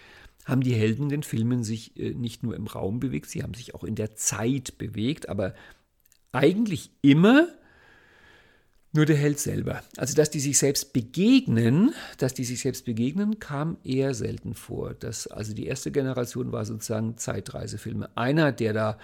haben 0.46 0.62
die 0.62 0.74
Helden 0.74 1.10
den 1.10 1.24
Filmen 1.24 1.64
sich 1.64 1.98
äh, 1.98 2.14
nicht 2.14 2.44
nur 2.44 2.56
im 2.56 2.68
Raum 2.68 3.00
bewegt, 3.00 3.30
sie 3.30 3.44
haben 3.44 3.54
sich 3.54 3.74
auch 3.76 3.84
in 3.84 3.96
der 3.96 4.16
Zeit 4.16 4.78
bewegt, 4.78 5.28
aber 5.30 5.54
eigentlich 6.32 6.92
immer 7.02 7.48
nur 8.96 9.06
der 9.06 9.18
Held 9.18 9.40
selber. 9.40 9.84
Also, 9.98 10.16
dass 10.16 10.30
die 10.30 10.40
sich 10.40 10.58
selbst 10.58 10.94
begegnen, 10.94 11.94
dass 12.18 12.34
die 12.34 12.46
sich 12.46 12.62
selbst 12.62 12.86
begegnen, 12.86 13.40
kam 13.40 13.78
eher 13.84 14.14
selten 14.14 14.54
vor. 14.54 14.94
Das, 14.94 15.28
also 15.28 15.54
die 15.54 15.68
erste 15.68 15.92
Generation 15.92 16.52
war 16.52 16.66
sozusagen 16.66 17.18
Zeitreisefilme. 17.18 18.10
Einer, 18.16 18.52
der 18.52 18.74
da 18.74 18.98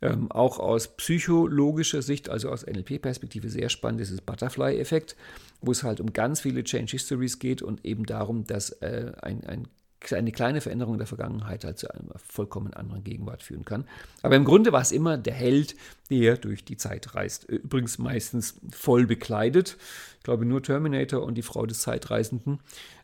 ähm, 0.00 0.30
auch 0.30 0.58
aus 0.58 0.88
psychologischer 0.96 2.02
Sicht, 2.02 2.28
also 2.28 2.50
aus 2.50 2.66
NLP-Perspektive 2.66 3.50
sehr 3.50 3.68
spannend 3.68 4.00
ist, 4.00 4.10
ist 4.10 4.26
Butterfly-Effekt, 4.26 5.16
wo 5.60 5.70
es 5.70 5.82
halt 5.82 6.00
um 6.00 6.12
ganz 6.12 6.40
viele 6.40 6.64
Change 6.64 6.92
Histories 6.92 7.38
geht 7.38 7.62
und 7.62 7.84
eben 7.84 8.06
darum, 8.06 8.46
dass 8.46 8.70
äh, 8.70 9.12
ein, 9.20 9.44
ein 9.44 9.68
eine 10.10 10.32
kleine 10.32 10.60
Veränderung 10.60 10.98
der 10.98 11.06
Vergangenheit 11.06 11.64
halt 11.64 11.78
zu 11.78 11.90
einer 11.90 12.18
vollkommen 12.18 12.74
anderen 12.74 13.02
Gegenwart 13.02 13.42
führen 13.42 13.64
kann. 13.64 13.86
Aber 14.22 14.36
im 14.36 14.44
Grunde 14.44 14.72
war 14.72 14.82
es 14.82 14.92
immer 14.92 15.18
der 15.18 15.34
Held, 15.34 15.74
der 16.10 16.36
durch 16.36 16.64
die 16.64 16.76
Zeit 16.76 17.14
reist. 17.14 17.44
Übrigens 17.44 17.98
meistens 17.98 18.60
voll 18.70 19.06
bekleidet. 19.06 19.76
Ich 20.18 20.24
glaube, 20.24 20.44
nur 20.44 20.62
Terminator 20.62 21.22
und 21.22 21.34
die 21.34 21.42
Frau 21.42 21.66
des 21.66 21.80
Zeitreisenden 21.80 22.60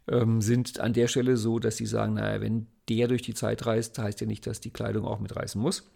ähm, 0.09 0.41
sind 0.41 0.81
an 0.81 0.93
der 0.93 1.09
Stelle 1.09 1.37
so, 1.37 1.59
dass 1.59 1.77
sie 1.77 1.87
sagen, 1.87 2.15
naja, 2.15 2.41
wenn 2.41 2.67
der 2.89 3.09
durch 3.09 3.23
die 3.23 3.35
Zeit 3.35 3.67
reist, 3.67 3.99
heißt 3.99 4.21
ja 4.21 4.27
nicht, 4.27 4.47
dass 4.47 4.61
die 4.61 4.73
Kleidung 4.73 5.05
auch 5.05 5.21
mitreißen 5.21 5.61
muss. 5.61 5.91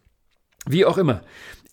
Wie 0.68 0.84
auch 0.84 0.98
immer. 0.98 1.22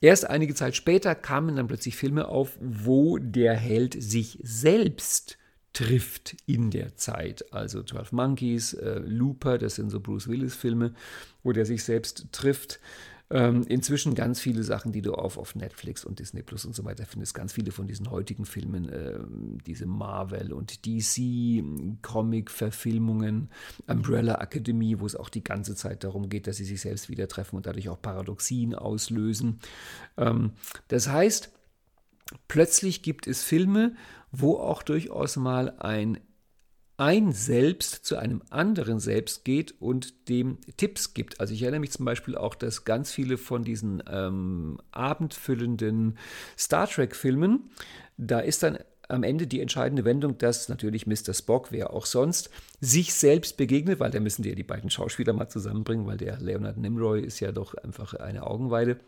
Erst 0.01 0.29
einige 0.29 0.53
Zeit 0.53 0.75
später 0.75 1.15
kamen 1.15 1.55
dann 1.55 1.67
plötzlich 1.67 1.95
Filme 1.95 2.27
auf, 2.27 2.57
wo 2.61 3.17
der 3.17 3.55
Held 3.55 3.95
sich 4.01 4.37
selbst 4.43 5.37
trifft 5.73 6.35
in 6.45 6.71
der 6.71 6.95
Zeit. 6.95 7.51
Also 7.51 7.83
12 7.83 8.11
Monkeys, 8.11 8.73
äh, 8.73 8.99
Looper, 8.99 9.57
das 9.57 9.75
sind 9.75 9.89
so 9.89 9.99
Bruce 9.99 10.27
Willis-Filme, 10.27 10.93
wo 11.43 11.51
der 11.51 11.65
sich 11.65 11.83
selbst 11.83 12.27
trifft. 12.31 12.79
Ähm, 13.29 13.63
inzwischen 13.67 14.13
ganz 14.13 14.39
viele 14.39 14.61
Sachen, 14.61 14.91
die 14.91 15.01
du 15.01 15.15
auf, 15.15 15.39
auf 15.39 15.55
Netflix 15.55 16.05
und 16.05 16.19
Disney 16.19 16.43
Plus 16.43 16.65
und 16.65 16.75
so 16.75 16.85
weiter 16.85 17.05
findest. 17.07 17.33
Ganz 17.33 17.53
viele 17.53 17.71
von 17.71 17.87
diesen 17.87 18.11
heutigen 18.11 18.45
Filmen, 18.45 18.89
äh, 18.89 19.17
diese 19.65 19.87
Marvel 19.87 20.53
und 20.53 20.85
DC 20.85 21.63
Comic-Verfilmungen, 22.03 23.49
Umbrella 23.87 24.35
Academy, 24.35 24.99
wo 24.99 25.07
es 25.07 25.15
auch 25.15 25.29
die 25.29 25.43
ganze 25.43 25.75
Zeit 25.75 26.03
darum 26.03 26.29
geht, 26.29 26.45
dass 26.45 26.57
sie 26.57 26.65
sich 26.65 26.81
selbst 26.81 27.09
wieder 27.09 27.27
treffen 27.27 27.55
und 27.55 27.65
dadurch 27.65 27.89
auch 27.89 27.99
Paradoxien 27.99 28.75
auslösen. 28.75 29.59
Ähm, 30.17 30.51
das 30.89 31.09
heißt, 31.09 31.51
plötzlich 32.47 33.01
gibt 33.01 33.27
es 33.27 33.43
Filme, 33.43 33.95
wo 34.31 34.57
auch 34.57 34.83
durchaus 34.83 35.35
mal 35.35 35.75
ein 35.79 36.19
ein 36.97 37.31
Selbst 37.31 38.05
zu 38.05 38.17
einem 38.17 38.43
anderen 38.49 38.99
Selbst 38.99 39.43
geht 39.45 39.73
und 39.81 40.29
dem 40.29 40.59
Tipps 40.77 41.13
gibt. 41.13 41.39
Also 41.39 41.53
ich 41.53 41.63
erinnere 41.63 41.79
mich 41.79 41.91
zum 41.91 42.05
Beispiel 42.05 42.37
auch, 42.37 42.53
dass 42.53 42.85
ganz 42.85 43.11
viele 43.11 43.37
von 43.37 43.63
diesen 43.63 44.03
ähm, 44.07 44.79
abendfüllenden 44.91 46.17
Star 46.57 46.87
Trek-Filmen, 46.87 47.71
da 48.17 48.39
ist 48.39 48.61
dann 48.61 48.77
am 49.09 49.23
Ende 49.23 49.47
die 49.47 49.59
entscheidende 49.59 50.05
Wendung, 50.05 50.37
dass 50.37 50.69
natürlich 50.69 51.07
Mr. 51.07 51.33
Spock, 51.33 51.71
wer 51.71 51.93
auch 51.93 52.05
sonst, 52.05 52.49
sich 52.79 53.13
selbst 53.13 53.57
begegnet, 53.57 53.99
weil 53.99 54.11
da 54.11 54.19
müssen 54.19 54.43
die 54.43 54.49
ja 54.49 54.55
die 54.55 54.63
beiden 54.63 54.89
Schauspieler 54.89 55.33
mal 55.33 55.49
zusammenbringen, 55.49 56.05
weil 56.05 56.17
der 56.17 56.39
Leonard 56.39 56.77
Nimroy 56.77 57.21
ist 57.21 57.39
ja 57.39 57.51
doch 57.51 57.73
einfach 57.73 58.13
eine 58.13 58.45
Augenweide. 58.45 58.99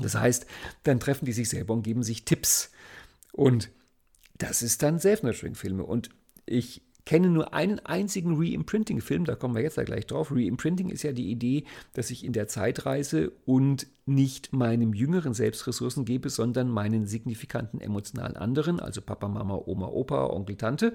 Das 0.00 0.14
heißt, 0.14 0.46
dann 0.82 1.00
treffen 1.00 1.24
die 1.24 1.32
sich 1.32 1.48
selber 1.48 1.74
und 1.74 1.82
geben 1.82 2.02
sich 2.02 2.24
Tipps. 2.24 2.70
Und 3.32 3.70
das 4.38 4.62
ist 4.62 4.82
dann 4.82 4.98
Self-Nurturing-Filme. 4.98 5.84
Und 5.84 6.10
ich 6.46 6.82
kenne 7.04 7.28
nur 7.28 7.52
einen 7.52 7.80
einzigen 7.80 8.36
Reimprinting-Film, 8.36 9.24
da 9.24 9.34
kommen 9.34 9.54
wir 9.54 9.62
jetzt 9.62 9.76
ja 9.76 9.84
gleich 9.84 10.06
drauf. 10.06 10.32
Reimprinting 10.32 10.88
ist 10.88 11.02
ja 11.02 11.12
die 11.12 11.30
Idee, 11.30 11.64
dass 11.92 12.10
ich 12.10 12.24
in 12.24 12.32
der 12.32 12.48
Zeit 12.48 12.86
reise 12.86 13.32
und 13.44 13.86
nicht 14.06 14.52
meinem 14.52 14.94
jüngeren 14.94 15.34
Selbst 15.34 15.66
Ressourcen 15.66 16.04
gebe, 16.04 16.30
sondern 16.30 16.68
meinen 16.68 17.06
signifikanten 17.06 17.80
emotionalen 17.80 18.36
anderen, 18.36 18.80
also 18.80 19.02
Papa, 19.02 19.28
Mama, 19.28 19.60
Oma, 19.66 19.86
Opa, 19.86 20.26
Onkel, 20.26 20.56
Tante. 20.56 20.94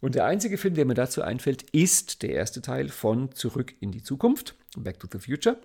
Und 0.00 0.14
der 0.14 0.24
einzige 0.24 0.58
Film, 0.58 0.74
der 0.74 0.86
mir 0.86 0.94
dazu 0.94 1.22
einfällt, 1.22 1.62
ist 1.70 2.22
der 2.22 2.30
erste 2.30 2.62
Teil 2.62 2.88
von 2.88 3.32
Zurück 3.32 3.74
in 3.80 3.92
die 3.92 4.02
Zukunft, 4.02 4.56
Back 4.76 5.00
to 5.00 5.08
the 5.10 5.18
Future 5.18 5.58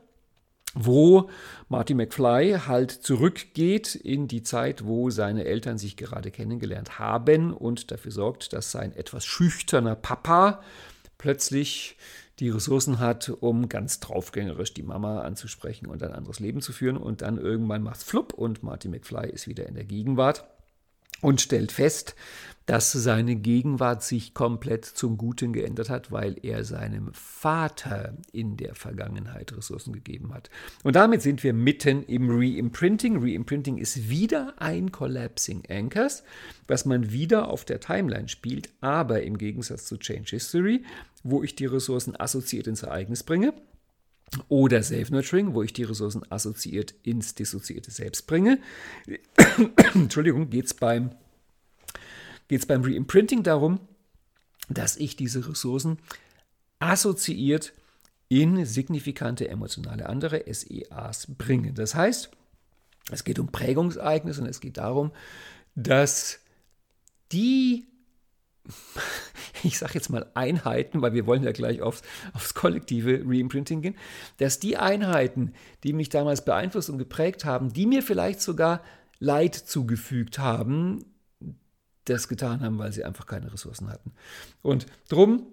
wo 0.73 1.29
Marty 1.69 1.93
McFly 1.93 2.59
halt 2.67 2.91
zurückgeht 2.91 3.95
in 3.95 4.27
die 4.27 4.43
Zeit, 4.43 4.85
wo 4.85 5.09
seine 5.09 5.45
Eltern 5.45 5.77
sich 5.77 5.97
gerade 5.97 6.31
kennengelernt 6.31 6.99
haben 6.99 7.53
und 7.53 7.91
dafür 7.91 8.11
sorgt, 8.11 8.53
dass 8.53 8.71
sein 8.71 8.93
etwas 8.93 9.25
schüchterner 9.25 9.95
Papa 9.95 10.61
plötzlich 11.17 11.97
die 12.39 12.49
Ressourcen 12.49 12.99
hat, 12.99 13.29
um 13.29 13.67
ganz 13.67 13.99
draufgängerisch 13.99 14.73
die 14.73 14.83
Mama 14.83 15.21
anzusprechen 15.21 15.87
und 15.87 16.03
ein 16.03 16.11
anderes 16.11 16.39
Leben 16.39 16.61
zu 16.61 16.71
führen. 16.71 16.97
Und 16.97 17.23
dann 17.23 17.37
irgendwann 17.37 17.81
macht 17.81 17.97
es 17.97 18.03
flupp 18.03 18.33
und 18.33 18.61
Marty 18.61 18.89
McFly 18.89 19.29
ist 19.29 19.47
wieder 19.47 19.65
in 19.65 19.73
der 19.73 19.85
Gegenwart 19.85 20.45
und 21.21 21.41
stellt 21.41 21.71
fest, 21.71 22.15
dass 22.67 22.91
seine 22.91 23.37
Gegenwart 23.37 24.03
sich 24.03 24.33
komplett 24.33 24.83
zum 24.83 25.17
Guten 25.17 25.53
geändert 25.53 25.89
hat, 25.89 26.11
weil 26.11 26.35
er 26.43 26.65
seinem 26.65 27.13
Vater 27.13 28.13
in 28.33 28.57
der 28.57 28.75
Vergangenheit 28.75 29.55
Ressourcen 29.55 29.93
gegeben 29.93 30.33
hat. 30.33 30.49
Und 30.83 30.97
damit 30.97 31.21
sind 31.21 31.43
wir 31.45 31.53
mitten 31.53 32.03
im 32.03 32.29
Reimprinting. 32.29 33.23
Reimprinting 33.23 33.77
ist 33.77 34.09
wieder 34.09 34.53
ein 34.57 34.91
Collapsing 34.91 35.63
Anchors, 35.69 36.23
was 36.67 36.85
man 36.85 37.09
wieder 37.13 37.47
auf 37.47 37.63
der 37.63 37.79
Timeline 37.79 38.27
spielt, 38.27 38.69
aber 38.81 39.23
im 39.23 39.37
Gegensatz 39.37 39.85
zu 39.85 39.95
Change 39.95 40.31
History, 40.31 40.83
wo 41.23 41.43
ich 41.43 41.55
die 41.55 41.67
Ressourcen 41.67 42.19
assoziiert 42.19 42.67
ins 42.67 42.83
Ereignis 42.83 43.23
bringe, 43.23 43.53
oder 44.49 44.83
Self-Nurturing, 44.83 45.53
wo 45.53 45.63
ich 45.63 45.73
die 45.73 45.83
Ressourcen 45.83 46.29
assoziiert 46.29 46.93
ins 47.03 47.35
dissoziierte 47.35 47.91
Selbst 47.91 48.27
bringe. 48.27 48.59
Entschuldigung, 49.93 50.49
geht 50.49 50.65
es 50.65 50.73
beim 50.73 51.11
geht 52.47 52.61
es 52.61 52.65
beim 52.65 52.83
Reimprinting 52.83 53.43
darum, 53.43 53.79
dass 54.69 54.97
ich 54.97 55.15
diese 55.15 55.47
Ressourcen 55.49 55.97
assoziiert 56.79 57.73
in 58.29 58.65
signifikante 58.65 59.47
emotionale 59.47 60.07
andere 60.07 60.43
SEAs 60.51 61.27
bringe. 61.37 61.73
Das 61.73 61.95
heißt, 61.95 62.29
es 63.11 63.23
geht 63.23 63.39
um 63.39 63.51
Prägungsereignisse 63.51 64.41
und 64.41 64.47
es 64.47 64.59
geht 64.59 64.77
darum, 64.77 65.11
dass 65.75 66.39
die, 67.31 67.87
ich 69.63 69.77
sage 69.77 69.93
jetzt 69.95 70.09
mal 70.09 70.29
Einheiten, 70.33 71.01
weil 71.01 71.13
wir 71.13 71.25
wollen 71.25 71.43
ja 71.43 71.51
gleich 71.51 71.81
aufs, 71.81 72.01
aufs 72.33 72.53
kollektive 72.53 73.21
Reimprinting 73.25 73.81
gehen, 73.81 73.95
dass 74.37 74.59
die 74.59 74.77
Einheiten, 74.77 75.53
die 75.83 75.93
mich 75.93 76.09
damals 76.09 76.45
beeinflusst 76.45 76.89
und 76.89 76.97
geprägt 76.97 77.45
haben, 77.45 77.73
die 77.73 77.85
mir 77.85 78.03
vielleicht 78.03 78.41
sogar 78.41 78.81
Leid 79.19 79.55
zugefügt 79.55 80.39
haben, 80.39 81.05
das 82.05 82.27
getan 82.27 82.61
haben, 82.61 82.77
weil 82.77 82.93
sie 82.93 83.03
einfach 83.03 83.25
keine 83.25 83.51
Ressourcen 83.51 83.89
hatten. 83.89 84.13
Und 84.61 84.85
drum 85.09 85.47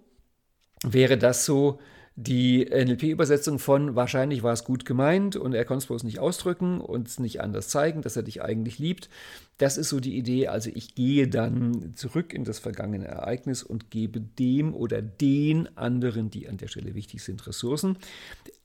wäre 0.83 1.19
das 1.19 1.45
so 1.45 1.81
die 2.17 2.65
NLP-Übersetzung 2.67 3.59
von 3.59 3.97
wahrscheinlich 3.97 4.45
war 4.45 4.53
es 4.53 4.63
gut 4.63 4.85
gemeint 4.85 5.35
und 5.35 5.53
er 5.53 5.65
konnte 5.65 5.83
es 5.83 5.87
bloß 5.87 6.05
nicht 6.05 6.21
ausdrücken 6.21 6.81
und 6.81 7.09
es 7.09 7.19
nicht 7.19 7.41
anders 7.41 7.69
zeigen, 7.69 8.03
dass 8.03 8.15
er 8.15 8.23
dich 8.23 8.41
eigentlich 8.41 8.79
liebt. 8.79 9.09
Das 9.59 9.77
ist 9.77 9.89
so 9.89 9.99
die 9.99 10.17
Idee. 10.17 10.47
Also 10.47 10.71
ich 10.73 10.95
gehe 10.95 11.27
dann 11.27 11.95
zurück 11.97 12.33
in 12.33 12.45
das 12.45 12.61
vergangene 12.61 13.07
Ereignis 13.07 13.65
und 13.65 13.91
gebe 13.91 14.21
dem 14.21 14.75
oder 14.75 15.03
den 15.03 15.77
anderen, 15.77 16.31
die 16.31 16.49
an 16.49 16.57
der 16.57 16.69
Stelle 16.69 16.95
wichtig 16.95 17.21
sind, 17.21 17.45
Ressourcen. 17.49 17.99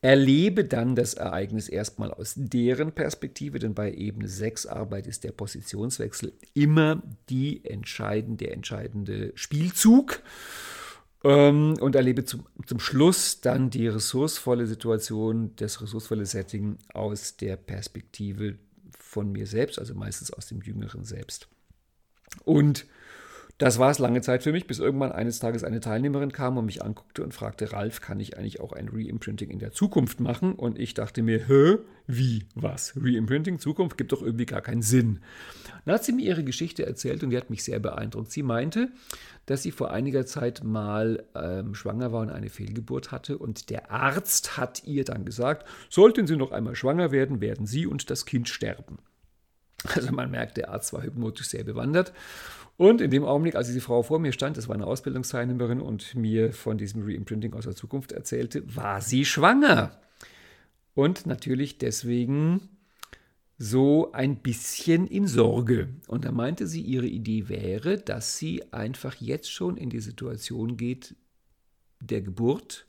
Erlebe 0.01 0.63
dann 0.63 0.95
das 0.95 1.15
Ereignis 1.15 1.69
erstmal 1.69 2.11
aus 2.11 2.35
deren 2.37 2.91
Perspektive, 2.91 3.57
denn 3.57 3.73
bei 3.73 3.91
Ebene 3.91 4.27
6 4.27 4.67
Arbeit 4.67 5.07
ist 5.07 5.23
der 5.23 5.31
Positionswechsel 5.31 6.33
immer 6.53 7.01
die 7.29 7.65
entscheidende, 7.65 8.45
der 8.45 8.53
entscheidende 8.53 9.31
Spielzug. 9.33 10.21
Ähm, 11.23 11.75
und 11.81 11.95
erlebe 11.95 12.23
zum, 12.23 12.45
zum 12.65 12.79
Schluss 12.79 13.41
dann 13.41 13.69
die 13.69 13.87
ressourcevolle 13.87 14.67
Situation, 14.67 15.51
das 15.57 15.81
ressourcevolle 15.81 16.25
Setting 16.25 16.77
aus 16.93 17.35
der 17.35 17.57
Perspektive 17.57 18.57
von 18.97 19.31
mir 19.31 19.47
selbst, 19.47 19.79
also 19.79 19.95
meistens 19.95 20.31
aus 20.31 20.47
dem 20.47 20.61
jüngeren 20.61 21.03
Selbst. 21.03 21.47
Und 22.45 22.85
das 23.59 23.77
war 23.77 23.91
es 23.91 23.99
lange 23.99 24.21
Zeit 24.21 24.41
für 24.41 24.53
mich, 24.53 24.67
bis 24.67 24.79
irgendwann 24.79 25.11
eines 25.11 25.39
Tages 25.39 25.65
eine 25.65 25.81
Teilnehmerin 25.81 26.31
kam 26.31 26.57
und 26.57 26.65
mich 26.65 26.81
anguckte 26.81 27.23
und 27.23 27.33
fragte, 27.33 27.73
Ralf, 27.73 27.99
kann 27.99 28.21
ich 28.21 28.37
eigentlich 28.37 28.61
auch 28.61 28.71
ein 28.71 28.87
Reimprinting 28.87 29.49
in 29.49 29.59
der 29.59 29.73
Zukunft 29.73 30.21
machen? 30.21 30.53
Und 30.53 30.79
ich 30.79 30.93
dachte 30.93 31.21
mir, 31.21 31.45
hä, 31.45 31.77
wie, 32.07 32.45
was? 32.55 32.93
Reimprinting, 32.95 33.59
Zukunft 33.59 33.97
gibt 33.97 34.13
doch 34.13 34.21
irgendwie 34.21 34.45
gar 34.45 34.61
keinen 34.61 34.81
Sinn. 34.81 35.19
Dann 35.83 35.95
hat 35.95 36.05
sie 36.05 36.13
mir 36.13 36.23
ihre 36.23 36.45
Geschichte 36.45 36.85
erzählt 36.85 37.21
und 37.21 37.31
die 37.31 37.37
hat 37.37 37.49
mich 37.49 37.65
sehr 37.65 37.79
beeindruckt. 37.79 38.31
Sie 38.31 38.43
meinte, 38.43 38.93
dass 39.45 39.61
sie 39.61 39.71
vor 39.71 39.91
einiger 39.91 40.25
Zeit 40.25 40.63
mal 40.63 41.25
ähm, 41.35 41.75
schwanger 41.75 42.13
war 42.13 42.21
und 42.21 42.29
eine 42.29 42.49
Fehlgeburt 42.49 43.11
hatte 43.11 43.37
und 43.37 43.69
der 43.69 43.91
Arzt 43.91 44.55
hat 44.55 44.85
ihr 44.85 45.03
dann 45.03 45.25
gesagt, 45.25 45.67
sollten 45.89 46.27
Sie 46.27 46.37
noch 46.37 46.53
einmal 46.53 46.75
schwanger 46.75 47.11
werden, 47.11 47.41
werden 47.41 47.65
Sie 47.65 47.85
und 47.85 48.09
das 48.09 48.25
Kind 48.25 48.47
sterben. 48.47 48.99
Also 49.83 50.11
man 50.13 50.31
merkt, 50.31 50.57
der 50.57 50.71
Arzt 50.71 50.93
war 50.93 51.03
hypnotisch 51.03 51.47
sehr 51.47 51.63
bewandert 51.63 52.13
und 52.79 53.01
in 53.01 53.11
dem 53.11 53.25
Augenblick, 53.25 53.55
als 53.55 53.67
diese 53.67 53.81
Frau 53.81 54.03
vor 54.03 54.19
mir 54.19 54.31
stand, 54.31 54.55
das 54.55 54.69
war 54.69 54.75
eine 54.75 54.87
Ausbildungsteilnehmerin 54.87 55.81
und 55.81 56.15
mir 56.15 56.53
von 56.53 56.77
diesem 56.77 57.03
Reimprinting 57.03 57.53
aus 57.53 57.65
der 57.65 57.75
Zukunft 57.75 58.13
erzählte, 58.13 58.63
war 58.73 59.01
sie 59.01 59.25
schwanger. 59.25 59.99
Und 60.93 61.25
natürlich 61.25 61.77
deswegen 61.77 62.69
so 63.57 64.13
ein 64.13 64.37
bisschen 64.37 65.07
in 65.07 65.27
Sorge. 65.27 65.89
Und 66.07 66.23
da 66.23 66.31
meinte 66.31 66.67
sie, 66.67 66.79
ihre 66.79 67.07
Idee 67.07 67.49
wäre, 67.49 67.97
dass 67.97 68.37
sie 68.37 68.63
einfach 68.71 69.15
jetzt 69.15 69.51
schon 69.51 69.75
in 69.75 69.89
die 69.89 69.99
Situation 69.99 70.77
geht 70.77 71.15
der 71.99 72.21
Geburt, 72.21 72.85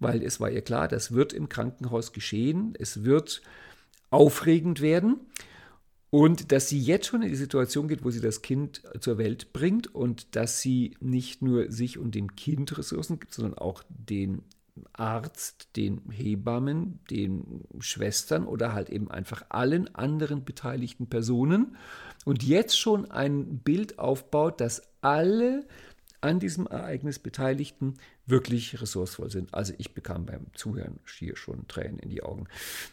weil 0.00 0.24
es 0.24 0.40
war 0.40 0.50
ihr 0.50 0.62
klar, 0.62 0.88
das 0.88 1.12
wird 1.12 1.32
im 1.32 1.48
Krankenhaus 1.48 2.12
geschehen, 2.12 2.74
es 2.76 3.04
wird 3.04 3.40
aufregend 4.10 4.80
werden. 4.80 5.20
Und 6.14 6.52
dass 6.52 6.68
sie 6.68 6.78
jetzt 6.78 7.06
schon 7.06 7.22
in 7.22 7.30
die 7.30 7.36
Situation 7.36 7.88
geht, 7.88 8.04
wo 8.04 8.10
sie 8.10 8.20
das 8.20 8.42
Kind 8.42 8.82
zur 9.00 9.16
Welt 9.16 9.54
bringt 9.54 9.94
und 9.94 10.36
dass 10.36 10.60
sie 10.60 10.94
nicht 11.00 11.40
nur 11.40 11.72
sich 11.72 11.96
und 11.96 12.14
dem 12.14 12.36
Kind 12.36 12.76
Ressourcen 12.76 13.18
gibt, 13.18 13.32
sondern 13.32 13.56
auch 13.56 13.82
den 13.88 14.42
Arzt, 14.92 15.74
den 15.74 16.02
Hebammen, 16.10 16.98
den 17.10 17.64
Schwestern 17.78 18.44
oder 18.44 18.74
halt 18.74 18.90
eben 18.90 19.10
einfach 19.10 19.46
allen 19.48 19.94
anderen 19.94 20.44
beteiligten 20.44 21.06
Personen 21.06 21.78
und 22.26 22.42
jetzt 22.42 22.78
schon 22.78 23.10
ein 23.10 23.60
Bild 23.60 23.98
aufbaut, 23.98 24.60
dass 24.60 24.82
alle 25.00 25.64
an 26.20 26.40
diesem 26.40 26.66
Ereignis 26.66 27.18
Beteiligten 27.18 27.94
wirklich 28.26 28.80
ressourcevoll 28.80 29.30
sind. 29.30 29.52
Also 29.54 29.72
ich 29.78 29.94
bekam 29.94 30.26
beim 30.26 30.46
Zuhören 30.54 31.00
hier 31.18 31.36
schon 31.36 31.66
Tränen 31.68 31.98
in 31.98 32.10
die 32.10 32.22
Augen. 32.22 32.46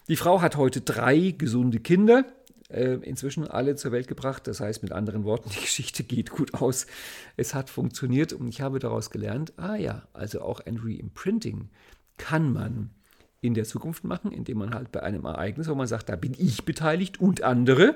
Die 0.07 0.15
Frau 0.15 0.41
hat 0.41 0.55
heute 0.55 0.81
drei 0.81 1.35
gesunde 1.37 1.79
Kinder 1.79 2.25
äh, 2.69 2.95
inzwischen 3.01 3.47
alle 3.47 3.75
zur 3.75 3.91
Welt 3.91 4.07
gebracht. 4.07 4.47
Das 4.47 4.59
heißt 4.59 4.83
mit 4.83 4.91
anderen 4.91 5.23
Worten, 5.23 5.49
die 5.55 5.61
Geschichte 5.61 6.03
geht 6.03 6.29
gut 6.29 6.53
aus. 6.55 6.87
Es 7.37 7.53
hat 7.53 7.69
funktioniert 7.69 8.33
und 8.33 8.47
ich 8.47 8.61
habe 8.61 8.79
daraus 8.79 9.09
gelernt, 9.09 9.53
ah 9.57 9.75
ja, 9.75 10.07
also 10.13 10.41
auch 10.41 10.59
ein 10.61 10.77
Reimprinting 10.77 11.69
kann 12.17 12.51
man 12.51 12.91
in 13.41 13.53
der 13.53 13.63
Zukunft 13.63 14.03
machen, 14.03 14.31
indem 14.31 14.57
man 14.57 14.73
halt 14.73 14.91
bei 14.91 15.01
einem 15.01 15.25
Ereignis, 15.25 15.69
wo 15.69 15.75
man 15.75 15.87
sagt, 15.87 16.09
da 16.09 16.15
bin 16.15 16.35
ich 16.37 16.65
beteiligt 16.65 17.19
und 17.19 17.41
andere, 17.41 17.95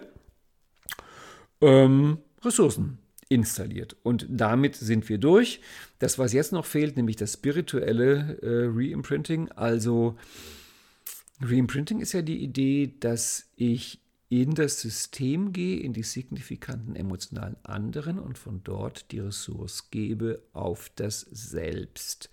ähm, 1.62 2.20
Ressourcen 2.44 2.98
installiert. 3.30 3.96
Und 4.04 4.26
damit 4.30 4.76
sind 4.76 5.10
wir 5.10 5.18
durch. 5.18 5.62
Das, 6.00 6.20
was 6.20 6.34
jetzt 6.34 6.52
noch 6.52 6.66
fehlt, 6.66 6.98
nämlich 6.98 7.16
das 7.16 7.34
spirituelle 7.34 8.38
äh, 8.42 8.68
Reimprinting. 8.72 9.52
Also 9.52 10.16
Reimprinting 11.42 12.00
ist 12.00 12.14
ja 12.14 12.22
die 12.22 12.44
Idee, 12.44 12.94
dass 13.00 13.50
ich 13.56 14.03
in 14.42 14.56
das 14.56 14.82
System 14.82 15.54
gehe, 15.54 15.80
in 15.80 15.94
die 15.94 16.04
signifikanten 16.04 16.96
emotionalen 16.96 17.56
anderen 17.62 18.18
und 18.18 18.40
von 18.40 18.62
dort 18.64 19.12
die 19.12 19.20
Ressource 19.20 19.92
gebe 19.92 20.42
auf 20.54 20.90
das 20.96 21.22
Selbst. 21.22 22.32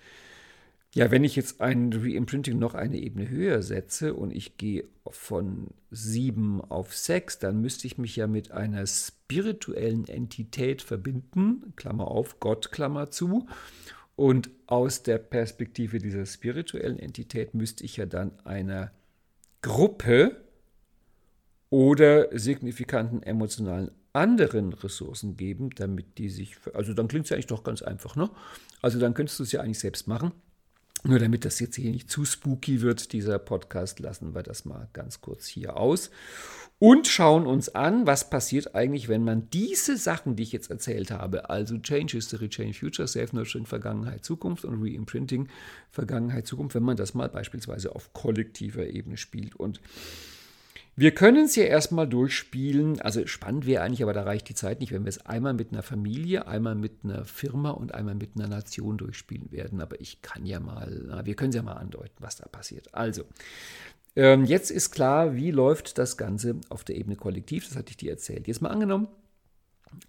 Ja, 0.93 1.11
wenn 1.11 1.25
ich 1.25 1.37
jetzt 1.37 1.61
ein 1.61 1.93
Reimprinting 1.93 2.59
noch 2.59 2.75
eine 2.75 2.99
Ebene 2.99 3.29
höher 3.29 3.63
setze 3.63 4.15
und 4.15 4.33
ich 4.33 4.57
gehe 4.57 4.85
von 5.09 5.69
sieben 5.91 6.61
auf 6.63 6.97
sechs, 6.97 7.39
dann 7.39 7.61
müsste 7.61 7.87
ich 7.87 7.99
mich 7.99 8.17
ja 8.17 8.27
mit 8.27 8.51
einer 8.51 8.87
spirituellen 8.87 10.09
Entität 10.09 10.83
verbinden, 10.83 11.75
Klammer 11.77 12.09
auf, 12.09 12.41
Gott, 12.41 12.73
Klammer 12.73 13.11
zu. 13.11 13.47
Und 14.17 14.51
aus 14.67 15.03
der 15.03 15.19
Perspektive 15.19 15.99
dieser 15.99 16.27
spirituellen 16.27 16.99
Entität 16.99 17.55
müsste 17.55 17.85
ich 17.85 17.97
ja 17.99 18.07
dann 18.07 18.33
einer 18.45 18.91
Gruppe 19.63 20.37
oder 21.71 22.37
signifikanten 22.37 23.23
emotionalen 23.23 23.91
anderen 24.13 24.73
Ressourcen 24.73 25.37
geben, 25.37 25.71
damit 25.71 26.19
die 26.19 26.29
sich, 26.29 26.57
also 26.75 26.95
dann 26.95 27.09
klingt 27.09 27.25
es 27.25 27.31
ja 27.31 27.37
eigentlich 27.37 27.47
doch 27.47 27.63
ganz 27.63 27.81
einfach, 27.81 28.17
ne? 28.17 28.29
Also 28.83 28.99
dann 28.99 29.15
könntest 29.15 29.39
du 29.39 29.45
es 29.45 29.53
ja 29.53 29.61
eigentlich 29.61 29.79
selbst 29.79 30.09
machen. 30.09 30.33
Nur 31.03 31.19
damit 31.19 31.47
das 31.47 31.61
jetzt 31.61 31.77
hier 31.77 31.91
nicht 31.91 32.11
zu 32.11 32.27
spooky 32.27 32.83
wird, 32.83 33.15
dieser 33.15 33.39
Podcast, 33.39 34.01
lassen 34.01 34.35
wir 34.35 34.43
das 34.43 34.67
mal 34.67 34.89
ganz 34.93 35.23
kurz 35.23 35.47
hier 35.47 35.79
aus 35.79 36.11
und 36.79 37.07
schauen 37.07 37.47
uns 37.47 37.71
an, 37.71 38.07
was 38.07 38.29
passiert 38.29 38.75
eigentlich, 38.75 39.09
wenn 39.09 39.25
man 39.25 39.49
diese 39.49 39.97
Sachen, 39.97 40.37
die 40.37 40.43
ich 40.43 40.53
jetzt 40.53 40.71
erzählt 40.71 41.11
habe, 41.11 41.49
also 41.49 41.79
Change 41.79 42.13
History, 42.17 42.51
Change 42.51 42.75
Future, 42.75 43.09
Safe 43.09 43.35
Nurturing, 43.35 43.65
Vergangenheit, 43.65 44.25
Zukunft 44.25 44.67
und 44.67 44.83
Reimprinting, 44.83 45.49
Vergangenheit, 45.91 46.47
Zukunft, 46.47 46.75
wenn 46.75 46.83
man 46.83 46.97
das 46.97 47.15
mal 47.15 47.31
beispielsweise 47.31 47.95
auf 47.95 48.13
kollektiver 48.13 48.87
Ebene 48.87 49.17
spielt. 49.17 49.57
Und 49.57 49.81
wir 51.01 51.15
können 51.15 51.47
es 51.47 51.57
ja 51.57 51.65
erstmal 51.65 52.07
durchspielen. 52.07 53.01
Also 53.01 53.27
spannend 53.27 53.65
wäre 53.65 53.83
eigentlich, 53.83 54.03
aber 54.03 54.13
da 54.13 54.23
reicht 54.23 54.51
die 54.51 54.55
Zeit 54.55 54.81
nicht, 54.81 54.93
wenn 54.93 55.05
wir 55.05 55.09
es 55.09 55.25
einmal 55.25 55.55
mit 55.55 55.73
einer 55.73 55.83
Familie, 55.83 56.47
einmal 56.47 56.75
mit 56.75 57.05
einer 57.05 57.25
Firma 57.25 57.71
und 57.71 57.95
einmal 57.95 58.15
mit 58.15 58.33
einer 58.37 58.49
Nation 58.49 58.99
durchspielen 58.99 59.51
werden. 59.51 59.81
Aber 59.81 59.99
ich 59.99 60.21
kann 60.21 60.45
ja 60.45 60.61
mal, 60.61 61.23
wir 61.25 61.35
können 61.37 61.49
es 61.49 61.57
ja 61.57 61.63
mal 61.63 61.79
andeuten, 61.79 62.17
was 62.19 62.37
da 62.37 62.47
passiert. 62.49 62.95
Also, 62.95 63.25
ähm, 64.15 64.45
jetzt 64.45 64.71
ist 64.71 64.91
klar, 64.91 65.35
wie 65.35 65.51
läuft 65.51 65.97
das 65.97 66.19
Ganze 66.19 66.61
auf 66.69 66.85
der 66.85 66.97
Ebene 66.97 67.17
kollektiv. 67.17 67.67
Das 67.67 67.79
hatte 67.79 67.93
ich 67.93 67.97
dir 67.97 68.11
erzählt. 68.11 68.47
Jetzt 68.47 68.61
mal 68.61 68.69
angenommen, 68.69 69.09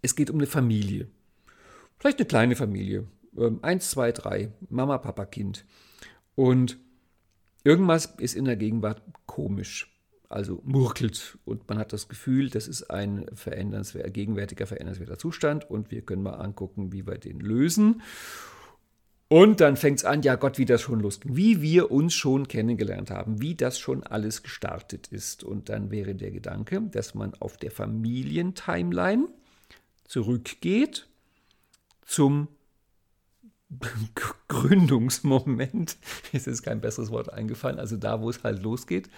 es 0.02 0.18
geht 0.18 0.30
um 0.30 0.40
eine 0.40 0.48
Familie. 0.48 1.08
Vielleicht 2.00 2.20
eine 2.20 2.28
kleine 2.28 2.58
Familie. 2.58 3.08
Ähm, 3.38 3.60
eins, 3.62 3.92
zwei, 3.92 4.12
drei. 4.12 4.52
Mama, 4.70 4.98
Papa, 4.98 5.26
Kind. 5.26 5.64
Und 6.36 6.78
irgendwas 7.64 8.08
ist 8.18 8.36
in 8.36 8.44
der 8.44 8.58
Gegenwart 8.58 9.02
komisch 9.26 9.91
also 10.32 10.62
murkelt 10.64 11.38
und 11.46 11.68
man 11.70 11.78
hat 11.78 11.94
das 11.94 12.08
Gefühl, 12.08 12.50
das 12.50 12.68
ist 12.68 12.90
ein 12.90 13.26
verändernswerter, 13.34 14.10
gegenwärtiger 14.10 14.66
verändernswerter 14.66 15.18
Zustand 15.18 15.70
und 15.70 15.92
wir 15.92 16.02
können 16.02 16.24
mal 16.24 16.34
angucken, 16.34 16.92
wie 16.92 17.06
wir 17.06 17.18
den 17.18 17.40
lösen. 17.40 18.02
Und 19.28 19.62
dann 19.62 19.78
fängt 19.78 20.00
es 20.00 20.06
an, 20.06 20.24
ja 20.24 20.36
Gott, 20.36 20.58
wie 20.58 20.66
das 20.66 20.82
schon 20.82 21.00
losging, 21.00 21.38
wie 21.38 21.62
wir 21.62 21.90
uns 21.90 22.14
schon 22.14 22.50
kennengelernt 22.50 23.12
haben, 23.12 23.42
wie 23.42 23.56
das 23.56 23.80
schon 23.80 24.04
alles 24.04 24.44
gestartet 24.44 25.08
ist. 25.08 25.46
Und 25.46 25.70
dann 25.70 25.90
wäre 25.90 26.16
der 26.16 26.32
Gedanke, 26.32 26.82
dass 26.92 27.16
man 27.16 27.34
auf 27.36 27.56
der 27.56 27.72
Familientimeline 27.72 29.30
zurückgeht 30.06 31.08
zum 32.06 32.50
Gründungsmoment. 34.50 35.96
Ist 36.34 36.48
jetzt 36.48 36.64
kein 36.64 36.82
besseres 36.82 37.10
Wort 37.10 37.32
eingefallen, 37.32 37.80
also 37.80 37.96
da, 37.96 38.22
wo 38.22 38.30
es 38.30 38.44
halt 38.44 38.62
losgeht 38.62 39.10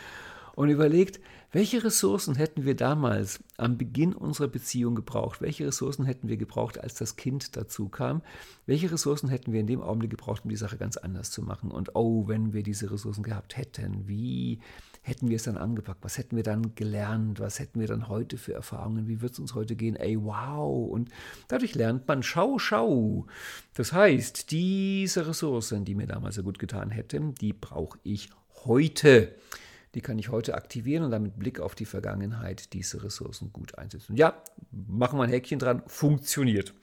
und 0.56 0.70
überlegt, 0.70 1.20
welche 1.52 1.84
Ressourcen 1.84 2.34
hätten 2.36 2.66
wir 2.66 2.76
damals 2.76 3.40
am 3.58 3.78
Beginn 3.78 4.14
unserer 4.14 4.48
Beziehung 4.48 4.96
gebraucht? 4.96 5.40
Welche 5.40 5.68
Ressourcen 5.68 6.06
hätten 6.06 6.28
wir 6.28 6.38
gebraucht, 6.38 6.80
als 6.80 6.96
das 6.96 7.16
Kind 7.16 7.56
dazu 7.56 7.90
kam? 7.90 8.24
Welche 8.66 8.92
Ressourcen 8.92 9.30
hätten 9.30 9.54
wir 9.54 9.60
in 9.60 9.68
dem 9.68 9.82
Augenblick 9.82 10.10
gebraucht, 10.10 10.46
um 10.46 10.50
die 10.50 10.56
Sache 10.56 10.78
ganz 10.78 10.98
anders 10.98 11.30
zu 11.30 11.44
machen? 11.44 11.70
Und 11.70 11.96
oh, 11.96 12.28
wenn 12.28 12.54
wir 12.54 12.64
diese 12.64 12.92
Ressourcen 12.92 13.22
gehabt 13.22 13.56
hätten, 13.56 14.08
wie 14.08 14.62
hätten 15.04 15.30
wir 15.30 15.36
es 15.36 15.44
dann 15.44 15.58
angepackt? 15.58 16.04
Was 16.04 16.18
hätten 16.18 16.36
wir 16.36 16.44
dann 16.44 16.74
gelernt? 16.74 17.40
Was 17.40 17.60
hätten 17.60 17.80
wir 17.80 17.88
dann 17.88 18.08
heute 18.08 18.38
für 18.38 18.54
Erfahrungen? 18.54 19.08
Wie 19.08 19.22
wird 19.22 19.34
es 19.34 19.40
uns 19.40 19.54
heute 19.54 19.76
gehen? 19.76 19.96
Ey, 19.96 20.20
wow! 20.20 20.90
Und 20.90 21.10
dadurch 21.50 21.76
lernt 21.76 22.08
man, 22.08 22.24
schau, 22.24 22.58
schau. 22.58 23.28
Das 23.76 23.94
heißt, 23.94 24.50
diese 24.50 25.28
Ressourcen, 25.28 25.86
die 25.86 25.94
mir 25.94 26.08
damals 26.08 26.36
so 26.36 26.44
gut 26.44 26.58
getan 26.58 26.90
hätten, 26.90 27.36
die 27.36 27.54
brauche 27.54 28.00
ich 28.02 28.32
heute 28.66 29.36
die 29.94 30.02
kann 30.02 30.18
ich 30.18 30.30
heute 30.30 30.56
aktivieren 30.56 31.04
und 31.04 31.12
dann 31.12 31.24
mit 31.24 31.38
Blick 31.38 31.60
auf 31.60 31.76
die 31.76 31.86
Vergangenheit 31.86 32.74
diese 32.74 33.04
Ressourcen 33.04 33.54
gut 33.54 33.78
einsetzen. 33.78 34.16
ja, 34.16 34.42
machen 34.72 35.20
wir 35.20 35.24
ein 35.24 35.30
Häkchen 35.30 35.60
dran, 35.60 35.84
funktioniert. 35.88 36.74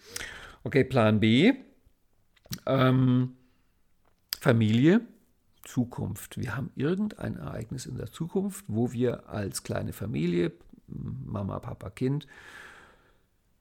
Okay, 0.63 0.85
Plan 0.85 1.21
B. 1.21 1.55
Ähm, 2.67 3.37
Familie, 4.41 5.01
Zukunft. 5.65 6.39
Wir 6.39 6.57
haben 6.57 6.71
irgendein 6.75 7.37
Ereignis 7.37 7.87
in 7.87 7.97
der 7.97 8.11
Zukunft, 8.11 8.65
wo 8.69 8.93
wir 8.93 9.29
als 9.29 9.63
kleine 9.63 9.93
Familie, 9.93 10.53
Mama, 10.89 11.59
Papa, 11.61 11.91
Kind, 11.91 12.27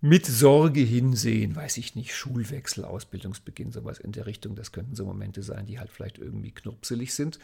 mit 0.01 0.25
Sorge 0.25 0.79
hinsehen, 0.79 1.55
weiß 1.55 1.77
ich 1.77 1.95
nicht, 1.95 2.15
Schulwechsel, 2.15 2.85
Ausbildungsbeginn, 2.85 3.71
sowas 3.71 3.99
in 3.99 4.13
der 4.13 4.25
Richtung. 4.25 4.55
Das 4.55 4.71
könnten 4.71 4.95
so 4.95 5.05
Momente 5.05 5.43
sein, 5.43 5.65
die 5.65 5.77
halt 5.77 5.91
vielleicht 5.91 6.17
irgendwie 6.17 6.51
knupselig 6.51 7.13
sind. 7.13 7.37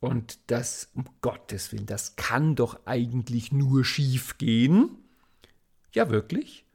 Und 0.00 0.38
das, 0.48 0.90
um 0.94 1.04
Gottes 1.20 1.72
Willen, 1.72 1.86
das 1.86 2.16
kann 2.16 2.54
doch 2.54 2.86
eigentlich 2.86 3.52
nur 3.52 3.84
schief 3.84 4.38
gehen. 4.38 4.90
Ja, 5.92 6.10
wirklich? 6.10 6.66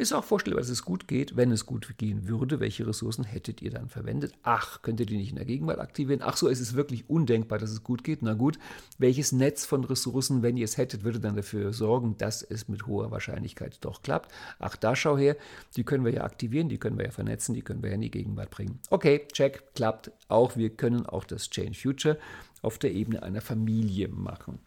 Ist 0.00 0.14
auch 0.14 0.24
vorstellbar, 0.24 0.62
dass 0.62 0.70
es 0.70 0.82
gut 0.82 1.08
geht. 1.08 1.36
Wenn 1.36 1.50
es 1.50 1.66
gut 1.66 1.98
gehen 1.98 2.26
würde, 2.26 2.58
welche 2.58 2.86
Ressourcen 2.86 3.22
hättet 3.22 3.60
ihr 3.60 3.70
dann 3.70 3.90
verwendet? 3.90 4.32
Ach, 4.42 4.80
könntet 4.80 5.10
ihr 5.10 5.18
nicht 5.18 5.28
in 5.28 5.36
der 5.36 5.44
Gegenwart 5.44 5.78
aktivieren? 5.78 6.22
Ach 6.22 6.38
so, 6.38 6.48
es 6.48 6.58
ist 6.58 6.74
wirklich 6.74 7.10
undenkbar, 7.10 7.58
dass 7.58 7.70
es 7.70 7.84
gut 7.84 8.02
geht. 8.02 8.22
Na 8.22 8.32
gut, 8.32 8.58
welches 8.96 9.32
Netz 9.32 9.66
von 9.66 9.84
Ressourcen, 9.84 10.40
wenn 10.40 10.56
ihr 10.56 10.64
es 10.64 10.78
hättet, 10.78 11.04
würde 11.04 11.20
dann 11.20 11.36
dafür 11.36 11.74
sorgen, 11.74 12.16
dass 12.16 12.42
es 12.42 12.66
mit 12.66 12.86
hoher 12.86 13.10
Wahrscheinlichkeit 13.10 13.76
doch 13.82 14.00
klappt? 14.00 14.32
Ach, 14.58 14.74
da 14.74 14.96
schau 14.96 15.18
her, 15.18 15.36
die 15.76 15.84
können 15.84 16.06
wir 16.06 16.14
ja 16.14 16.24
aktivieren, 16.24 16.70
die 16.70 16.78
können 16.78 16.96
wir 16.96 17.04
ja 17.04 17.10
vernetzen, 17.10 17.54
die 17.54 17.60
können 17.60 17.82
wir 17.82 17.90
ja 17.90 17.96
in 17.96 18.00
die 18.00 18.10
Gegenwart 18.10 18.48
bringen. 18.48 18.78
Okay, 18.88 19.26
check, 19.34 19.74
klappt 19.74 20.12
auch. 20.28 20.56
Wir 20.56 20.70
können 20.70 21.04
auch 21.04 21.24
das 21.24 21.50
Change 21.50 21.78
Future 21.78 22.16
auf 22.62 22.78
der 22.78 22.92
Ebene 22.92 23.22
einer 23.22 23.40
Familie 23.40 24.08
machen. 24.08 24.58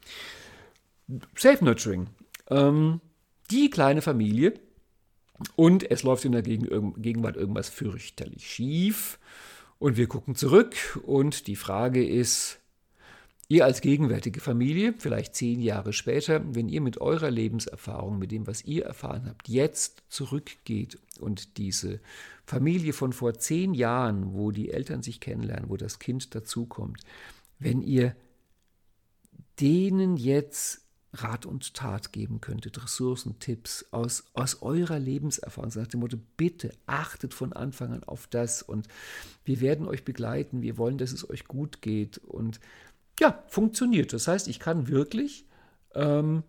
Safe 1.36 1.64
Nurturing. 1.64 2.08
Ähm, 2.50 3.02
die 3.52 3.70
kleine 3.70 4.02
Familie 4.02 4.54
und 5.56 5.90
es 5.90 6.04
läuft 6.04 6.26
in 6.26 6.32
der 6.32 6.42
Gegenwart 6.42 7.36
irgendwas 7.36 7.70
fürchterlich 7.70 8.50
schief. 8.50 9.20
Und 9.80 9.98
wir 9.98 10.08
gucken 10.08 10.36
zurück 10.36 10.76
und 11.04 11.48
die 11.48 11.58
Frage 11.58 12.08
ist, 12.08 12.60
ihr 13.50 13.66
als 13.66 13.82
gegenwärtige 13.82 14.40
Familie, 14.40 14.94
vielleicht 14.98 15.36
zehn 15.36 15.62
Jahre 15.62 15.92
später, 15.92 16.42
wenn 16.56 16.70
ihr 16.70 16.80
mit 16.80 17.02
eurer 17.02 17.30
Lebenserfahrung, 17.30 18.18
mit 18.18 18.32
dem, 18.32 18.48
was 18.48 18.64
ihr 18.64 18.86
erfahren 18.86 19.26
habt, 19.28 19.50
jetzt 19.50 20.04
zurückgeht 20.08 20.98
und 21.20 21.58
diese 21.58 22.00
Familie 22.46 22.94
von 22.94 23.12
vor 23.12 23.34
zehn 23.34 23.74
Jahren, 23.74 24.34
wo 24.34 24.52
die 24.52 24.72
Eltern 24.72 25.04
sich 25.04 25.20
kennenlernen, 25.20 25.70
wo 25.70 25.76
das 25.76 26.00
Kind 26.00 26.34
dazukommt, 26.34 27.02
wenn 27.64 27.82
ihr 27.82 28.16
denen 29.60 30.18
jetzt 30.18 30.84
Rat 31.14 31.46
und 31.46 31.76
Tat 31.76 32.12
geben 32.12 32.42
könntet, 32.42 32.84
Ressourcen, 32.84 33.38
Tipps 33.38 33.86
aus, 33.92 34.26
aus 34.34 34.62
eurer 34.64 34.98
Lebenserfahrung, 34.98 35.72
nach 35.76 35.88
dem 35.88 36.00
Motto, 36.00 36.18
bitte 36.38 36.72
achtet 36.88 37.36
von 37.36 37.54
Anfang 37.54 37.94
an 37.94 38.04
auf 38.04 38.26
das 38.28 38.64
und 38.64 38.88
wir 39.46 39.62
werden 39.62 39.88
euch 39.88 40.04
begleiten, 40.04 40.64
wir 40.64 40.78
wollen, 40.78 40.98
dass 40.98 41.12
es 41.12 41.30
euch 41.30 41.46
gut 41.46 41.82
geht 41.82 42.18
und 42.18 42.60
ja, 43.20 43.44
funktioniert. 43.48 44.12
Das 44.12 44.28
heißt, 44.28 44.48
ich 44.48 44.60
kann 44.60 44.88
wirklich 44.88 45.46
ähm, 45.94 46.42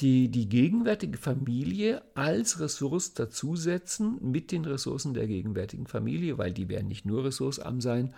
die, 0.00 0.30
die 0.30 0.48
gegenwärtige 0.48 1.18
Familie 1.18 2.02
als 2.14 2.58
Ressource 2.58 3.12
dazusetzen 3.12 4.18
mit 4.22 4.50
den 4.50 4.64
Ressourcen 4.64 5.12
der 5.12 5.26
gegenwärtigen 5.26 5.86
Familie, 5.86 6.38
weil 6.38 6.52
die 6.52 6.70
werden 6.70 6.88
nicht 6.88 7.04
nur 7.04 7.24
ressourcearm 7.24 7.82
sein 7.82 8.14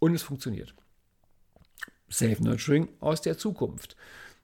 und 0.00 0.14
es 0.14 0.22
funktioniert. 0.22 0.74
Safe 2.08 2.42
Nurturing 2.42 2.88
aus 3.00 3.20
der 3.22 3.38
Zukunft. 3.38 3.96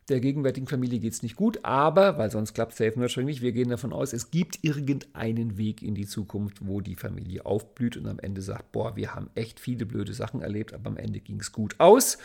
der 0.08 0.20
gegenwärtigen 0.20 0.66
Familie 0.66 0.98
geht 0.98 1.12
es 1.12 1.22
nicht 1.22 1.36
gut, 1.36 1.64
aber, 1.64 2.18
weil 2.18 2.30
sonst 2.30 2.52
klappt 2.52 2.74
Safe 2.74 2.98
Nurturing 2.98 3.26
nicht, 3.26 3.42
wir 3.42 3.52
gehen 3.52 3.68
davon 3.68 3.92
aus, 3.92 4.12
es 4.12 4.30
gibt 4.30 4.58
irgendeinen 4.62 5.56
Weg 5.56 5.82
in 5.82 5.94
die 5.94 6.06
Zukunft, 6.06 6.66
wo 6.66 6.80
die 6.80 6.96
Familie 6.96 7.46
aufblüht 7.46 7.96
und 7.96 8.08
am 8.08 8.18
Ende 8.18 8.42
sagt, 8.42 8.72
boah, 8.72 8.96
wir 8.96 9.14
haben 9.14 9.30
echt 9.36 9.60
viele 9.60 9.86
blöde 9.86 10.12
Sachen 10.12 10.42
erlebt, 10.42 10.74
aber 10.74 10.90
am 10.90 10.96
Ende 10.96 11.20
ging 11.20 11.40
es 11.40 11.52
gut 11.52 11.76
aus. 11.78 12.18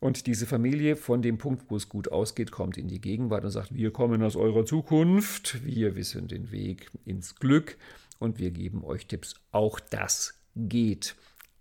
Und 0.00 0.26
diese 0.26 0.46
Familie 0.46 0.96
von 0.96 1.22
dem 1.22 1.38
Punkt, 1.38 1.70
wo 1.70 1.76
es 1.76 1.88
gut 1.88 2.10
ausgeht, 2.10 2.50
kommt 2.50 2.76
in 2.76 2.88
die 2.88 3.00
Gegenwart 3.00 3.44
und 3.44 3.50
sagt, 3.50 3.74
wir 3.74 3.92
kommen 3.92 4.22
aus 4.22 4.36
eurer 4.36 4.64
Zukunft, 4.64 5.64
wir 5.64 5.96
wissen 5.96 6.28
den 6.28 6.50
Weg 6.52 6.90
ins 7.04 7.36
Glück 7.36 7.76
und 8.18 8.38
wir 8.38 8.50
geben 8.50 8.84
euch 8.84 9.06
Tipps. 9.06 9.34
Auch 9.50 9.80
das 9.80 10.34
geht. 10.54 11.16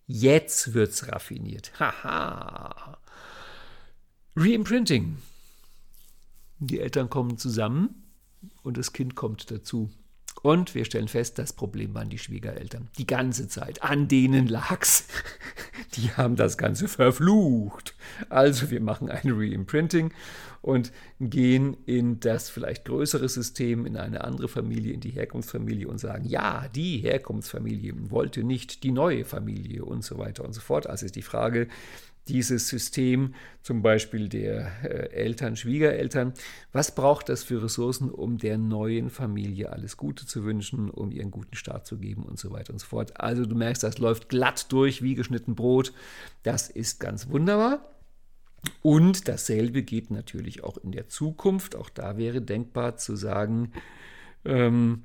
Jetzt 0.06 0.74
wird's 0.74 1.12
raffiniert. 1.12 1.72
Haha. 1.80 2.98
Reimprinting. 4.40 5.18
Die 6.60 6.80
Eltern 6.80 7.10
kommen 7.10 7.40
zusammen 7.40 8.04
und 8.62 8.78
das 8.78 8.94
Kind 8.94 9.16
kommt 9.16 9.50
dazu. 9.50 9.90
Und 10.44 10.76
wir 10.76 10.86
stellen 10.86 11.08
fest, 11.08 11.40
das 11.40 11.54
Problem 11.54 11.96
waren 11.96 12.12
die 12.12 12.20
Schwiegereltern. 12.20 12.88
Die 13.00 13.08
ganze 13.08 13.48
Zeit. 13.48 13.82
An 13.82 14.08
denen 14.08 14.46
lag's. 14.46 15.08
Die 15.96 16.12
haben 16.12 16.36
das 16.36 16.58
Ganze 16.58 16.88
verflucht. 16.88 17.96
Also 18.30 18.70
wir 18.70 18.82
machen 18.82 19.10
ein 19.10 19.32
Reimprinting 19.32 20.14
und 20.62 20.92
gehen 21.20 21.78
in 21.86 22.20
das 22.20 22.50
vielleicht 22.50 22.86
größere 22.86 23.30
System, 23.30 23.86
in 23.86 23.98
eine 23.98 24.24
andere 24.24 24.48
Familie, 24.48 24.94
in 24.94 25.00
die 25.00 25.12
Herkunftsfamilie 25.12 25.88
und 25.88 25.98
sagen, 25.98 26.26
ja, 26.26 26.68
die 26.76 27.00
Herkunftsfamilie 27.00 27.94
wollte 28.12 28.44
nicht 28.44 28.84
die 28.84 28.92
neue 28.92 29.26
Familie 29.26 29.86
und 29.86 30.04
so 30.04 30.18
weiter 30.20 30.44
und 30.44 30.54
so 30.54 30.62
fort. 30.62 30.88
Also 30.88 31.06
ist 31.06 31.16
die 31.16 31.22
Frage, 31.22 31.68
dieses 32.30 32.68
System, 32.68 33.34
zum 33.62 33.82
Beispiel 33.82 34.30
der 34.30 34.72
äh, 34.84 35.10
Eltern, 35.12 35.56
Schwiegereltern, 35.56 36.34
was 36.72 36.94
braucht 36.94 37.30
das 37.30 37.44
für 37.44 37.64
Ressourcen, 37.64 38.10
um 38.10 38.38
der 38.38 38.58
neuen 38.58 39.10
Familie 39.10 39.72
alles 39.72 39.98
Gute 39.98 40.26
zu 40.26 40.44
wünschen, 40.44 40.90
um 40.90 41.12
ihren 41.12 41.32
guten 41.32 41.56
Start 41.56 41.86
zu 41.86 41.98
geben 41.98 42.24
und 42.24 42.40
so 42.40 42.52
weiter 42.52 42.74
und 42.74 42.80
so 42.80 42.88
fort. 42.88 43.20
Also 43.20 43.46
du 43.46 43.56
merkst, 43.56 43.84
das 43.84 43.98
läuft 43.98 44.30
glatt 44.30 44.72
durch 44.72 45.02
wie 45.02 45.16
geschnitten 45.16 45.56
Brot. 45.56 45.94
Das 46.44 46.70
ist 46.70 47.00
ganz 47.00 47.30
wunderbar. 47.30 47.94
Und 48.82 49.28
dasselbe 49.28 49.84
geht 49.84 50.12
natürlich 50.12 50.64
auch 50.64 50.78
in 50.78 50.92
der 50.92 51.08
Zukunft. 51.08 51.76
Auch 51.76 51.90
da 51.90 52.18
wäre 52.18 52.42
denkbar 52.42 52.98
zu 52.98 53.16
sagen, 53.16 53.72
ähm, 54.46 55.04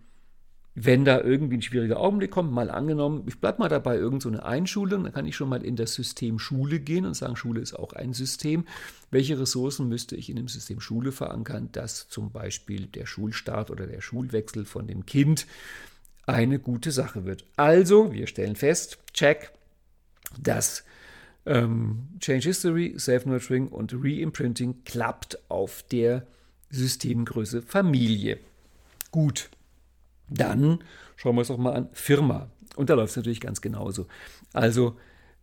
wenn 0.75 1.05
da 1.05 1.21
irgendwie 1.21 1.59
ein 1.59 1.63
schwieriger 1.63 2.01
Augenblick 2.01 2.31
kommt, 2.31 2.51
mal 2.51 2.71
angenommen, 2.71 3.25
ich 3.27 3.39
bleibe 3.39 3.59
mal 3.59 3.69
dabei, 3.69 3.97
irgendeine 3.97 4.39
so 4.39 4.43
Einschulung, 4.43 5.05
dann 5.05 5.13
kann 5.13 5.27
ich 5.27 5.37
schon 5.37 5.51
mal 5.51 5.63
in 5.63 5.77
das 5.77 5.93
System 5.93 6.39
Schule 6.39 6.81
gehen 6.81 7.05
und 7.05 7.15
sagen, 7.15 7.37
Schule 7.37 7.61
ist 7.61 7.75
auch 7.75 7.93
ein 7.93 8.15
System. 8.15 8.65
Welche 9.11 9.39
Ressourcen 9.39 9.89
müsste 9.89 10.17
ich 10.17 10.31
in 10.31 10.37
dem 10.37 10.49
System 10.49 10.81
Schule 10.81 11.13
verankern, 11.13 11.69
dass 11.73 12.09
zum 12.09 12.33
Beispiel 12.33 12.87
der 12.87 13.05
Schulstart 13.05 13.71
oder 13.71 13.87
der 13.87 14.01
Schulwechsel 14.01 14.65
von 14.65 14.87
dem 14.87 15.05
Kind 15.05 15.47
eine 16.27 16.59
gute 16.59 16.91
Sache 16.91 17.27
wird? 17.27 17.45
Also, 17.57 18.13
wir 18.13 18.27
stellen 18.27 18.57
fest, 18.57 18.99
check, 19.13 19.53
dass 20.41 20.85
ähm, 21.45 22.09
Change 22.19 22.49
History, 22.49 22.95
Self-Nurturing 22.97 23.69
und 23.69 23.93
Reimprinting 23.93 24.85
klappt 24.85 25.39
auf 25.51 25.83
der 25.91 26.27
Systemgröße 26.71 27.61
Familie. 27.61 28.39
Gut. 29.11 29.51
Dann 30.35 30.79
schauen 31.17 31.35
wir 31.35 31.41
uns 31.41 31.49
doch 31.49 31.59
mal 31.59 31.75
an 31.75 31.89
Firma. 31.93 32.51
Und 32.77 32.91
da 32.91 32.95
läuft 32.95 33.11
es 33.11 33.17
natürlich 33.17 33.41
ganz 33.41 33.61
genauso. 33.61 34.07
Also 34.53 34.97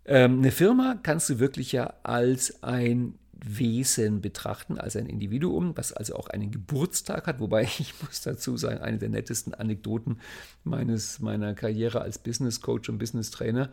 ähm, 0.06 0.40
eine 0.40 0.52
Firma 0.52 1.00
kannst 1.02 1.30
du 1.30 1.40
wirklich 1.40 1.72
ja 1.72 1.94
als 2.04 2.64
ein 2.64 3.14
Wesen 3.42 4.22
betrachten, 4.22 4.78
als 4.78 4.96
ein 4.96 5.06
Individuum, 5.06 5.78
was 5.78 5.94
also 5.94 6.16
auch 6.16 6.28
einen 6.28 6.52
Geburtstag 6.52 7.28
hat. 7.28 7.40
Wobei 7.40 7.64
ich 7.80 7.94
muss 8.02 8.22
dazu 8.22 8.58
sagen, 8.58 8.82
eine 8.82 8.98
der 8.98 9.10
nettesten 9.10 9.54
Anekdoten 9.54 10.20
meines, 10.64 11.20
meiner 11.20 11.54
Karriere 11.54 12.02
als 12.02 12.18
Business 12.18 12.62
Coach 12.62 12.90
und 12.90 12.98
Business 12.98 13.32
Trainer 13.32 13.70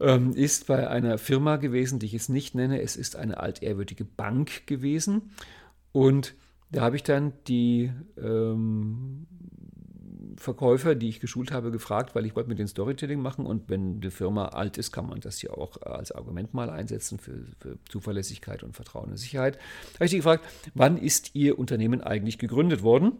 ähm, 0.00 0.32
ist 0.32 0.66
bei 0.66 0.88
einer 0.88 1.18
Firma 1.18 1.56
gewesen, 1.56 1.98
die 1.98 2.06
ich 2.06 2.12
jetzt 2.12 2.30
nicht 2.30 2.54
nenne. 2.54 2.80
Es 2.80 2.96
ist 2.96 3.16
eine 3.16 3.38
altehrwürdige 3.38 4.04
Bank 4.04 4.66
gewesen. 4.66 5.30
Und 5.92 6.34
da 6.70 6.80
habe 6.80 6.96
ich 6.96 7.02
dann 7.02 7.32
die 7.46 7.92
ähm, 8.20 9.26
Verkäufer, 10.36 10.94
die 10.94 11.08
ich 11.08 11.20
geschult 11.20 11.52
habe, 11.52 11.70
gefragt, 11.70 12.14
weil 12.14 12.26
ich 12.26 12.34
wollte 12.34 12.48
mit 12.48 12.58
den 12.58 12.68
Storytelling 12.68 13.20
machen 13.20 13.46
und 13.46 13.68
wenn 13.68 14.00
die 14.00 14.10
Firma 14.10 14.46
alt 14.48 14.78
ist, 14.78 14.92
kann 14.92 15.08
man 15.08 15.20
das 15.20 15.42
ja 15.42 15.50
auch 15.50 15.80
als 15.82 16.12
Argument 16.12 16.54
mal 16.54 16.70
einsetzen 16.70 17.18
für, 17.18 17.44
für 17.60 17.78
Zuverlässigkeit 17.88 18.62
und 18.62 18.74
Vertrauen 18.74 19.10
und 19.10 19.16
Sicherheit. 19.16 19.56
Da 19.56 19.94
habe 19.96 20.04
ich 20.06 20.10
die 20.10 20.18
gefragt, 20.18 20.46
wann 20.74 20.96
ist 20.96 21.34
Ihr 21.34 21.58
Unternehmen 21.58 22.00
eigentlich 22.00 22.38
gegründet 22.38 22.82
worden? 22.82 23.12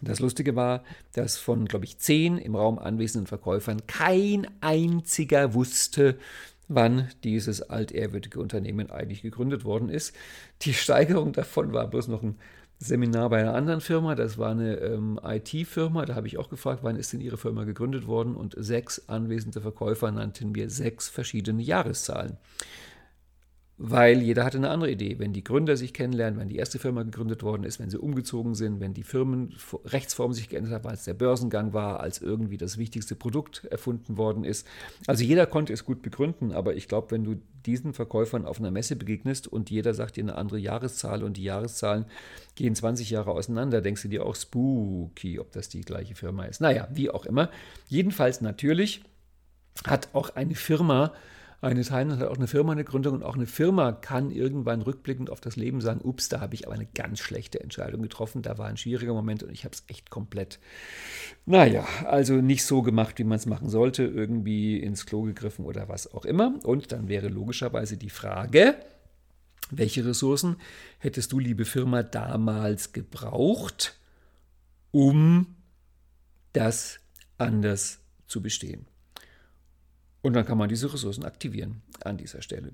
Das 0.00 0.18
Lustige 0.18 0.56
war, 0.56 0.82
dass 1.12 1.36
von, 1.36 1.66
glaube 1.66 1.84
ich, 1.84 1.98
zehn 1.98 2.38
im 2.38 2.56
Raum 2.56 2.78
anwesenden 2.78 3.26
Verkäufern 3.26 3.86
kein 3.86 4.48
einziger 4.60 5.54
wusste, 5.54 6.18
wann 6.68 7.08
dieses 7.24 7.62
altehrwürdige 7.62 8.40
Unternehmen 8.40 8.90
eigentlich 8.90 9.22
gegründet 9.22 9.64
worden 9.64 9.88
ist. 9.88 10.14
Die 10.62 10.74
Steigerung 10.74 11.32
davon 11.32 11.72
war 11.72 11.88
bloß 11.88 12.08
noch 12.08 12.22
ein 12.22 12.38
Seminar 12.82 13.30
bei 13.30 13.40
einer 13.40 13.54
anderen 13.54 13.80
Firma, 13.80 14.14
das 14.14 14.38
war 14.38 14.50
eine 14.50 14.76
ähm, 14.76 15.20
IT-Firma, 15.22 16.04
da 16.04 16.14
habe 16.14 16.26
ich 16.26 16.38
auch 16.38 16.48
gefragt, 16.48 16.80
wann 16.82 16.96
ist 16.96 17.12
denn 17.12 17.20
Ihre 17.20 17.38
Firma 17.38 17.64
gegründet 17.64 18.06
worden? 18.06 18.34
Und 18.34 18.54
sechs 18.58 19.08
anwesende 19.08 19.60
Verkäufer 19.60 20.10
nannten 20.10 20.52
mir 20.52 20.68
sechs 20.68 21.08
verschiedene 21.08 21.62
Jahreszahlen 21.62 22.38
weil 23.84 24.22
jeder 24.22 24.44
hatte 24.44 24.58
eine 24.58 24.70
andere 24.70 24.92
Idee. 24.92 25.18
Wenn 25.18 25.32
die 25.32 25.42
Gründer 25.42 25.76
sich 25.76 25.92
kennenlernen, 25.92 26.38
wenn 26.38 26.48
die 26.48 26.56
erste 26.56 26.78
Firma 26.78 27.02
gegründet 27.02 27.42
worden 27.42 27.64
ist, 27.64 27.80
wenn 27.80 27.90
sie 27.90 27.98
umgezogen 27.98 28.54
sind, 28.54 28.78
wenn 28.78 28.94
die 28.94 29.02
Firmenrechtsform 29.02 30.32
sich 30.32 30.48
geändert 30.48 30.72
hat, 30.72 30.84
weil 30.84 30.94
es 30.94 31.02
der 31.02 31.14
Börsengang 31.14 31.72
war, 31.72 31.98
als 31.98 32.22
irgendwie 32.22 32.58
das 32.58 32.78
wichtigste 32.78 33.16
Produkt 33.16 33.64
erfunden 33.64 34.16
worden 34.16 34.44
ist. 34.44 34.68
Also 35.08 35.24
jeder 35.24 35.46
konnte 35.46 35.72
es 35.72 35.84
gut 35.84 36.00
begründen, 36.00 36.52
aber 36.52 36.76
ich 36.76 36.86
glaube, 36.86 37.10
wenn 37.10 37.24
du 37.24 37.40
diesen 37.66 37.92
Verkäufern 37.92 38.46
auf 38.46 38.60
einer 38.60 38.70
Messe 38.70 38.94
begegnest 38.94 39.48
und 39.48 39.68
jeder 39.68 39.94
sagt 39.94 40.14
dir 40.14 40.22
eine 40.22 40.36
andere 40.36 40.60
Jahreszahl 40.60 41.24
und 41.24 41.36
die 41.36 41.42
Jahreszahlen 41.42 42.04
gehen 42.54 42.76
20 42.76 43.10
Jahre 43.10 43.32
auseinander, 43.32 43.80
denkst 43.80 44.02
du 44.02 44.08
dir 44.08 44.24
auch 44.24 44.36
spooky, 44.36 45.40
ob 45.40 45.50
das 45.50 45.68
die 45.68 45.80
gleiche 45.80 46.14
Firma 46.14 46.44
ist. 46.44 46.60
Naja, 46.60 46.86
wie 46.92 47.10
auch 47.10 47.26
immer. 47.26 47.50
Jedenfalls 47.88 48.42
natürlich 48.42 49.02
hat 49.84 50.08
auch 50.12 50.36
eine 50.36 50.54
Firma 50.54 51.12
eine 51.62 51.84
Teilnehmerin 51.84 52.20
hat 52.20 52.28
auch 52.28 52.36
eine 52.36 52.48
Firma 52.48 52.72
eine 52.72 52.82
Gründung 52.82 53.14
und 53.14 53.22
auch 53.22 53.36
eine 53.36 53.46
Firma 53.46 53.92
kann 53.92 54.32
irgendwann 54.32 54.82
rückblickend 54.82 55.30
auf 55.30 55.40
das 55.40 55.54
Leben 55.54 55.80
sagen, 55.80 56.00
ups, 56.02 56.28
da 56.28 56.40
habe 56.40 56.54
ich 56.54 56.66
aber 56.66 56.74
eine 56.74 56.86
ganz 56.86 57.20
schlechte 57.20 57.60
Entscheidung 57.60 58.02
getroffen, 58.02 58.42
da 58.42 58.58
war 58.58 58.66
ein 58.66 58.76
schwieriger 58.76 59.14
Moment 59.14 59.44
und 59.44 59.52
ich 59.52 59.64
habe 59.64 59.72
es 59.72 59.84
echt 59.86 60.10
komplett, 60.10 60.58
naja, 61.46 61.86
also 62.04 62.34
nicht 62.34 62.64
so 62.64 62.82
gemacht, 62.82 63.18
wie 63.18 63.24
man 63.24 63.36
es 63.36 63.46
machen 63.46 63.68
sollte, 63.68 64.02
irgendwie 64.02 64.76
ins 64.76 65.06
Klo 65.06 65.22
gegriffen 65.22 65.64
oder 65.64 65.88
was 65.88 66.12
auch 66.12 66.24
immer. 66.24 66.58
Und 66.64 66.90
dann 66.90 67.08
wäre 67.08 67.28
logischerweise 67.28 67.96
die 67.96 68.10
Frage, 68.10 68.74
welche 69.70 70.04
Ressourcen 70.04 70.56
hättest 70.98 71.30
du, 71.30 71.38
liebe 71.38 71.64
Firma, 71.64 72.02
damals 72.02 72.92
gebraucht, 72.92 73.98
um 74.90 75.54
das 76.52 76.98
anders 77.38 78.00
zu 78.26 78.42
bestehen? 78.42 78.86
Und 80.22 80.34
dann 80.34 80.46
kann 80.46 80.56
man 80.56 80.68
diese 80.68 80.92
Ressourcen 80.92 81.24
aktivieren 81.24 81.82
an 82.04 82.16
dieser 82.16 82.42
Stelle. 82.42 82.72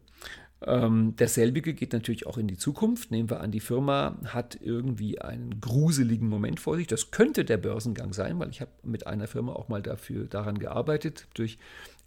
Ähm, 0.60 1.14
derselbige 1.16 1.72
geht 1.72 1.92
natürlich 1.92 2.26
auch 2.26 2.36
in 2.36 2.46
die 2.46 2.58
Zukunft. 2.58 3.10
Nehmen 3.10 3.30
wir 3.30 3.40
an, 3.40 3.52
die 3.52 3.60
Firma 3.60 4.18
hat 4.26 4.58
irgendwie 4.60 5.20
einen 5.20 5.60
gruseligen 5.60 6.28
Moment 6.28 6.60
vor 6.60 6.76
sich. 6.76 6.86
Das 6.86 7.10
könnte 7.10 7.44
der 7.44 7.56
Börsengang 7.56 8.12
sein, 8.12 8.38
weil 8.38 8.50
ich 8.50 8.60
habe 8.60 8.72
mit 8.82 9.06
einer 9.06 9.28
Firma 9.28 9.52
auch 9.52 9.68
mal 9.68 9.82
dafür 9.82 10.26
daran 10.26 10.58
gearbeitet, 10.58 11.26
durch 11.34 11.58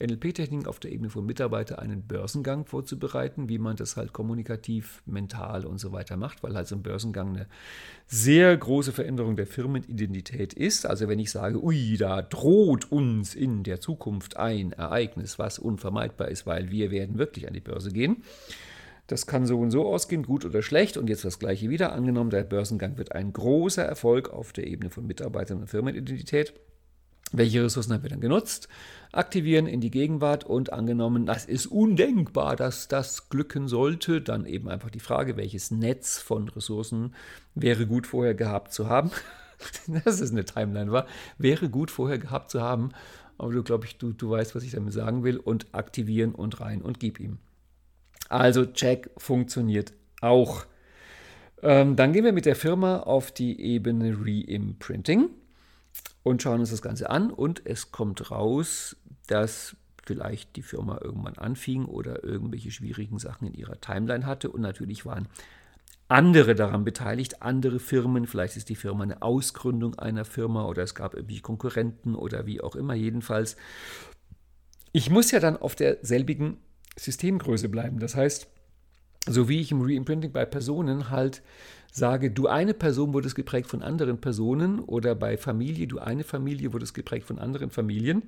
NLP-Techniken 0.05 0.67
auf 0.67 0.79
der 0.79 0.91
Ebene 0.91 1.09
von 1.09 1.25
Mitarbeitern 1.25 1.79
einen 1.79 2.01
Börsengang 2.03 2.65
vorzubereiten, 2.65 3.49
wie 3.49 3.57
man 3.57 3.75
das 3.75 3.97
halt 3.97 4.13
kommunikativ, 4.13 5.01
mental 5.05 5.65
und 5.65 5.79
so 5.79 5.91
weiter 5.91 6.17
macht, 6.17 6.43
weil 6.43 6.55
halt 6.55 6.67
so 6.67 6.75
ein 6.75 6.83
Börsengang 6.83 7.29
eine 7.29 7.47
sehr 8.07 8.55
große 8.57 8.91
Veränderung 8.91 9.35
der 9.35 9.47
Firmenidentität 9.47 10.53
ist. 10.53 10.85
Also 10.85 11.07
wenn 11.07 11.19
ich 11.19 11.31
sage, 11.31 11.63
ui, 11.63 11.97
da 11.97 12.21
droht 12.21 12.91
uns 12.91 13.35
in 13.35 13.63
der 13.63 13.79
Zukunft 13.79 14.37
ein 14.37 14.71
Ereignis, 14.71 15.39
was 15.39 15.59
unvermeidbar 15.59 16.29
ist, 16.29 16.45
weil 16.45 16.71
wir 16.71 16.91
werden 16.91 17.17
wirklich 17.17 17.47
an 17.47 17.53
die 17.53 17.61
Börse 17.61 17.91
gehen. 17.91 18.23
Das 19.07 19.27
kann 19.27 19.45
so 19.45 19.59
und 19.59 19.71
so 19.71 19.85
ausgehen, 19.87 20.23
gut 20.23 20.45
oder 20.45 20.61
schlecht. 20.61 20.95
Und 20.95 21.09
jetzt 21.09 21.25
das 21.25 21.37
gleiche 21.37 21.69
wieder. 21.69 21.91
Angenommen, 21.91 22.29
der 22.29 22.43
Börsengang 22.43 22.97
wird 22.97 23.11
ein 23.11 23.33
großer 23.33 23.83
Erfolg 23.83 24.29
auf 24.29 24.53
der 24.53 24.67
Ebene 24.67 24.89
von 24.89 25.05
Mitarbeitern 25.05 25.59
und 25.59 25.67
Firmenidentität. 25.67 26.53
Welche 27.31 27.63
Ressourcen 27.63 27.93
haben 27.93 28.03
wir 28.03 28.09
dann 28.09 28.19
genutzt? 28.19 28.67
Aktivieren 29.13 29.67
in 29.67 29.81
die 29.81 29.91
Gegenwart 29.91 30.43
und 30.43 30.73
angenommen, 30.73 31.25
das 31.25 31.45
ist 31.45 31.65
undenkbar, 31.65 32.55
dass 32.55 32.87
das 32.87 33.29
glücken 33.29 33.67
sollte, 33.67 34.21
dann 34.21 34.45
eben 34.45 34.69
einfach 34.69 34.89
die 34.89 34.99
Frage, 34.99 35.37
welches 35.37 35.71
Netz 35.71 36.17
von 36.17 36.49
Ressourcen 36.49 37.13
wäre 37.55 37.87
gut 37.87 38.07
vorher 38.07 38.35
gehabt 38.35 38.73
zu 38.73 38.89
haben. 38.89 39.11
das 40.03 40.19
ist 40.19 40.31
eine 40.31 40.45
Timeline, 40.45 40.91
war. 40.91 41.07
Wäre 41.37 41.69
gut 41.69 41.91
vorher 41.91 42.19
gehabt 42.19 42.51
zu 42.51 42.61
haben, 42.61 42.89
aber 43.37 43.53
du 43.53 43.63
glaube 43.63 43.85
ich, 43.85 43.97
du, 43.97 44.11
du 44.11 44.29
weißt, 44.29 44.55
was 44.55 44.63
ich 44.63 44.71
damit 44.71 44.93
sagen 44.93 45.23
will 45.23 45.37
und 45.37 45.73
aktivieren 45.73 46.35
und 46.35 46.59
rein 46.59 46.81
und 46.81 46.99
gib 46.99 47.19
ihm. 47.19 47.37
Also 48.27 48.65
Check 48.65 49.09
funktioniert 49.17 49.93
auch. 50.21 50.65
Ähm, 51.63 51.95
dann 51.95 52.13
gehen 52.13 52.23
wir 52.23 52.33
mit 52.33 52.45
der 52.45 52.55
Firma 52.55 52.99
auf 52.99 53.31
die 53.31 53.59
Ebene 53.59 54.17
Reimprinting 54.17 55.29
und 56.23 56.41
schauen 56.41 56.59
uns 56.59 56.71
das 56.71 56.81
Ganze 56.81 57.09
an 57.09 57.31
und 57.31 57.61
es 57.65 57.91
kommt 57.91 58.31
raus, 58.31 58.95
dass 59.27 59.75
vielleicht 60.03 60.55
die 60.55 60.61
Firma 60.61 60.99
irgendwann 61.01 61.37
anfing 61.37 61.85
oder 61.85 62.23
irgendwelche 62.23 62.71
schwierigen 62.71 63.19
Sachen 63.19 63.47
in 63.47 63.53
ihrer 63.53 63.79
Timeline 63.79 64.25
hatte 64.25 64.49
und 64.49 64.61
natürlich 64.61 65.05
waren 65.05 65.27
andere 66.07 66.55
daran 66.55 66.83
beteiligt, 66.83 67.41
andere 67.41 67.79
Firmen, 67.79 68.27
vielleicht 68.27 68.57
ist 68.57 68.67
die 68.67 68.75
Firma 68.75 69.03
eine 69.03 69.21
Ausgründung 69.21 69.97
einer 69.97 70.25
Firma 70.25 70.65
oder 70.65 70.83
es 70.83 70.93
gab 70.93 71.15
irgendwie 71.15 71.39
Konkurrenten 71.39 72.15
oder 72.15 72.45
wie 72.45 72.59
auch 72.59 72.75
immer. 72.75 72.93
Jedenfalls, 72.93 73.55
ich 74.91 75.09
muss 75.09 75.31
ja 75.31 75.39
dann 75.39 75.55
auf 75.55 75.75
derselbigen 75.75 76.57
Systemgröße 76.97 77.69
bleiben. 77.69 77.99
Das 77.99 78.15
heißt, 78.15 78.47
so 79.27 79.47
wie 79.47 79.61
ich 79.61 79.71
im 79.71 79.81
Reimprinting 79.81 80.33
bei 80.33 80.45
Personen 80.45 81.09
halt 81.09 81.41
sage, 81.91 82.31
du 82.31 82.47
eine 82.47 82.73
Person 82.73 83.13
wurdest 83.13 83.35
geprägt 83.35 83.69
von 83.69 83.83
anderen 83.83 84.19
Personen 84.19 84.79
oder 84.79 85.13
bei 85.13 85.37
Familie, 85.37 85.87
du 85.87 85.99
eine 85.99 86.23
Familie 86.23 86.73
wurdest 86.73 86.93
geprägt 86.93 87.27
von 87.27 87.37
anderen 87.37 87.69
Familien 87.69 88.23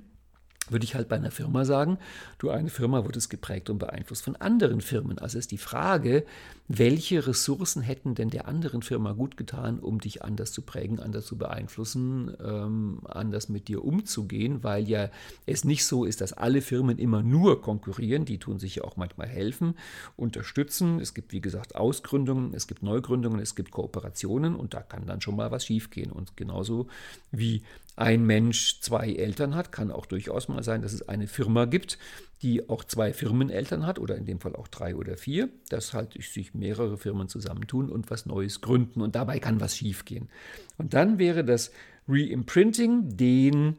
würde 0.70 0.84
ich 0.84 0.94
halt 0.94 1.08
bei 1.08 1.16
einer 1.16 1.30
Firma 1.30 1.64
sagen, 1.64 1.98
du, 2.38 2.50
eine 2.50 2.70
Firma 2.70 3.04
wird 3.04 3.16
es 3.16 3.28
geprägt 3.28 3.70
und 3.70 3.78
beeinflusst 3.78 4.24
von 4.24 4.36
anderen 4.36 4.80
Firmen. 4.80 5.18
Also 5.18 5.38
ist 5.38 5.50
die 5.50 5.58
Frage, 5.58 6.24
welche 6.66 7.26
Ressourcen 7.26 7.82
hätten 7.82 8.14
denn 8.14 8.30
der 8.30 8.48
anderen 8.48 8.80
Firma 8.80 9.12
gut 9.12 9.36
getan, 9.36 9.78
um 9.78 10.00
dich 10.00 10.22
anders 10.22 10.52
zu 10.52 10.62
prägen, 10.62 10.98
anders 10.98 11.26
zu 11.26 11.36
beeinflussen, 11.36 12.34
ähm, 12.42 13.00
anders 13.04 13.50
mit 13.50 13.68
dir 13.68 13.84
umzugehen, 13.84 14.64
weil 14.64 14.88
ja 14.88 15.10
es 15.44 15.64
nicht 15.64 15.84
so 15.84 16.04
ist, 16.04 16.22
dass 16.22 16.32
alle 16.32 16.62
Firmen 16.62 16.98
immer 16.98 17.22
nur 17.22 17.60
konkurrieren, 17.60 18.24
die 18.24 18.38
tun 18.38 18.58
sich 18.58 18.76
ja 18.76 18.84
auch 18.84 18.96
manchmal 18.96 19.28
helfen, 19.28 19.74
unterstützen. 20.16 21.00
Es 21.00 21.12
gibt, 21.12 21.32
wie 21.32 21.42
gesagt, 21.42 21.76
Ausgründungen, 21.76 22.54
es 22.54 22.66
gibt 22.66 22.82
Neugründungen, 22.82 23.40
es 23.40 23.54
gibt 23.54 23.70
Kooperationen 23.70 24.56
und 24.56 24.72
da 24.72 24.80
kann 24.80 25.06
dann 25.06 25.20
schon 25.20 25.36
mal 25.36 25.50
was 25.50 25.66
schiefgehen. 25.66 26.10
Und 26.10 26.36
genauso 26.36 26.86
wie 27.30 27.62
ein 27.96 28.24
Mensch 28.24 28.80
zwei 28.80 29.12
Eltern 29.12 29.54
hat, 29.54 29.70
kann 29.70 29.90
auch 29.90 30.06
durchaus 30.06 30.48
mal 30.48 30.62
sein, 30.62 30.82
dass 30.82 30.92
es 30.92 31.08
eine 31.08 31.28
Firma 31.28 31.64
gibt, 31.64 31.98
die 32.42 32.68
auch 32.68 32.84
zwei 32.84 33.12
Firmeneltern 33.12 33.86
hat 33.86 33.98
oder 33.98 34.16
in 34.16 34.26
dem 34.26 34.40
Fall 34.40 34.56
auch 34.56 34.68
drei 34.68 34.96
oder 34.96 35.16
vier, 35.16 35.48
dass 35.68 35.94
halt 35.94 36.20
sich 36.20 36.54
mehrere 36.54 36.98
Firmen 36.98 37.28
zusammentun 37.28 37.90
und 37.90 38.10
was 38.10 38.26
Neues 38.26 38.60
gründen 38.60 39.00
und 39.00 39.14
dabei 39.14 39.38
kann 39.38 39.60
was 39.60 39.76
schiefgehen. 39.76 40.28
Und 40.76 40.94
dann 40.94 41.18
wäre 41.18 41.44
das 41.44 41.70
Reimprinting 42.08 43.16
den 43.16 43.76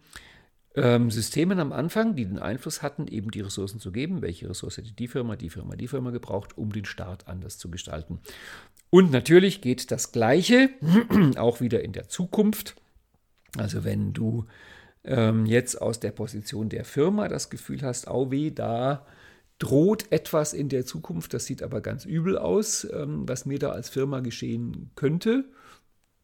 ähm, 0.75 1.11
Systemen 1.11 1.59
am 1.59 1.71
Anfang, 1.71 2.15
die 2.15 2.25
den 2.25 2.39
Einfluss 2.39 2.81
hatten, 2.81 3.07
eben 3.07 3.31
die 3.31 3.41
Ressourcen 3.41 3.79
zu 3.79 3.91
geben. 3.91 4.21
Welche 4.21 4.49
Ressource 4.49 4.77
hätte 4.77 4.93
die 4.93 5.07
Firma, 5.07 5.35
die 5.35 5.49
Firma, 5.49 5.75
die 5.75 5.87
Firma 5.87 6.11
gebraucht, 6.11 6.57
um 6.57 6.71
den 6.71 6.85
Start 6.85 7.27
anders 7.27 7.57
zu 7.57 7.69
gestalten. 7.69 8.19
Und 8.89 9.11
natürlich 9.11 9.61
geht 9.61 9.91
das 9.91 10.11
Gleiche 10.11 10.69
auch 11.37 11.59
wieder 11.61 11.83
in 11.83 11.91
der 11.91 12.07
Zukunft 12.07 12.75
also 13.57 13.83
wenn 13.83 14.13
du 14.13 14.45
ähm, 15.03 15.45
jetzt 15.45 15.81
aus 15.81 15.99
der 15.99 16.11
Position 16.11 16.69
der 16.69 16.85
Firma 16.85 17.27
das 17.27 17.49
Gefühl 17.49 17.81
hast, 17.81 18.07
au 18.07 18.31
weh, 18.31 18.51
da 18.51 19.05
droht 19.59 20.11
etwas 20.11 20.53
in 20.53 20.69
der 20.69 20.85
Zukunft, 20.85 21.33
das 21.33 21.45
sieht 21.45 21.63
aber 21.63 21.81
ganz 21.81 22.05
übel 22.05 22.37
aus, 22.37 22.87
ähm, 22.91 23.27
was 23.27 23.45
mir 23.45 23.59
da 23.59 23.69
als 23.69 23.89
Firma 23.89 24.19
geschehen 24.19 24.91
könnte, 24.95 25.45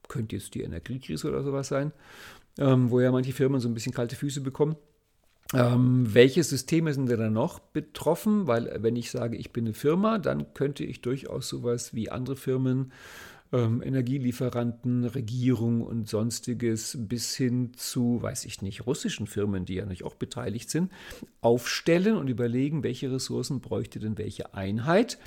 könnte 0.07 0.35
jetzt 0.35 0.53
die 0.55 0.63
Energiekrise 0.63 1.29
oder 1.29 1.43
sowas 1.43 1.69
sein, 1.69 1.93
ähm, 2.59 2.91
wo 2.91 2.99
ja 2.99 3.11
manche 3.11 3.31
Firmen 3.31 3.61
so 3.61 3.69
ein 3.69 3.73
bisschen 3.73 3.93
kalte 3.93 4.15
Füße 4.15 4.41
bekommen. 4.41 4.75
Ähm, 5.53 6.07
welche 6.13 6.43
Systeme 6.43 6.93
sind 6.93 7.09
denn 7.09 7.19
da 7.19 7.29
noch 7.29 7.59
betroffen? 7.59 8.47
Weil 8.47 8.77
wenn 8.81 8.95
ich 8.95 9.11
sage, 9.11 9.35
ich 9.35 9.51
bin 9.51 9.65
eine 9.65 9.73
Firma, 9.73 10.17
dann 10.17 10.53
könnte 10.53 10.83
ich 10.83 11.01
durchaus 11.01 11.49
sowas 11.49 11.93
wie 11.93 12.09
andere 12.09 12.35
Firmen 12.35 12.91
ähm, 13.53 13.81
Energielieferanten, 13.83 15.05
Regierung 15.05 15.81
und 15.81 16.07
sonstiges 16.07 16.97
bis 16.99 17.35
hin 17.35 17.73
zu, 17.75 18.21
weiß 18.21 18.45
ich 18.45 18.61
nicht, 18.61 18.85
russischen 18.85 19.27
Firmen, 19.27 19.65
die 19.65 19.75
ja 19.75 19.85
nicht 19.85 20.03
auch 20.03 20.15
beteiligt 20.15 20.69
sind, 20.69 20.91
aufstellen 21.41 22.15
und 22.15 22.29
überlegen, 22.29 22.83
welche 22.83 23.11
Ressourcen 23.11 23.59
bräuchte 23.59 23.99
denn 23.99 24.17
welche 24.17 24.53
Einheit, 24.53 25.17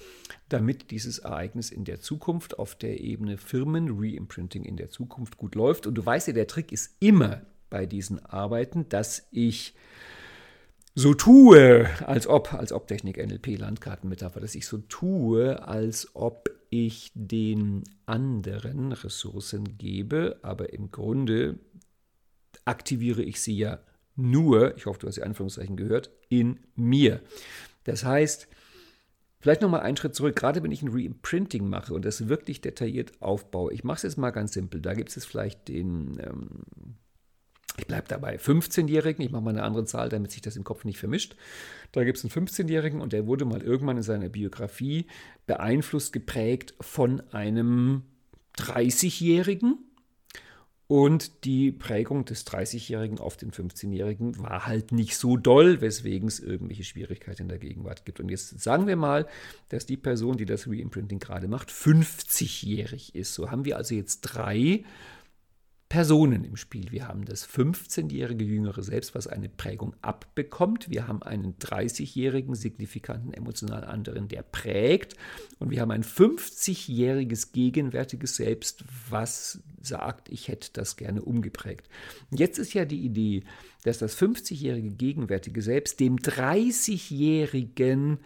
damit 0.48 0.90
dieses 0.90 1.18
Ereignis 1.18 1.70
in 1.70 1.84
der 1.84 2.00
Zukunft 2.00 2.58
auf 2.58 2.74
der 2.74 3.00
Ebene 3.00 3.36
Firmen, 3.36 3.88
Reimprinting 3.90 4.64
in 4.64 4.76
der 4.76 4.88
Zukunft 4.88 5.36
gut 5.36 5.54
läuft. 5.54 5.86
Und 5.86 5.94
du 5.94 6.04
weißt 6.04 6.28
ja, 6.28 6.32
der 6.32 6.46
Trick 6.46 6.72
ist 6.72 6.96
immer 7.00 7.42
bei 7.68 7.86
diesen 7.86 8.24
Arbeiten, 8.24 8.88
dass 8.88 9.26
ich 9.32 9.74
so 10.94 11.12
tue, 11.12 11.88
als 12.06 12.28
ob, 12.28 12.54
als 12.54 12.72
ob 12.72 12.86
Technik 12.86 13.16
NLP 13.18 13.58
Landkartenmetapher, 13.58 14.40
dass 14.40 14.54
ich 14.54 14.66
so 14.66 14.78
tue, 14.78 15.66
als 15.66 16.14
ob 16.14 16.50
ich 16.74 17.10
den 17.14 17.84
anderen 18.06 18.92
Ressourcen 18.92 19.78
gebe, 19.78 20.38
aber 20.42 20.72
im 20.72 20.90
Grunde 20.90 21.58
aktiviere 22.64 23.22
ich 23.22 23.40
sie 23.40 23.56
ja 23.56 23.80
nur, 24.16 24.76
ich 24.76 24.86
hoffe, 24.86 25.00
du 25.00 25.06
hast 25.08 25.16
die 25.16 25.22
Anführungszeichen 25.22 25.76
gehört, 25.76 26.10
in 26.28 26.60
mir. 26.76 27.20
Das 27.84 28.04
heißt, 28.04 28.48
vielleicht 29.40 29.60
nochmal 29.60 29.80
einen 29.80 29.96
Schritt 29.96 30.14
zurück, 30.14 30.36
gerade 30.36 30.62
wenn 30.62 30.72
ich 30.72 30.82
ein 30.82 30.92
Reimprinting 30.92 31.68
mache 31.68 31.94
und 31.94 32.04
das 32.04 32.28
wirklich 32.28 32.60
detailliert 32.60 33.20
aufbaue. 33.20 33.72
Ich 33.72 33.84
mache 33.84 33.96
es 33.96 34.02
jetzt 34.02 34.18
mal 34.18 34.30
ganz 34.30 34.52
simpel. 34.52 34.80
Da 34.80 34.94
gibt 34.94 35.14
es 35.16 35.24
vielleicht 35.24 35.68
den 35.68 36.18
ähm, 36.20 36.96
ich 37.76 37.86
bleibe 37.86 38.06
dabei, 38.08 38.36
15-Jährigen, 38.36 39.24
ich 39.24 39.32
mache 39.32 39.42
mal 39.42 39.50
eine 39.50 39.64
andere 39.64 39.84
Zahl, 39.84 40.08
damit 40.08 40.30
sich 40.30 40.42
das 40.42 40.56
im 40.56 40.64
Kopf 40.64 40.84
nicht 40.84 40.98
vermischt. 40.98 41.34
Da 41.92 42.04
gibt 42.04 42.18
es 42.18 42.24
einen 42.24 42.46
15-Jährigen 42.46 43.00
und 43.00 43.12
der 43.12 43.26
wurde 43.26 43.44
mal 43.44 43.62
irgendwann 43.62 43.96
in 43.96 44.02
seiner 44.02 44.28
Biografie 44.28 45.06
beeinflusst, 45.46 46.12
geprägt 46.12 46.74
von 46.80 47.22
einem 47.32 48.02
30-Jährigen. 48.58 49.78
Und 50.86 51.44
die 51.44 51.72
Prägung 51.72 52.26
des 52.26 52.46
30-Jährigen 52.46 53.18
auf 53.18 53.38
den 53.38 53.52
15-Jährigen 53.52 54.38
war 54.38 54.66
halt 54.66 54.92
nicht 54.92 55.16
so 55.16 55.38
doll, 55.38 55.80
weswegen 55.80 56.28
es 56.28 56.40
irgendwelche 56.40 56.84
Schwierigkeiten 56.84 57.42
in 57.42 57.48
der 57.48 57.58
Gegenwart 57.58 58.04
gibt. 58.04 58.20
Und 58.20 58.28
jetzt 58.28 58.60
sagen 58.60 58.86
wir 58.86 58.96
mal, 58.96 59.26
dass 59.70 59.86
die 59.86 59.96
Person, 59.96 60.36
die 60.36 60.44
das 60.44 60.68
Reimprinting 60.68 61.20
gerade 61.20 61.48
macht, 61.48 61.70
50-jährig 61.70 63.14
ist. 63.14 63.32
So 63.32 63.50
haben 63.50 63.64
wir 63.64 63.78
also 63.78 63.94
jetzt 63.94 64.20
drei 64.20 64.84
Personen 65.88 66.44
im 66.44 66.56
Spiel. 66.56 66.90
Wir 66.90 67.06
haben 67.06 67.24
das 67.24 67.48
15-jährige 67.48 68.44
jüngere 68.44 68.82
Selbst, 68.82 69.14
was 69.14 69.26
eine 69.26 69.48
Prägung 69.48 69.94
abbekommt. 70.02 70.90
Wir 70.90 71.06
haben 71.06 71.22
einen 71.22 71.56
30-jährigen 71.58 72.54
signifikanten 72.54 73.32
emotional 73.32 73.84
anderen, 73.84 74.28
der 74.28 74.42
prägt. 74.42 75.14
Und 75.58 75.70
wir 75.70 75.80
haben 75.80 75.92
ein 75.92 76.02
50-jähriges 76.02 77.52
gegenwärtiges 77.52 78.36
Selbst, 78.36 78.84
was 79.08 79.62
sagt, 79.80 80.28
ich 80.30 80.48
hätte 80.48 80.70
das 80.72 80.96
gerne 80.96 81.22
umgeprägt. 81.22 81.88
Jetzt 82.30 82.58
ist 82.58 82.74
ja 82.74 82.84
die 82.84 83.04
Idee, 83.04 83.44
dass 83.84 83.98
das 83.98 84.18
50-jährige 84.18 84.90
gegenwärtige 84.90 85.62
Selbst 85.62 86.00
dem 86.00 86.16
30-jährigen 86.16 88.18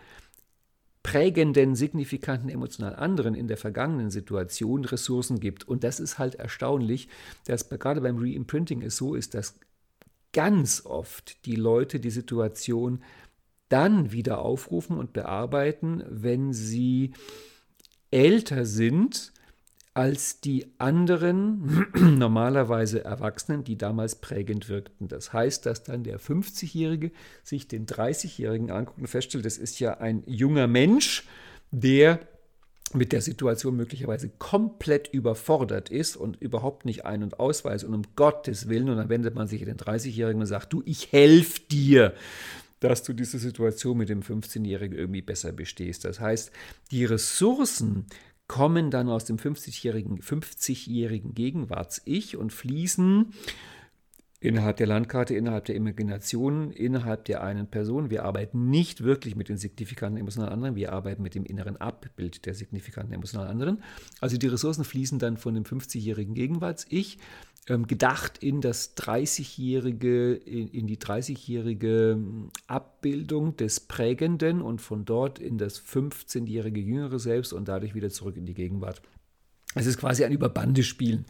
prägenden, 1.10 1.74
signifikanten, 1.74 2.48
emotional 2.50 2.94
anderen 2.94 3.34
in 3.34 3.48
der 3.48 3.56
vergangenen 3.56 4.10
Situation 4.10 4.84
Ressourcen 4.84 5.40
gibt. 5.40 5.66
Und 5.66 5.84
das 5.84 6.00
ist 6.00 6.18
halt 6.18 6.34
erstaunlich, 6.34 7.08
dass 7.46 7.68
gerade 7.68 8.00
beim 8.00 8.18
Reimprinting 8.18 8.82
es 8.82 8.96
so 8.96 9.14
ist, 9.14 9.34
dass 9.34 9.58
ganz 10.32 10.84
oft 10.84 11.46
die 11.46 11.56
Leute 11.56 11.98
die 12.00 12.10
Situation 12.10 13.02
dann 13.68 14.12
wieder 14.12 14.40
aufrufen 14.40 14.98
und 14.98 15.12
bearbeiten, 15.12 16.02
wenn 16.08 16.52
sie 16.52 17.12
älter 18.10 18.64
sind 18.64 19.32
als 19.98 20.40
die 20.40 20.64
anderen 20.78 21.88
normalerweise 21.94 23.04
Erwachsenen, 23.04 23.64
die 23.64 23.76
damals 23.76 24.14
prägend 24.14 24.68
wirkten. 24.68 25.08
Das 25.08 25.32
heißt, 25.32 25.66
dass 25.66 25.82
dann 25.82 26.04
der 26.04 26.20
50-Jährige 26.20 27.10
sich 27.42 27.66
den 27.66 27.84
30-Jährigen 27.86 28.70
anguckt 28.70 29.00
und 29.00 29.08
feststellt, 29.08 29.44
das 29.44 29.58
ist 29.58 29.80
ja 29.80 29.98
ein 29.98 30.22
junger 30.24 30.68
Mensch, 30.68 31.26
der 31.72 32.20
mit 32.92 33.10
der 33.10 33.22
Situation 33.22 33.74
möglicherweise 33.74 34.28
komplett 34.38 35.08
überfordert 35.08 35.90
ist 35.90 36.16
und 36.16 36.40
überhaupt 36.40 36.84
nicht 36.84 37.04
ein- 37.04 37.24
und 37.24 37.40
ausweist 37.40 37.82
und 37.82 37.92
um 37.92 38.02
Gottes 38.14 38.68
Willen, 38.68 38.90
und 38.90 38.98
dann 38.98 39.08
wendet 39.08 39.34
man 39.34 39.48
sich 39.48 39.62
an 39.62 39.66
den 39.66 39.78
30-Jährigen 39.78 40.40
und 40.40 40.46
sagt, 40.46 40.72
du, 40.72 40.80
ich 40.86 41.10
helfe 41.10 41.60
dir 41.72 42.14
dass 42.80 43.02
du 43.02 43.12
diese 43.12 43.38
Situation 43.38 43.98
mit 43.98 44.08
dem 44.08 44.22
15-Jährigen 44.22 44.96
irgendwie 44.96 45.22
besser 45.22 45.52
bestehst. 45.52 46.04
Das 46.04 46.20
heißt, 46.20 46.52
die 46.90 47.04
Ressourcen, 47.04 48.06
kommen 48.48 48.90
dann 48.90 49.08
aus 49.08 49.26
dem 49.26 49.36
50-jährigen 49.36 50.20
50 50.20 50.86
Gegenwarts-Ich 51.34 52.36
und 52.36 52.52
fließen 52.52 53.32
innerhalb 54.40 54.76
der 54.76 54.86
Landkarte, 54.86 55.34
innerhalb 55.34 55.64
der 55.64 55.74
Imagination, 55.74 56.70
innerhalb 56.70 57.24
der 57.24 57.42
einen 57.42 57.66
Person. 57.66 58.10
Wir 58.10 58.24
arbeiten 58.24 58.70
nicht 58.70 59.02
wirklich 59.02 59.34
mit 59.34 59.48
den 59.48 59.56
signifikanten 59.56 60.20
emotionalen 60.20 60.52
anderen, 60.52 60.76
wir 60.76 60.92
arbeiten 60.92 61.22
mit 61.22 61.34
dem 61.34 61.44
inneren 61.44 61.76
Abbild 61.76 62.46
der 62.46 62.54
signifikanten 62.54 63.12
emotionalen 63.12 63.50
anderen. 63.50 63.82
Also 64.20 64.36
die 64.36 64.46
Ressourcen 64.46 64.84
fließen 64.84 65.18
dann 65.18 65.36
von 65.36 65.54
dem 65.54 65.64
50-jährigen 65.64 66.34
Gegenwarts-Ich 66.34 67.18
ähm, 67.68 67.86
gedacht 67.86 68.38
in 68.38 68.60
das 68.60 68.96
30-jährige, 68.96 70.34
in, 70.34 70.68
in, 70.68 70.86
die 70.86 70.98
30-jährige 70.98 72.12
hm, 72.12 72.50
Abbildung 72.68 73.56
des 73.56 73.80
Prägenden 73.80 74.62
und 74.62 74.80
von 74.80 75.04
dort 75.04 75.40
in 75.40 75.58
das 75.58 75.82
15-jährige 75.84 76.80
jüngere 76.80 77.18
Selbst 77.18 77.52
und 77.52 77.66
dadurch 77.66 77.94
wieder 77.94 78.10
zurück 78.10 78.36
in 78.36 78.46
die 78.46 78.54
Gegenwart. 78.54 79.02
Es 79.78 79.86
ist 79.86 79.98
quasi 79.98 80.24
ein 80.24 80.32
Überbande 80.32 80.82
spielen. 80.82 81.24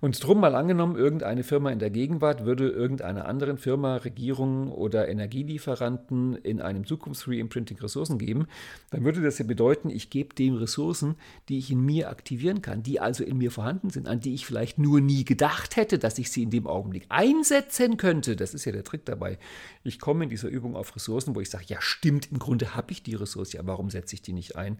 Und 0.00 0.24
drum 0.24 0.40
mal 0.40 0.54
angenommen, 0.54 0.96
irgendeine 0.96 1.42
Firma 1.42 1.70
in 1.70 1.78
der 1.78 1.90
Gegenwart 1.90 2.46
würde 2.46 2.68
irgendeiner 2.68 3.26
anderen 3.26 3.58
Firma, 3.58 3.96
Regierung 3.96 4.72
oder 4.72 5.08
Energielieferanten 5.08 6.36
in 6.36 6.62
einem 6.62 6.86
Zukunfts-Free 6.86 7.38
Imprinting 7.38 7.78
Ressourcen 7.78 8.16
geben, 8.16 8.46
dann 8.90 9.04
würde 9.04 9.20
das 9.20 9.38
ja 9.38 9.44
bedeuten, 9.44 9.90
ich 9.90 10.08
gebe 10.08 10.34
dem 10.34 10.54
Ressourcen, 10.54 11.16
die 11.50 11.58
ich 11.58 11.70
in 11.70 11.84
mir 11.84 12.08
aktivieren 12.08 12.62
kann, 12.62 12.82
die 12.82 12.98
also 12.98 13.24
in 13.24 13.36
mir 13.36 13.50
vorhanden 13.50 13.90
sind, 13.90 14.08
an 14.08 14.20
die 14.20 14.32
ich 14.32 14.46
vielleicht 14.46 14.78
nur 14.78 15.02
nie 15.02 15.26
gedacht 15.26 15.76
hätte, 15.76 15.98
dass 15.98 16.18
ich 16.18 16.30
sie 16.30 16.44
in 16.44 16.50
dem 16.50 16.66
Augenblick 16.66 17.04
einsetzen 17.10 17.98
könnte. 17.98 18.36
Das 18.36 18.54
ist 18.54 18.64
ja 18.64 18.72
der 18.72 18.84
Trick 18.84 19.04
dabei. 19.04 19.38
Ich 19.84 20.00
komme 20.00 20.24
in 20.24 20.30
dieser 20.30 20.48
Übung 20.48 20.76
auf 20.76 20.96
Ressourcen, 20.96 21.34
wo 21.34 21.40
ich 21.40 21.50
sage, 21.50 21.64
ja 21.68 21.76
stimmt, 21.82 22.32
im 22.32 22.38
Grunde 22.38 22.74
habe 22.74 22.92
ich 22.92 23.02
die 23.02 23.16
Ressource, 23.16 23.52
ja 23.52 23.60
warum 23.64 23.90
setze 23.90 24.14
ich 24.14 24.22
die 24.22 24.32
nicht 24.32 24.56
ein? 24.56 24.78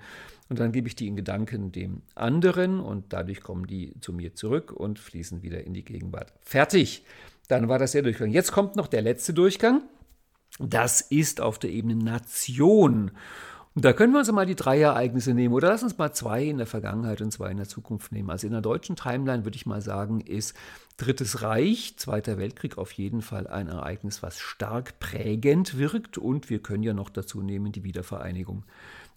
Und 0.50 0.58
dann 0.58 0.72
gebe 0.72 0.88
ich 0.88 0.96
die 0.96 1.06
in 1.06 1.14
Gedanken 1.14 1.70
dem 1.70 2.02
anderen 2.16 2.80
und 2.80 3.12
dadurch 3.12 3.40
kommen 3.40 3.68
die 3.68 3.94
zu 4.00 4.12
mir 4.12 4.34
zurück 4.34 4.72
und 4.72 4.98
fließen 4.98 5.42
wieder 5.42 5.64
in 5.64 5.74
die 5.74 5.84
Gegenwart. 5.84 6.32
Fertig. 6.42 7.04
Dann 7.46 7.68
war 7.68 7.78
das 7.78 7.92
der 7.92 8.02
Durchgang. 8.02 8.30
Jetzt 8.30 8.50
kommt 8.50 8.74
noch 8.74 8.88
der 8.88 9.00
letzte 9.00 9.32
Durchgang. 9.32 9.82
Das 10.58 11.00
ist 11.00 11.40
auf 11.40 11.60
der 11.60 11.70
Ebene 11.70 11.94
Nation. 11.94 13.12
Und 13.76 13.84
da 13.84 13.92
können 13.92 14.12
wir 14.12 14.18
uns 14.18 14.32
mal 14.32 14.46
die 14.46 14.56
drei 14.56 14.80
Ereignisse 14.80 15.32
nehmen 15.32 15.54
oder 15.54 15.68
lass 15.68 15.84
uns 15.84 15.96
mal 15.96 16.12
zwei 16.12 16.42
in 16.44 16.58
der 16.58 16.66
Vergangenheit 16.66 17.20
und 17.20 17.30
zwei 17.30 17.52
in 17.52 17.56
der 17.56 17.68
Zukunft 17.68 18.10
nehmen. 18.10 18.28
Also 18.28 18.48
in 18.48 18.52
der 18.52 18.62
deutschen 18.62 18.96
Timeline 18.96 19.44
würde 19.44 19.56
ich 19.56 19.66
mal 19.66 19.80
sagen, 19.80 20.20
ist 20.20 20.56
Drittes 20.96 21.42
Reich, 21.42 21.94
Zweiter 21.96 22.36
Weltkrieg 22.36 22.76
auf 22.76 22.90
jeden 22.92 23.22
Fall 23.22 23.46
ein 23.46 23.68
Ereignis, 23.68 24.22
was 24.22 24.38
stark 24.38 24.98
prägend 24.98 25.78
wirkt 25.78 26.18
und 26.18 26.50
wir 26.50 26.60
können 26.60 26.82
ja 26.82 26.92
noch 26.92 27.08
dazu 27.08 27.40
nehmen 27.40 27.70
die 27.70 27.84
Wiedervereinigung. 27.84 28.64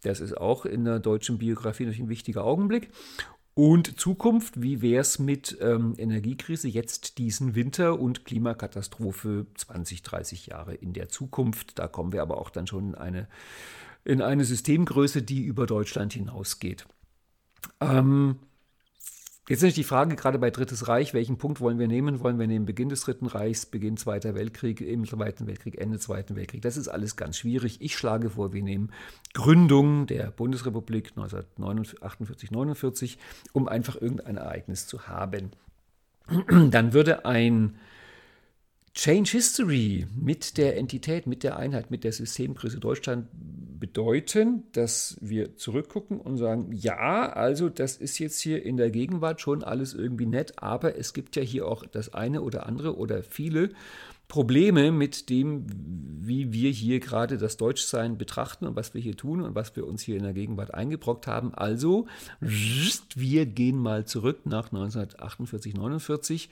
Das 0.03 0.19
ist 0.19 0.37
auch 0.37 0.65
in 0.65 0.85
der 0.85 0.99
deutschen 0.99 1.37
Biografie 1.37 1.83
natürlich 1.83 2.01
ein 2.01 2.09
wichtiger 2.09 2.43
Augenblick. 2.43 2.89
Und 3.55 3.99
Zukunft, 3.99 4.61
wie 4.61 4.81
wäre 4.81 5.01
es 5.01 5.19
mit 5.19 5.57
ähm, 5.61 5.93
Energiekrise 5.97 6.67
jetzt 6.67 7.19
diesen 7.19 7.53
Winter 7.53 7.99
und 7.99 8.25
Klimakatastrophe 8.25 9.45
20, 9.53 10.01
30 10.01 10.47
Jahre 10.47 10.73
in 10.73 10.93
der 10.93 11.09
Zukunft? 11.09 11.77
Da 11.77 11.87
kommen 11.87 12.13
wir 12.13 12.23
aber 12.23 12.39
auch 12.39 12.49
dann 12.49 12.65
schon 12.65 12.89
in 12.89 12.95
eine, 12.95 13.27
in 14.05 14.21
eine 14.21 14.43
Systemgröße, 14.43 15.21
die 15.21 15.43
über 15.43 15.67
Deutschland 15.67 16.13
hinausgeht. 16.13 16.87
Ähm, 17.79 18.39
Jetzt 19.49 19.61
ist 19.61 19.75
die 19.75 19.83
Frage, 19.83 20.15
gerade 20.15 20.39
bei 20.39 20.51
Drittes 20.51 20.87
Reich, 20.87 21.13
welchen 21.13 21.37
Punkt 21.37 21.59
wollen 21.59 21.77
wir 21.77 21.89
nehmen? 21.89 22.21
Wollen 22.21 22.39
wir 22.39 22.47
nehmen 22.47 22.65
Beginn 22.65 22.87
des 22.87 23.01
Dritten 23.01 23.25
Reichs, 23.25 23.65
Beginn 23.65 23.97
Zweiter 23.97 24.35
Weltkrieg, 24.35 24.79
im 24.79 25.05
Zweiten 25.05 25.47
Weltkrieg, 25.47 25.77
Ende 25.81 25.99
Zweiten 25.99 26.37
Weltkrieg? 26.37 26.61
Das 26.61 26.77
ist 26.77 26.87
alles 26.87 27.17
ganz 27.17 27.39
schwierig. 27.39 27.81
Ich 27.81 27.97
schlage 27.97 28.29
vor, 28.29 28.53
wir 28.53 28.63
nehmen 28.63 28.93
Gründung 29.33 30.07
der 30.07 30.31
Bundesrepublik 30.31 31.09
1948, 31.17 32.51
49, 32.51 33.17
um 33.51 33.67
einfach 33.67 34.01
irgendein 34.01 34.37
Ereignis 34.37 34.87
zu 34.87 35.09
haben. 35.09 35.51
Dann 36.71 36.93
würde 36.93 37.25
ein 37.25 37.75
Change 38.93 39.31
History 39.31 40.05
mit 40.15 40.57
der 40.57 40.77
Entität, 40.77 41.25
mit 41.25 41.43
der 41.43 41.57
Einheit, 41.57 41.89
mit 41.89 42.03
der 42.03 42.11
Systemgröße 42.11 42.79
Deutschland 42.79 43.27
bedeuten, 43.79 44.63
dass 44.71 45.17
wir 45.19 45.57
zurückgucken 45.57 46.21
und 46.21 46.37
sagen, 46.37 46.71
ja, 46.71 47.33
also 47.33 47.69
das 47.69 47.97
ist 47.97 48.19
jetzt 48.19 48.39
hier 48.39 48.63
in 48.63 48.77
der 48.77 48.91
Gegenwart 48.91 49.41
schon 49.41 49.63
alles 49.63 49.93
irgendwie 49.93 50.27
nett, 50.27 50.53
aber 50.57 50.95
es 50.97 51.13
gibt 51.13 51.35
ja 51.35 51.41
hier 51.41 51.67
auch 51.67 51.85
das 51.85 52.13
eine 52.13 52.43
oder 52.43 52.67
andere 52.67 52.95
oder 52.95 53.23
viele 53.23 53.71
Probleme 54.33 54.91
mit 54.91 55.29
dem, 55.29 55.67
wie 56.19 56.51
wir 56.51 56.71
hier 56.71 56.99
gerade 56.99 57.37
das 57.37 57.55
Deutschsein 57.55 58.17
betrachten 58.17 58.65
und 58.65 58.75
was 58.75 58.95
wir 58.95 58.99
hier 58.99 59.15
tun 59.15 59.41
und 59.41 59.53
was 59.53 59.75
wir 59.75 59.85
uns 59.85 60.01
hier 60.01 60.17
in 60.17 60.23
der 60.23 60.33
Gegenwart 60.33 60.73
eingebrockt 60.73 61.27
haben. 61.27 61.53
Also, 61.53 62.07
wir 62.39 63.45
gehen 63.45 63.77
mal 63.77 64.05
zurück 64.05 64.47
nach 64.47 64.71
1948, 64.71 65.75
49. 65.75 66.49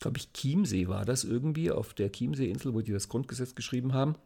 Glaube 0.00 0.18
ich, 0.18 0.32
Chiemsee 0.32 0.88
war 0.88 1.04
das 1.04 1.22
irgendwie, 1.22 1.70
auf 1.70 1.94
der 1.94 2.10
Chiemsee-Insel, 2.10 2.74
wo 2.74 2.80
die 2.80 2.90
das 2.90 3.08
Grundgesetz 3.08 3.54
geschrieben 3.54 3.94
haben. 3.94 4.16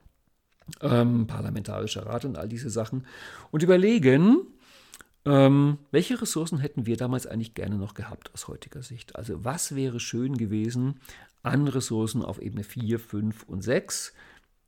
Ähm, 0.80 1.26
Parlamentarischer 1.26 2.06
Rat 2.06 2.24
und 2.24 2.38
all 2.38 2.48
diese 2.48 2.70
Sachen. 2.70 3.06
Und 3.50 3.62
überlegen, 3.62 4.46
ähm, 5.26 5.76
welche 5.90 6.22
Ressourcen 6.22 6.58
hätten 6.58 6.86
wir 6.86 6.96
damals 6.96 7.26
eigentlich 7.26 7.52
gerne 7.52 7.76
noch 7.76 7.92
gehabt 7.92 8.32
aus 8.32 8.48
heutiger 8.48 8.82
Sicht? 8.82 9.14
Also 9.16 9.44
was 9.44 9.74
wäre 9.74 10.00
schön 10.00 10.38
gewesen 10.38 11.00
an 11.44 11.68
Ressourcen 11.68 12.22
auf 12.22 12.40
Ebene 12.40 12.64
4, 12.64 12.98
5 12.98 13.44
und 13.44 13.62
6, 13.62 14.12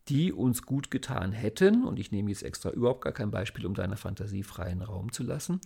die 0.09 0.33
uns 0.33 0.63
gut 0.63 0.91
getan 0.91 1.33
hätten, 1.33 1.85
und 1.85 1.99
ich 1.99 2.13
nehme 2.13 2.31
jetzt 2.31 2.45
extra 2.45 2.71
überhaupt 2.71 3.03
gar 3.03 3.13
kein 3.13 3.33
Beispiel, 3.33 3.67
um 3.67 3.75
deiner 3.75 3.97
Fantasie 3.97 4.45
freien 4.45 4.83
Raum 4.83 5.11
zu 5.11 5.25
lassen, 5.25 5.61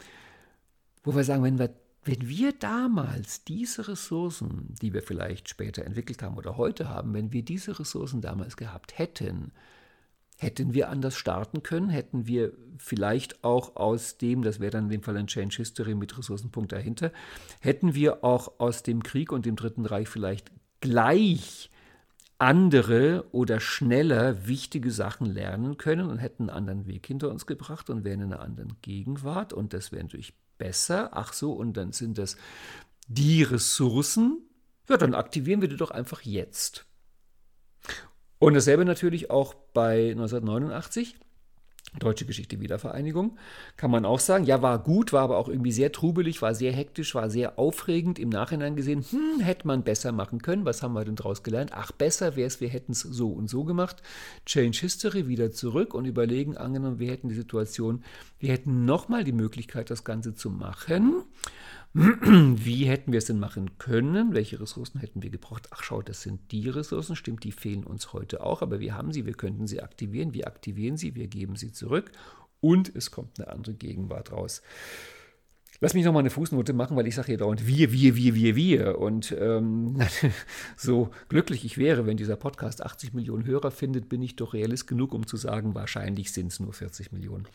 wo 1.05 1.15
wir 1.15 1.25
sagen, 1.25 1.43
wenn 1.43 1.59
wir, 1.59 1.75
wenn 2.05 2.27
wir 2.27 2.53
damals 2.53 3.45
diese 3.45 3.89
Ressourcen, 3.89 4.75
die 4.81 4.95
wir 4.95 5.03
vielleicht 5.03 5.51
später 5.51 5.85
entwickelt 5.85 6.23
haben 6.23 6.39
oder 6.39 6.57
heute 6.57 6.89
haben, 6.89 7.13
wenn 7.13 7.33
wir 7.33 7.45
diese 7.45 7.79
Ressourcen 7.79 8.23
damals 8.23 8.57
gehabt 8.57 8.99
hätten, 8.99 9.53
Hätten 10.41 10.73
wir 10.73 10.89
anders 10.89 11.17
starten 11.17 11.63
können? 11.63 11.91
Hätten 11.91 12.27
wir 12.27 12.55
vielleicht 12.79 13.45
auch 13.45 13.77
aus 13.77 14.17
dem, 14.17 14.41
das 14.41 14.59
wäre 14.59 14.71
dann 14.71 14.85
in 14.85 14.91
dem 14.91 15.03
Fall 15.03 15.19
ein 15.19 15.27
Change 15.27 15.57
History 15.59 15.95
mit 15.95 16.17
Ressourcenpunkt 16.17 16.73
dahinter, 16.73 17.13
hätten 17.61 17.95
wir 17.95 18.25
auch 18.25 18.59
aus 18.59 18.83
dem 18.83 19.03
Krieg 19.03 19.33
und 19.33 19.45
dem 19.45 19.55
Dritten 19.55 19.85
Reich 19.85 20.09
vielleicht 20.09 20.51
gleich 20.81 21.71
andere 22.39 23.27
oder 23.33 23.61
schneller 23.61 24.47
wichtige 24.47 24.91
Sachen 24.91 25.27
lernen 25.27 25.77
können 25.77 26.09
und 26.09 26.19
hätten 26.19 26.45
einen 26.49 26.57
anderen 26.57 26.87
Weg 26.87 27.07
hinter 27.07 27.29
uns 27.31 27.47
gebracht 27.47 27.91
und 27.91 28.03
wären 28.03 28.23
in 28.23 28.33
einer 28.33 28.43
anderen 28.43 28.77
Gegenwart 28.81 29.53
und 29.53 29.75
das 29.75 29.93
wäre 29.93 30.03
natürlich 30.03 30.33
besser. 30.57 31.11
Ach 31.13 31.33
so, 31.35 31.53
und 31.53 31.77
dann 31.77 31.93
sind 31.93 32.17
das 32.17 32.37
die 33.09 33.43
Ressourcen. 33.43 34.39
Ja, 34.89 34.97
dann 34.97 35.15
aktivieren 35.15 35.61
wir 35.61 35.69
die 35.69 35.77
doch 35.77 35.91
einfach 35.91 36.23
jetzt. 36.23 36.87
Und 38.39 38.55
dasselbe 38.55 38.87
natürlich 38.87 39.31
auch 39.31 39.55
bei 39.55 40.11
1989. 40.11 41.17
Deutsche 41.99 42.25
Geschichte 42.25 42.61
Wiedervereinigung, 42.61 43.37
kann 43.77 43.91
man 43.91 44.05
auch 44.05 44.21
sagen, 44.21 44.45
ja, 44.45 44.63
war 44.63 44.79
gut, 44.79 45.13
war 45.13 45.23
aber 45.23 45.39
auch 45.39 45.49
irgendwie 45.49 45.73
sehr 45.73 45.91
trubelig, 45.91 46.41
war 46.41 46.55
sehr 46.55 46.73
hektisch, 46.73 47.15
war 47.15 47.29
sehr 47.31 47.59
aufregend. 47.59 48.19
Im 48.19 48.29
Nachhinein 48.29 48.77
gesehen, 48.77 49.05
hm, 49.11 49.41
hätte 49.41 49.67
man 49.67 49.83
besser 49.83 50.13
machen 50.13 50.41
können. 50.41 50.65
Was 50.65 50.83
haben 50.83 50.95
wir 50.95 51.05
denn 51.05 51.17
daraus 51.17 51.43
gelernt? 51.43 51.73
Ach, 51.75 51.91
besser 51.91 52.37
wäre 52.37 52.47
es, 52.47 52.61
wir 52.61 52.69
hätten 52.69 52.93
es 52.93 53.01
so 53.01 53.31
und 53.31 53.51
so 53.51 53.65
gemacht. 53.65 54.03
Change 54.47 54.79
History 54.79 55.27
wieder 55.27 55.51
zurück 55.51 55.93
und 55.95 56.05
überlegen, 56.05 56.57
angenommen, 56.57 57.01
wir 57.01 57.11
hätten 57.11 57.29
die 57.29 57.35
Situation, 57.35 58.05
wir 58.39 58.53
hätten 58.53 58.85
nochmal 58.85 59.25
die 59.25 59.33
Möglichkeit, 59.33 59.91
das 59.91 60.05
Ganze 60.05 60.35
zu 60.35 60.49
machen. 60.51 61.25
Wie 61.93 62.85
hätten 62.85 63.11
wir 63.11 63.19
es 63.19 63.25
denn 63.25 63.41
machen 63.41 63.77
können? 63.79 64.33
Welche 64.33 64.61
Ressourcen 64.61 65.01
hätten 65.01 65.23
wir 65.23 65.31
gebraucht? 65.31 65.69
Ach, 65.71 65.83
schau, 65.83 66.03
das 66.03 66.23
sind 66.23 66.53
die 66.53 66.69
Ressourcen, 66.69 67.17
stimmt, 67.17 67.43
die 67.43 67.51
fehlen 67.51 67.83
uns 67.83 68.13
heute 68.13 68.45
auch, 68.45 68.63
aber 68.63 68.79
wir 68.79 68.95
haben 68.95 69.13
sie, 69.13 69.27
wir 69.27 69.35
könnten 69.35 69.67
sie 69.67 69.83
aktivieren, 69.83 70.33
wir 70.33 70.47
aktivieren 70.47 70.97
sie, 70.97 71.17
wir 71.17 71.27
geben 71.27 71.57
sie 71.57 71.73
zurück 71.73 72.13
und 72.61 72.95
es 72.95 73.11
kommt 73.11 73.41
eine 73.41 73.49
andere 73.51 73.75
Gegenwart 73.75 74.31
raus. 74.31 74.63
Lass 75.83 75.95
mich 75.95 76.05
noch 76.05 76.13
mal 76.13 76.21
eine 76.21 76.31
Fußnote 76.31 76.75
machen, 76.75 76.97
weil 76.97 77.07
ich 77.07 77.15
sage 77.15 77.29
hier 77.29 77.39
dauernd 77.39 77.67
wir, 77.67 77.91
wir, 77.91 78.15
wir, 78.15 78.35
wir, 78.35 78.55
wir. 78.55 78.99
Und 78.99 79.35
ähm, 79.41 79.97
so 80.77 81.11
glücklich 81.31 81.65
ich 81.65 81.79
wäre, 81.79 82.07
wenn 82.07 82.19
dieser 82.19 82.37
Podcast 82.37 82.85
80 82.85 83.15
Millionen 83.15 83.47
Hörer 83.47 83.71
findet, 83.71 84.11
bin 84.11 84.21
ich 84.23 84.37
doch 84.37 84.53
realist 84.53 84.87
genug, 84.87 85.15
um 85.15 85.27
zu 85.27 85.39
sagen, 85.39 85.75
wahrscheinlich 85.75 86.33
sind 86.33 86.49
es 86.49 86.61
nur 86.61 86.75
40 86.75 87.13
Millionen. 87.13 87.49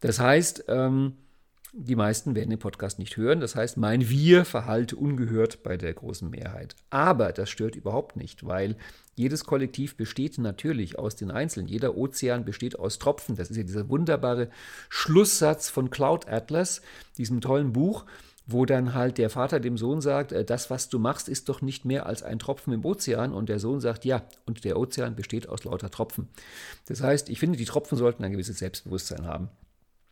Das 0.00 0.18
heißt, 0.18 0.64
ähm, 0.66 1.12
die 1.72 1.96
meisten 1.96 2.34
werden 2.34 2.50
den 2.50 2.58
Podcast 2.58 2.98
nicht 2.98 3.16
hören. 3.16 3.40
Das 3.40 3.54
heißt, 3.54 3.76
mein 3.76 4.08
Wir 4.08 4.44
verhalte 4.44 4.96
ungehört 4.96 5.62
bei 5.62 5.76
der 5.76 5.94
großen 5.94 6.28
Mehrheit. 6.28 6.74
Aber 6.90 7.32
das 7.32 7.50
stört 7.50 7.76
überhaupt 7.76 8.16
nicht, 8.16 8.46
weil 8.46 8.76
jedes 9.14 9.44
Kollektiv 9.44 9.96
besteht 9.96 10.38
natürlich 10.38 10.98
aus 10.98 11.14
den 11.14 11.30
Einzelnen. 11.30 11.68
Jeder 11.68 11.96
Ozean 11.96 12.44
besteht 12.44 12.78
aus 12.78 12.98
Tropfen. 12.98 13.36
Das 13.36 13.50
ist 13.50 13.56
ja 13.56 13.62
dieser 13.62 13.88
wunderbare 13.88 14.48
Schlusssatz 14.88 15.68
von 15.68 15.90
Cloud 15.90 16.28
Atlas, 16.28 16.80
diesem 17.18 17.40
tollen 17.40 17.72
Buch, 17.72 18.04
wo 18.46 18.66
dann 18.66 18.94
halt 18.94 19.18
der 19.18 19.30
Vater 19.30 19.60
dem 19.60 19.76
Sohn 19.76 20.00
sagt, 20.00 20.32
äh, 20.32 20.44
das, 20.44 20.70
was 20.70 20.88
du 20.88 20.98
machst, 20.98 21.28
ist 21.28 21.48
doch 21.48 21.62
nicht 21.62 21.84
mehr 21.84 22.06
als 22.06 22.22
ein 22.22 22.40
Tropfen 22.40 22.72
im 22.72 22.84
Ozean. 22.84 23.32
Und 23.32 23.48
der 23.48 23.60
Sohn 23.60 23.80
sagt, 23.80 24.04
ja, 24.04 24.24
und 24.44 24.64
der 24.64 24.76
Ozean 24.76 25.14
besteht 25.14 25.48
aus 25.48 25.64
lauter 25.64 25.90
Tropfen. 25.90 26.28
Das 26.86 27.00
heißt, 27.00 27.28
ich 27.28 27.38
finde, 27.38 27.58
die 27.58 27.64
Tropfen 27.64 27.96
sollten 27.96 28.24
ein 28.24 28.32
gewisses 28.32 28.58
Selbstbewusstsein 28.58 29.26
haben. 29.26 29.50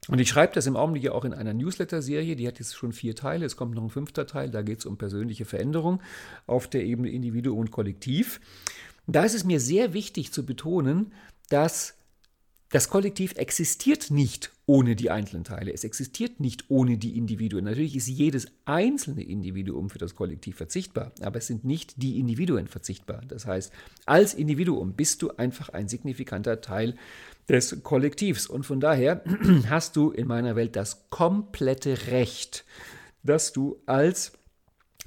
Und 0.08 0.18
ich 0.18 0.28
schreibe 0.28 0.54
das 0.54 0.66
im 0.66 0.76
Augenblick 0.76 1.04
ja 1.04 1.12
auch 1.12 1.24
in 1.24 1.34
einer 1.34 1.54
Newsletter-Serie, 1.54 2.34
die 2.34 2.48
hat 2.48 2.58
jetzt 2.58 2.74
schon 2.74 2.92
vier 2.92 3.14
Teile, 3.14 3.44
es 3.44 3.56
kommt 3.56 3.74
noch 3.74 3.82
ein 3.82 3.90
fünfter 3.90 4.26
Teil, 4.26 4.50
da 4.50 4.62
geht 4.62 4.78
es 4.78 4.86
um 4.86 4.96
persönliche 4.96 5.44
Veränderung 5.44 6.00
auf 6.46 6.66
der 6.66 6.84
Ebene 6.84 7.10
Individuum 7.10 7.58
und 7.58 7.70
Kollektiv. 7.70 8.40
Da 9.06 9.24
ist 9.24 9.34
es 9.34 9.44
mir 9.44 9.60
sehr 9.60 9.92
wichtig 9.92 10.32
zu 10.32 10.44
betonen, 10.44 11.12
dass 11.50 11.94
das 12.70 12.90
Kollektiv 12.90 13.32
existiert 13.36 14.10
nicht 14.10 14.52
ohne 14.66 14.94
die 14.94 15.10
einzelnen 15.10 15.44
Teile. 15.44 15.72
Es 15.72 15.84
existiert 15.84 16.40
nicht 16.40 16.66
ohne 16.68 16.98
die 16.98 17.16
Individuen. 17.16 17.64
Natürlich 17.64 17.96
ist 17.96 18.08
jedes 18.08 18.48
einzelne 18.66 19.22
Individuum 19.22 19.88
für 19.88 19.96
das 19.96 20.14
Kollektiv 20.14 20.56
verzichtbar, 20.56 21.12
aber 21.22 21.38
es 21.38 21.46
sind 21.46 21.64
nicht 21.64 22.02
die 22.02 22.18
Individuen 22.18 22.66
verzichtbar. 22.66 23.22
Das 23.26 23.46
heißt, 23.46 23.72
als 24.04 24.34
Individuum 24.34 24.92
bist 24.92 25.22
du 25.22 25.30
einfach 25.30 25.70
ein 25.70 25.88
signifikanter 25.88 26.60
Teil 26.60 26.96
des 27.48 27.82
Kollektivs. 27.82 28.46
Und 28.46 28.64
von 28.64 28.80
daher 28.80 29.22
hast 29.68 29.96
du 29.96 30.10
in 30.10 30.26
meiner 30.26 30.56
Welt 30.56 30.76
das 30.76 31.08
komplette 31.10 32.08
Recht, 32.08 32.64
dass 33.22 33.52
du 33.52 33.80
als 33.86 34.32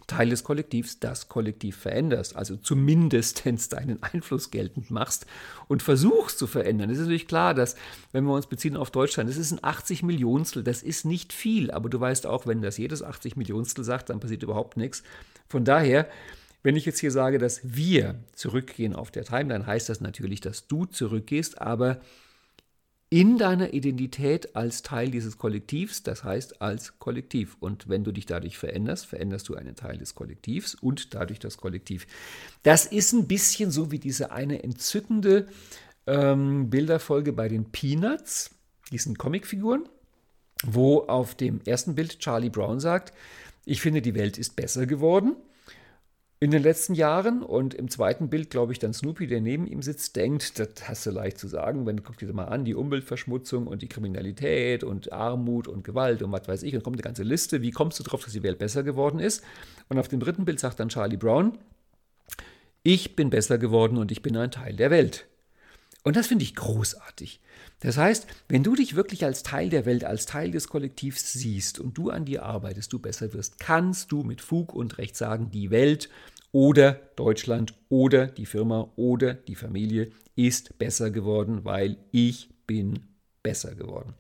Teil 0.08 0.30
des 0.30 0.44
Kollektivs 0.44 1.00
das 1.00 1.30
Kollektiv 1.30 1.78
veränderst, 1.78 2.36
also 2.36 2.58
zumindest 2.58 3.46
deinen 3.72 4.04
Einfluss 4.04 4.52
geltend 4.52 4.92
machst 4.92 5.26
und 5.70 5.82
versuchst 5.82 6.38
zu 6.38 6.48
verändern. 6.48 6.90
Es 6.90 6.98
ist 6.98 7.04
natürlich 7.04 7.30
klar, 7.30 7.54
dass, 7.54 7.76
wenn 8.12 8.26
wir 8.26 8.34
uns 8.34 8.48
beziehen 8.48 8.76
auf 8.76 8.92
Deutschland, 8.92 9.30
das 9.30 9.38
ist 9.38 9.52
ein 9.52 9.64
80 9.64 10.04
Millionstel, 10.04 10.64
das 10.64 10.84
ist 10.84 11.06
nicht 11.06 11.32
viel, 11.32 11.72
aber 11.72 11.88
du 11.90 11.98
weißt 11.98 12.28
auch, 12.28 12.46
wenn 12.46 12.62
das 12.62 12.78
jedes 12.78 13.02
80 13.02 13.38
Millionstel 13.38 13.86
sagt, 13.86 14.10
dann 14.10 14.20
passiert 14.20 14.44
überhaupt 14.44 14.76
nichts. 14.76 15.02
Von 15.48 15.64
daher, 15.64 16.10
wenn 16.62 16.76
ich 16.76 16.86
jetzt 16.86 17.00
hier 17.00 17.12
sage, 17.12 17.38
dass 17.38 17.62
wir 17.64 18.16
zurückgehen 18.34 18.94
auf 18.94 19.12
der 19.12 19.24
Timeline, 19.24 19.66
heißt 19.66 19.88
das 19.88 20.02
natürlich, 20.02 20.42
dass 20.42 20.68
du 20.68 20.86
zurückgehst, 20.86 21.62
aber 21.62 22.02
in 23.12 23.38
deiner 23.38 23.74
Identität 23.74 24.56
als 24.56 24.84
Teil 24.84 25.12
dieses 25.12 25.38
Kollektivs, 25.38 26.02
das 26.02 26.24
heißt 26.24 26.62
als 26.62 26.98
Kollektiv. 26.98 27.58
Und 27.60 27.90
wenn 27.90 28.06
du 28.06 28.14
dich 28.14 28.26
dadurch 28.26 28.58
veränderst, 28.58 29.06
veränderst 29.06 29.50
du 29.50 29.56
einen 29.56 29.76
Teil 29.76 29.98
des 29.98 30.16
Kollektivs 30.16 30.76
und 30.76 31.14
dadurch 31.14 31.38
das 31.38 31.58
Kollektiv. 31.58 32.08
Das 32.64 32.86
ist 32.86 33.12
ein 33.12 33.28
bisschen 33.28 33.70
so 33.70 33.92
wie 33.92 34.00
diese 34.00 34.32
eine 34.32 34.64
entzückende 34.64 35.48
ähm, 36.08 36.70
Bilderfolge 36.70 37.34
bei 37.34 37.50
den 37.50 37.66
Peanuts, 37.66 38.52
diesen 38.94 39.18
Comicfiguren, 39.18 39.90
wo 40.64 41.00
auf 41.00 41.36
dem 41.36 41.60
ersten 41.66 41.96
Bild 41.96 42.20
Charlie 42.20 42.50
Brown 42.50 42.80
sagt, 42.80 43.14
ich 43.66 43.82
finde, 43.82 44.02
die 44.02 44.16
Welt 44.16 44.38
ist 44.38 44.56
besser 44.56 44.86
geworden 44.86 45.36
in 46.42 46.50
den 46.52 46.64
letzten 46.64 46.96
Jahren. 46.96 47.44
Und 47.44 47.74
im 47.74 47.88
zweiten 47.88 48.30
Bild, 48.30 48.50
glaube 48.50 48.74
ich, 48.74 48.80
dann 48.80 48.94
Snoopy, 48.94 49.28
der 49.28 49.40
neben 49.40 49.68
ihm 49.68 49.82
sitzt, 49.82 50.18
denkt, 50.18 50.60
das 50.60 50.70
hast 50.90 51.06
du 51.06 51.12
leicht 51.12 51.38
zu 51.38 51.48
sagen, 51.48 51.86
wenn 51.86 51.98
du 51.98 52.04
guckst 52.04 52.22
dir 52.22 52.34
mal 52.34 52.46
an, 52.46 52.66
die 52.66 52.76
Umweltverschmutzung 52.76 53.68
und 53.68 53.82
die 53.82 53.88
Kriminalität 53.88 54.84
und 54.84 55.14
Armut 55.14 55.70
und 55.70 55.86
Gewalt 55.86 56.22
und 56.22 56.32
was 56.34 56.48
weiß 56.48 56.64
ich, 56.64 56.76
und 56.76 56.84
kommt 56.84 56.98
eine 56.98 57.04
ganze 57.04 57.24
Liste, 57.24 57.62
wie 57.62 57.72
kommst 57.72 58.00
du 58.00 58.04
darauf, 58.04 58.26
dass 58.26 58.34
die 58.34 58.44
Welt 58.44 58.58
besser 58.58 58.84
geworden 58.84 59.20
ist? 59.20 59.44
Und 59.88 60.00
auf 60.00 60.08
dem 60.08 60.20
dritten 60.20 60.44
Bild 60.44 60.60
sagt 60.60 60.80
dann 60.80 60.90
Charlie 60.90 61.16
Brown, 61.16 61.58
ich 62.84 63.16
bin 63.16 63.30
besser 63.30 63.60
geworden 63.60 63.98
und 63.98 64.12
ich 64.12 64.24
bin 64.24 64.36
ein 64.36 64.50
Teil 64.50 64.76
der 64.76 64.90
Welt. 64.90 65.28
Und 66.04 66.16
das 66.16 66.26
finde 66.26 66.44
ich 66.44 66.56
großartig. 66.56 67.40
Das 67.82 67.98
heißt, 67.98 68.28
wenn 68.48 68.64
du 68.64 68.76
dich 68.76 68.96
wirklich 68.96 69.26
als 69.26 69.44
Teil 69.44 69.70
der 69.70 69.86
Welt, 69.86 70.04
als 70.04 70.26
Teil 70.26 70.52
des 70.52 70.68
Kollektivs 70.68 71.34
siehst 71.34 71.80
und 71.80 71.98
du 71.98 72.10
an 72.10 72.26
dir 72.26 72.44
arbeitest, 72.44 72.92
du 72.94 73.00
besser 73.00 73.34
wirst, 73.34 73.60
kannst 73.60 74.12
du 74.12 74.24
mit 74.24 74.42
Fug 74.42 74.74
und 74.74 74.98
Recht 74.98 75.16
sagen, 75.16 75.52
die 75.52 75.72
Welt 75.72 76.10
oder 76.52 76.94
Deutschland 77.16 77.74
oder 77.90 78.28
die 78.28 78.46
Firma 78.46 78.92
oder 78.96 79.34
die 79.34 79.56
Familie 79.56 80.12
ist 80.36 80.78
besser 80.78 81.12
geworden, 81.12 81.64
weil 81.64 81.98
ich 82.12 82.50
bin 82.68 83.00
besser 83.44 83.76
geworden. 83.76 84.14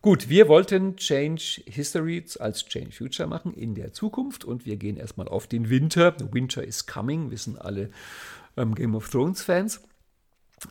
Gut, 0.00 0.28
wir 0.28 0.48
wollten 0.48 0.96
Change 0.96 1.62
History 1.66 2.24
als 2.40 2.64
Change 2.64 2.90
Future 2.90 3.28
machen 3.28 3.54
in 3.54 3.74
der 3.76 3.92
Zukunft 3.92 4.44
und 4.44 4.66
wir 4.66 4.76
gehen 4.76 4.96
erstmal 4.96 5.28
auf 5.28 5.46
den 5.46 5.70
Winter. 5.70 6.16
Winter 6.32 6.64
is 6.64 6.86
coming, 6.86 7.30
wissen 7.30 7.56
alle 7.56 7.90
ähm, 8.56 8.74
Game 8.74 8.96
of 8.96 9.08
Thrones 9.08 9.42
Fans 9.42 9.80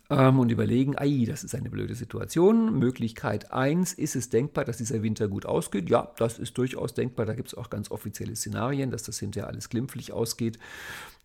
ähm, 0.09 0.39
und 0.39 0.51
überlegen, 0.51 0.97
ei, 0.97 1.25
das 1.27 1.43
ist 1.43 1.55
eine 1.55 1.69
blöde 1.69 1.95
Situation. 1.95 2.77
Möglichkeit 2.77 3.51
1, 3.51 3.93
ist 3.93 4.15
es 4.15 4.29
denkbar, 4.29 4.65
dass 4.65 4.77
dieser 4.77 5.03
Winter 5.03 5.27
gut 5.27 5.45
ausgeht? 5.45 5.89
Ja, 5.89 6.11
das 6.17 6.39
ist 6.39 6.57
durchaus 6.57 6.93
denkbar. 6.93 7.25
Da 7.25 7.33
gibt 7.33 7.49
es 7.49 7.55
auch 7.55 7.69
ganz 7.69 7.91
offizielle 7.91 8.35
Szenarien, 8.35 8.91
dass 8.91 9.03
das 9.03 9.19
hinterher 9.19 9.47
alles 9.47 9.69
glimpflich 9.69 10.11
ausgeht. 10.11 10.59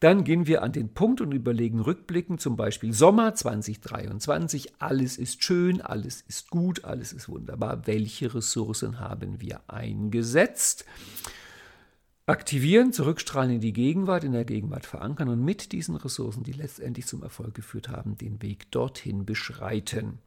Dann 0.00 0.24
gehen 0.24 0.46
wir 0.46 0.62
an 0.62 0.72
den 0.72 0.90
Punkt 0.90 1.22
und 1.22 1.32
überlegen 1.32 1.80
rückblickend, 1.80 2.40
zum 2.40 2.56
Beispiel 2.56 2.92
Sommer 2.92 3.34
2023, 3.34 4.74
alles 4.78 5.16
ist 5.16 5.42
schön, 5.42 5.80
alles 5.80 6.20
ist 6.28 6.50
gut, 6.50 6.84
alles 6.84 7.14
ist 7.14 7.30
wunderbar. 7.30 7.86
Welche 7.86 8.34
Ressourcen 8.34 9.00
haben 9.00 9.40
wir 9.40 9.60
eingesetzt? 9.68 10.84
Aktivieren, 12.26 12.92
zurückstrahlen 12.92 13.52
in 13.52 13.60
die 13.60 13.72
Gegenwart, 13.72 14.24
in 14.24 14.32
der 14.32 14.44
Gegenwart 14.44 14.84
verankern 14.84 15.28
und 15.28 15.44
mit 15.44 15.72
diesen 15.72 15.96
Ressourcen, 15.96 16.42
die 16.42 16.52
letztendlich 16.52 17.06
zum 17.06 17.22
Erfolg 17.22 17.54
geführt 17.54 17.88
haben, 17.88 18.18
den 18.18 18.42
Weg 18.42 18.70
dorthin 18.72 19.24
beschreiten. 19.24 20.18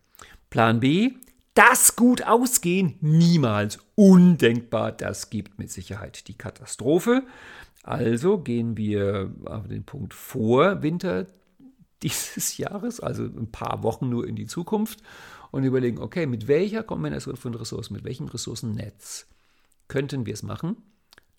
Plan 0.49 0.79
B, 0.79 1.11
das 1.53 1.97
gut 1.97 2.23
ausgehen, 2.25 2.95
niemals 3.01 3.79
undenkbar, 3.95 4.93
das 4.93 5.29
gibt 5.29 5.59
mit 5.59 5.71
Sicherheit 5.71 6.27
die 6.29 6.37
Katastrophe. 6.37 7.23
Also 7.83 8.37
gehen 8.37 8.77
wir 8.77 9.33
auf 9.45 9.67
den 9.67 9.83
Punkt 9.83 10.13
vor 10.13 10.81
Winter 10.81 11.27
dieses 12.01 12.57
Jahres, 12.57 13.01
also 13.01 13.23
ein 13.23 13.51
paar 13.51 13.83
Wochen 13.83 14.07
nur 14.07 14.25
in 14.25 14.37
die 14.37 14.45
Zukunft 14.47 15.01
und 15.51 15.65
überlegen, 15.65 15.97
okay, 15.97 16.27
mit 16.27 16.47
welcher 16.47 16.83
Kombination 16.83 17.35
von 17.35 17.53
Ressourcen, 17.53 17.93
mit 17.93 18.05
welchem 18.05 18.27
Ressourcennetz 18.27 19.27
könnten 19.89 20.25
wir 20.25 20.33
es 20.33 20.43
machen, 20.43 20.77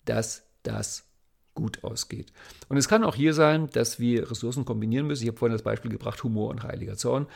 dass 0.05 0.50
das 0.63 1.05
gut 1.53 1.83
ausgeht. 1.83 2.31
Und 2.69 2.77
es 2.77 2.87
kann 2.87 3.03
auch 3.03 3.15
hier 3.15 3.33
sein, 3.33 3.69
dass 3.73 3.99
wir 3.99 4.29
Ressourcen 4.31 4.65
kombinieren 4.65 5.07
müssen. 5.07 5.23
Ich 5.23 5.29
habe 5.29 5.37
vorhin 5.37 5.55
das 5.55 5.63
Beispiel 5.63 5.91
gebracht, 5.91 6.23
Humor 6.23 6.49
und 6.49 6.63
heiliger 6.63 6.95
Zorn, 6.95 7.27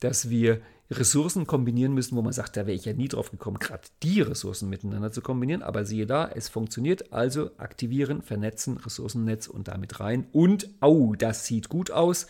dass 0.00 0.30
wir 0.30 0.60
Ressourcen 0.90 1.46
kombinieren 1.46 1.92
müssen, 1.92 2.16
wo 2.16 2.22
man 2.22 2.32
sagt, 2.32 2.56
da 2.56 2.66
wäre 2.66 2.76
ich 2.76 2.86
ja 2.86 2.94
nie 2.94 3.08
drauf 3.08 3.30
gekommen, 3.30 3.58
gerade 3.58 3.88
die 4.02 4.22
Ressourcen 4.22 4.70
miteinander 4.70 5.12
zu 5.12 5.20
kombinieren. 5.20 5.62
Aber 5.62 5.84
siehe 5.84 6.06
da, 6.06 6.28
es 6.28 6.48
funktioniert. 6.48 7.12
Also 7.12 7.50
aktivieren, 7.58 8.22
vernetzen, 8.22 8.78
Ressourcennetz 8.78 9.48
und 9.48 9.68
damit 9.68 10.00
rein. 10.00 10.26
Und, 10.32 10.70
au, 10.80 11.14
das 11.14 11.44
sieht 11.44 11.68
gut 11.68 11.90
aus. 11.90 12.26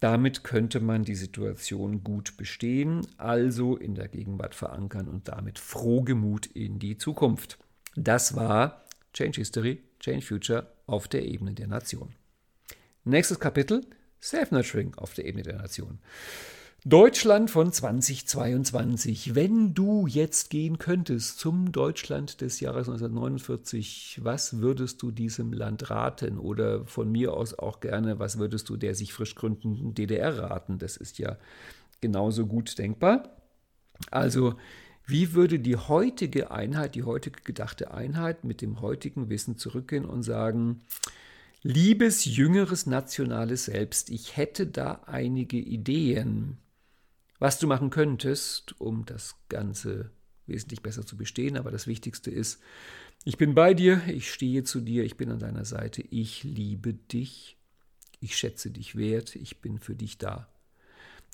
Damit 0.00 0.42
könnte 0.42 0.80
man 0.80 1.04
die 1.04 1.14
Situation 1.14 2.02
gut 2.02 2.36
bestehen, 2.36 3.06
also 3.16 3.76
in 3.76 3.94
der 3.94 4.08
Gegenwart 4.08 4.54
verankern 4.54 5.08
und 5.08 5.28
damit 5.28 5.58
frohgemut 5.58 6.46
in 6.46 6.78
die 6.80 6.98
Zukunft. 6.98 7.58
Das 7.96 8.34
war 8.34 8.83
Change 9.14 9.40
History, 9.40 9.82
Change 10.00 10.22
Future 10.22 10.66
auf 10.86 11.08
der 11.08 11.24
Ebene 11.24 11.54
der 11.54 11.68
Nation. 11.68 12.10
Nächstes 13.04 13.40
Kapitel, 13.40 13.86
Self-Nurturing 14.20 14.94
auf 14.96 15.14
der 15.14 15.24
Ebene 15.24 15.44
der 15.44 15.56
Nation. 15.56 15.98
Deutschland 16.86 17.50
von 17.50 17.72
2022. 17.72 19.34
Wenn 19.34 19.72
du 19.72 20.06
jetzt 20.06 20.50
gehen 20.50 20.76
könntest 20.76 21.38
zum 21.38 21.72
Deutschland 21.72 22.42
des 22.42 22.60
Jahres 22.60 22.88
1949, 22.88 24.20
was 24.22 24.58
würdest 24.58 25.00
du 25.00 25.10
diesem 25.10 25.54
Land 25.54 25.88
raten? 25.88 26.38
Oder 26.38 26.84
von 26.86 27.10
mir 27.10 27.32
aus 27.32 27.58
auch 27.58 27.80
gerne, 27.80 28.18
was 28.18 28.38
würdest 28.38 28.68
du 28.68 28.76
der 28.76 28.94
sich 28.94 29.14
frisch 29.14 29.34
gründenden 29.34 29.94
DDR 29.94 30.38
raten? 30.38 30.78
Das 30.78 30.98
ist 30.98 31.18
ja 31.18 31.38
genauso 32.02 32.46
gut 32.46 32.76
denkbar. 32.76 33.34
Also 34.10 34.54
wie 35.06 35.34
würde 35.34 35.58
die 35.58 35.76
heutige 35.76 36.50
Einheit, 36.50 36.94
die 36.94 37.02
heutige 37.02 37.42
gedachte 37.42 37.92
Einheit 37.92 38.44
mit 38.44 38.62
dem 38.62 38.80
heutigen 38.80 39.28
Wissen 39.28 39.58
zurückgehen 39.58 40.04
und 40.04 40.22
sagen, 40.22 40.82
liebes 41.62 42.24
jüngeres 42.24 42.86
nationales 42.86 43.66
Selbst, 43.66 44.10
ich 44.10 44.36
hätte 44.36 44.66
da 44.66 45.02
einige 45.06 45.58
Ideen, 45.58 46.58
was 47.38 47.58
du 47.58 47.66
machen 47.66 47.90
könntest, 47.90 48.80
um 48.80 49.04
das 49.04 49.36
Ganze 49.48 50.10
wesentlich 50.46 50.82
besser 50.82 51.06
zu 51.06 51.16
bestehen. 51.16 51.56
Aber 51.56 51.70
das 51.70 51.86
Wichtigste 51.86 52.30
ist, 52.30 52.60
ich 53.24 53.36
bin 53.36 53.54
bei 53.54 53.74
dir, 53.74 54.02
ich 54.06 54.30
stehe 54.30 54.64
zu 54.64 54.80
dir, 54.80 55.04
ich 55.04 55.16
bin 55.16 55.30
an 55.30 55.38
deiner 55.38 55.64
Seite, 55.64 56.02
ich 56.02 56.44
liebe 56.44 56.94
dich, 56.94 57.56
ich 58.20 58.36
schätze 58.36 58.70
dich 58.70 58.96
wert, 58.96 59.36
ich 59.36 59.60
bin 59.60 59.78
für 59.78 59.94
dich 59.94 60.18
da. 60.18 60.48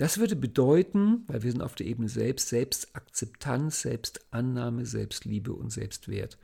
Das 0.00 0.16
würde 0.16 0.34
bedeuten, 0.34 1.24
weil 1.26 1.42
wir 1.42 1.52
sind 1.52 1.60
auf 1.60 1.74
der 1.74 1.84
Ebene 1.84 2.08
selbst, 2.08 2.48
Selbstakzeptanz, 2.48 3.82
Selbstannahme, 3.82 4.86
Selbstliebe 4.86 5.52
und 5.52 5.70
Selbstwert, 5.70 6.38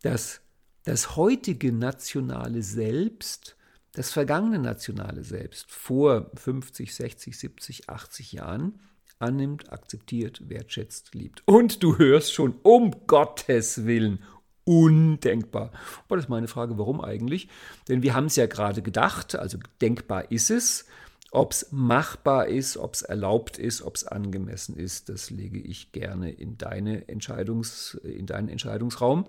dass 0.00 0.40
das 0.84 1.14
heutige 1.14 1.70
nationale 1.70 2.62
Selbst, 2.62 3.58
das 3.92 4.10
vergangene 4.10 4.58
nationale 4.58 5.22
Selbst 5.22 5.70
vor 5.70 6.30
50, 6.34 6.94
60, 6.94 7.38
70, 7.38 7.90
80 7.90 8.32
Jahren 8.32 8.80
annimmt, 9.18 9.70
akzeptiert, 9.70 10.48
wertschätzt, 10.48 11.14
liebt. 11.14 11.42
Und 11.44 11.82
du 11.82 11.98
hörst 11.98 12.32
schon, 12.32 12.54
um 12.62 13.06
Gottes 13.06 13.84
Willen, 13.84 14.20
undenkbar. 14.64 15.72
Aber 16.06 16.16
das 16.16 16.24
ist 16.24 16.30
meine 16.30 16.48
Frage, 16.48 16.78
warum 16.78 17.02
eigentlich? 17.02 17.50
Denn 17.86 18.02
wir 18.02 18.14
haben 18.14 18.26
es 18.26 18.36
ja 18.36 18.46
gerade 18.46 18.80
gedacht, 18.80 19.34
also 19.34 19.58
denkbar 19.82 20.30
ist 20.30 20.50
es. 20.50 20.86
Ob 21.34 21.50
es 21.50 21.72
machbar 21.72 22.46
ist, 22.46 22.76
ob 22.76 22.94
es 22.94 23.02
erlaubt 23.02 23.58
ist, 23.58 23.82
ob 23.82 23.96
es 23.96 24.06
angemessen 24.06 24.76
ist, 24.76 25.08
das 25.08 25.30
lege 25.30 25.58
ich 25.58 25.90
gerne 25.90 26.30
in, 26.30 26.56
deine 26.58 27.08
Entscheidungs-, 27.08 27.98
in 28.04 28.26
deinen 28.26 28.48
Entscheidungsraum. 28.48 29.26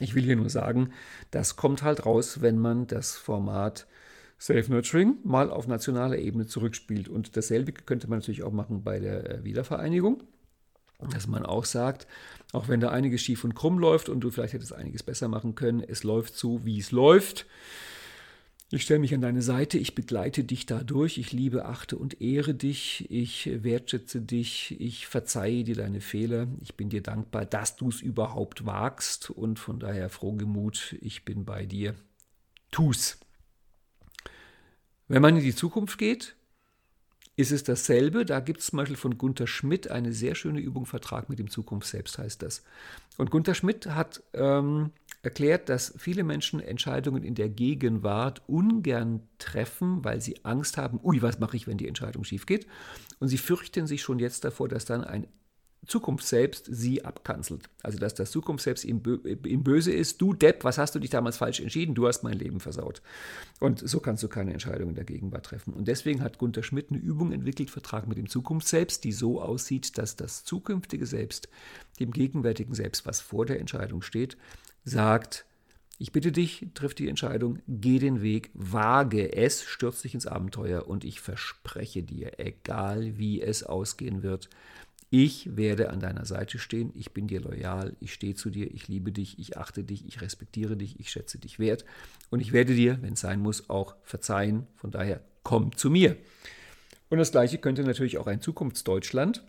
Ich 0.00 0.14
will 0.14 0.22
hier 0.22 0.36
nur 0.36 0.48
sagen, 0.48 0.90
das 1.30 1.56
kommt 1.56 1.82
halt 1.82 2.06
raus, 2.06 2.40
wenn 2.40 2.58
man 2.58 2.86
das 2.86 3.18
Format 3.18 3.86
Self-Nurturing 4.40 5.18
mal 5.22 5.50
auf 5.50 5.66
nationaler 5.66 6.16
Ebene 6.16 6.46
zurückspielt. 6.46 7.10
Und 7.10 7.36
dasselbe 7.36 7.72
könnte 7.72 8.08
man 8.08 8.20
natürlich 8.20 8.42
auch 8.42 8.52
machen 8.52 8.82
bei 8.82 8.98
der 8.98 9.28
äh, 9.28 9.44
Wiedervereinigung. 9.44 10.22
Dass 11.12 11.26
man 11.26 11.44
auch 11.44 11.66
sagt, 11.66 12.06
auch 12.52 12.68
wenn 12.68 12.80
da 12.80 12.88
einiges 12.88 13.20
schief 13.20 13.44
und 13.44 13.54
krumm 13.54 13.78
läuft 13.78 14.08
und 14.08 14.20
du 14.20 14.30
vielleicht 14.30 14.54
hättest 14.54 14.72
einiges 14.72 15.02
besser 15.02 15.28
machen 15.28 15.54
können, 15.54 15.82
es 15.86 16.04
läuft 16.04 16.38
so, 16.38 16.64
wie 16.64 16.78
es 16.78 16.90
läuft. 16.90 17.44
Ich 18.70 18.82
stelle 18.82 19.00
mich 19.00 19.14
an 19.14 19.22
deine 19.22 19.40
Seite, 19.40 19.78
ich 19.78 19.94
begleite 19.94 20.44
dich 20.44 20.66
dadurch, 20.66 21.16
ich 21.16 21.32
liebe, 21.32 21.64
achte 21.64 21.96
und 21.96 22.20
ehre 22.20 22.52
dich, 22.52 23.10
ich 23.10 23.48
wertschätze 23.62 24.20
dich, 24.20 24.78
ich 24.78 25.06
verzeihe 25.06 25.64
dir 25.64 25.74
deine 25.74 26.02
Fehler, 26.02 26.48
ich 26.60 26.74
bin 26.74 26.90
dir 26.90 27.02
dankbar, 27.02 27.46
dass 27.46 27.76
du 27.76 27.88
es 27.88 28.02
überhaupt 28.02 28.66
wagst. 28.66 29.30
Und 29.30 29.58
von 29.58 29.80
daher 29.80 30.10
frohgemut, 30.10 30.96
ich 31.00 31.24
bin 31.24 31.46
bei 31.46 31.64
dir. 31.64 31.94
Tu's. 32.70 33.18
Wenn 35.06 35.22
man 35.22 35.38
in 35.38 35.44
die 35.44 35.54
Zukunft 35.54 35.96
geht, 35.96 36.36
ist 37.38 37.52
es 37.52 37.62
dasselbe. 37.62 38.24
Da 38.24 38.40
gibt 38.40 38.58
es 38.60 38.66
zum 38.66 38.78
Beispiel 38.78 38.96
von 38.96 39.16
Gunther 39.16 39.46
Schmidt 39.46 39.88
eine 39.92 40.12
sehr 40.12 40.34
schöne 40.34 40.58
Übung, 40.58 40.86
Vertrag 40.86 41.28
mit 41.28 41.38
dem 41.38 41.48
Zukunft 41.48 41.86
selbst 41.86 42.18
heißt 42.18 42.42
das. 42.42 42.64
Und 43.16 43.30
Gunther 43.30 43.54
Schmidt 43.54 43.86
hat 43.86 44.24
ähm, 44.34 44.90
erklärt, 45.22 45.68
dass 45.68 45.94
viele 45.96 46.24
Menschen 46.24 46.58
Entscheidungen 46.58 47.22
in 47.22 47.36
der 47.36 47.48
Gegenwart 47.48 48.42
ungern 48.48 49.22
treffen, 49.38 50.04
weil 50.04 50.20
sie 50.20 50.44
Angst 50.44 50.78
haben, 50.78 50.98
ui, 51.00 51.22
was 51.22 51.38
mache 51.38 51.56
ich, 51.56 51.68
wenn 51.68 51.78
die 51.78 51.86
Entscheidung 51.86 52.24
schief 52.24 52.44
geht? 52.44 52.66
Und 53.20 53.28
sie 53.28 53.38
fürchten 53.38 53.86
sich 53.86 54.02
schon 54.02 54.18
jetzt 54.18 54.44
davor, 54.44 54.68
dass 54.68 54.84
dann 54.84 55.04
ein 55.04 55.28
Zukunft 55.86 56.26
selbst 56.26 56.66
sie 56.70 57.04
abkanzelt. 57.04 57.68
Also 57.82 57.98
dass 57.98 58.14
das 58.14 58.30
Zukunft 58.30 58.64
selbst 58.64 58.84
ihm, 58.84 59.02
ihm 59.44 59.64
böse 59.64 59.92
ist. 59.92 60.20
Du 60.20 60.34
Depp, 60.34 60.64
was 60.64 60.78
hast 60.78 60.94
du 60.94 60.98
dich 60.98 61.10
damals 61.10 61.38
falsch 61.38 61.60
entschieden? 61.60 61.94
Du 61.94 62.06
hast 62.06 62.22
mein 62.22 62.38
Leben 62.38 62.60
versaut. 62.60 63.00
Und 63.60 63.88
so 63.88 64.00
kannst 64.00 64.22
du 64.22 64.28
keine 64.28 64.52
Entscheidung 64.52 64.90
in 64.90 64.94
der 64.94 65.04
Gegenwart 65.04 65.46
treffen. 65.46 65.72
Und 65.72 65.88
deswegen 65.88 66.22
hat 66.22 66.38
Gunther 66.38 66.62
Schmidt 66.62 66.90
eine 66.90 67.00
Übung 67.00 67.32
entwickelt, 67.32 67.70
Vertrag 67.70 68.06
mit 68.06 68.18
dem 68.18 68.28
Zukunft 68.28 68.68
selbst, 68.68 69.04
die 69.04 69.12
so 69.12 69.40
aussieht, 69.40 69.96
dass 69.98 70.16
das 70.16 70.44
zukünftige 70.44 71.06
Selbst 71.06 71.48
dem 72.00 72.12
gegenwärtigen 72.12 72.74
Selbst, 72.74 73.06
was 73.06 73.20
vor 73.20 73.46
der 73.46 73.60
Entscheidung 73.60 74.02
steht, 74.02 74.36
sagt, 74.84 75.46
ich 76.00 76.12
bitte 76.12 76.30
dich, 76.30 76.68
triff 76.74 76.94
die 76.94 77.08
Entscheidung, 77.08 77.58
geh 77.66 77.98
den 77.98 78.22
Weg, 78.22 78.50
wage 78.54 79.32
es, 79.32 79.64
stürz 79.64 80.02
dich 80.02 80.14
ins 80.14 80.28
Abenteuer 80.28 80.86
und 80.86 81.04
ich 81.04 81.20
verspreche 81.20 82.04
dir, 82.04 82.38
egal 82.38 83.18
wie 83.18 83.42
es 83.42 83.64
ausgehen 83.64 84.22
wird, 84.22 84.48
ich 85.10 85.56
werde 85.56 85.88
an 85.90 86.00
deiner 86.00 86.26
Seite 86.26 86.58
stehen, 86.58 86.92
ich 86.94 87.12
bin 87.12 87.28
dir 87.28 87.40
loyal, 87.40 87.96
ich 87.98 88.12
stehe 88.12 88.34
zu 88.34 88.50
dir, 88.50 88.72
ich 88.72 88.88
liebe 88.88 89.10
dich, 89.10 89.38
ich 89.38 89.56
achte 89.56 89.82
dich, 89.82 90.06
ich 90.06 90.20
respektiere 90.20 90.76
dich, 90.76 91.00
ich 91.00 91.10
schätze 91.10 91.38
dich 91.38 91.58
wert. 91.58 91.86
Und 92.28 92.40
ich 92.40 92.52
werde 92.52 92.74
dir, 92.74 92.98
wenn 93.00 93.14
es 93.14 93.20
sein 93.20 93.40
muss, 93.40 93.70
auch 93.70 93.96
verzeihen. 94.02 94.66
Von 94.76 94.90
daher, 94.90 95.22
komm 95.42 95.74
zu 95.74 95.88
mir. 95.88 96.16
Und 97.08 97.18
das 97.18 97.30
gleiche 97.30 97.56
könnte 97.56 97.84
natürlich 97.84 98.18
auch 98.18 98.26
ein 98.26 98.42
Zukunftsdeutschland 98.42 99.42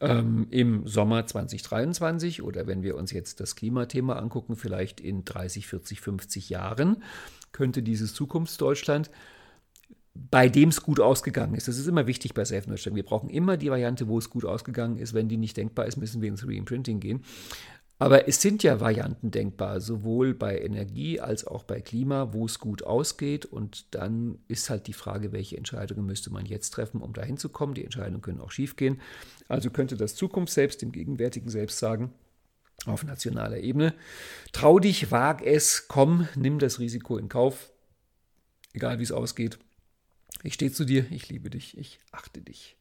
ähm, 0.00 0.46
im 0.50 0.86
Sommer 0.86 1.26
2023 1.26 2.42
oder 2.42 2.68
wenn 2.68 2.84
wir 2.84 2.96
uns 2.96 3.10
jetzt 3.10 3.40
das 3.40 3.56
Klimathema 3.56 4.16
angucken, 4.16 4.54
vielleicht 4.54 5.00
in 5.00 5.24
30, 5.24 5.66
40, 5.66 6.00
50 6.00 6.48
Jahren, 6.48 7.02
könnte 7.50 7.82
dieses 7.82 8.14
Zukunftsdeutschland 8.14 9.10
bei 10.14 10.48
dem 10.48 10.70
es 10.70 10.82
gut 10.82 11.00
ausgegangen 11.00 11.54
ist. 11.54 11.68
Das 11.68 11.78
ist 11.78 11.86
immer 11.86 12.06
wichtig 12.06 12.34
bei 12.34 12.44
Self-Nurturing. 12.44 12.96
Wir 12.96 13.04
brauchen 13.04 13.30
immer 13.30 13.56
die 13.56 13.70
Variante, 13.70 14.08
wo 14.08 14.18
es 14.18 14.30
gut 14.30 14.44
ausgegangen 14.44 14.98
ist. 14.98 15.14
Wenn 15.14 15.28
die 15.28 15.36
nicht 15.36 15.56
denkbar 15.56 15.86
ist, 15.86 15.96
müssen 15.96 16.20
wir 16.20 16.28
ins 16.28 16.46
Reimprinting 16.46 17.00
gehen. 17.00 17.24
Aber 17.98 18.26
es 18.26 18.40
sind 18.40 18.62
ja 18.62 18.80
Varianten 18.80 19.30
denkbar, 19.30 19.82
sowohl 19.82 20.32
bei 20.32 20.58
Energie 20.58 21.20
als 21.20 21.46
auch 21.46 21.64
bei 21.64 21.82
Klima, 21.82 22.32
wo 22.32 22.46
es 22.46 22.58
gut 22.58 22.82
ausgeht. 22.82 23.44
Und 23.44 23.94
dann 23.94 24.38
ist 24.48 24.70
halt 24.70 24.86
die 24.86 24.94
Frage, 24.94 25.32
welche 25.32 25.58
Entscheidungen 25.58 26.06
müsste 26.06 26.32
man 26.32 26.46
jetzt 26.46 26.70
treffen, 26.70 27.02
um 27.02 27.12
dahin 27.12 27.36
zu 27.36 27.50
kommen. 27.50 27.74
Die 27.74 27.84
Entscheidungen 27.84 28.22
können 28.22 28.40
auch 28.40 28.52
schiefgehen. 28.52 29.00
Also 29.48 29.68
könnte 29.68 29.98
das 29.98 30.14
Zukunft 30.14 30.52
selbst 30.52 30.80
dem 30.80 30.92
gegenwärtigen 30.92 31.50
Selbst 31.50 31.78
sagen, 31.78 32.10
auf 32.86 33.04
nationaler 33.04 33.58
Ebene, 33.58 33.92
trau 34.52 34.78
dich, 34.78 35.10
wag 35.10 35.42
es, 35.42 35.86
komm, 35.86 36.26
nimm 36.34 36.58
das 36.58 36.78
Risiko 36.78 37.18
in 37.18 37.28
Kauf, 37.28 37.70
egal 38.72 38.98
wie 38.98 39.02
es 39.02 39.12
ausgeht. 39.12 39.58
Ich 40.42 40.54
stehe 40.54 40.72
zu 40.72 40.84
dir, 40.84 41.10
ich 41.10 41.28
liebe 41.28 41.50
dich, 41.50 41.76
ich 41.76 42.00
achte 42.12 42.40
dich. 42.40 42.76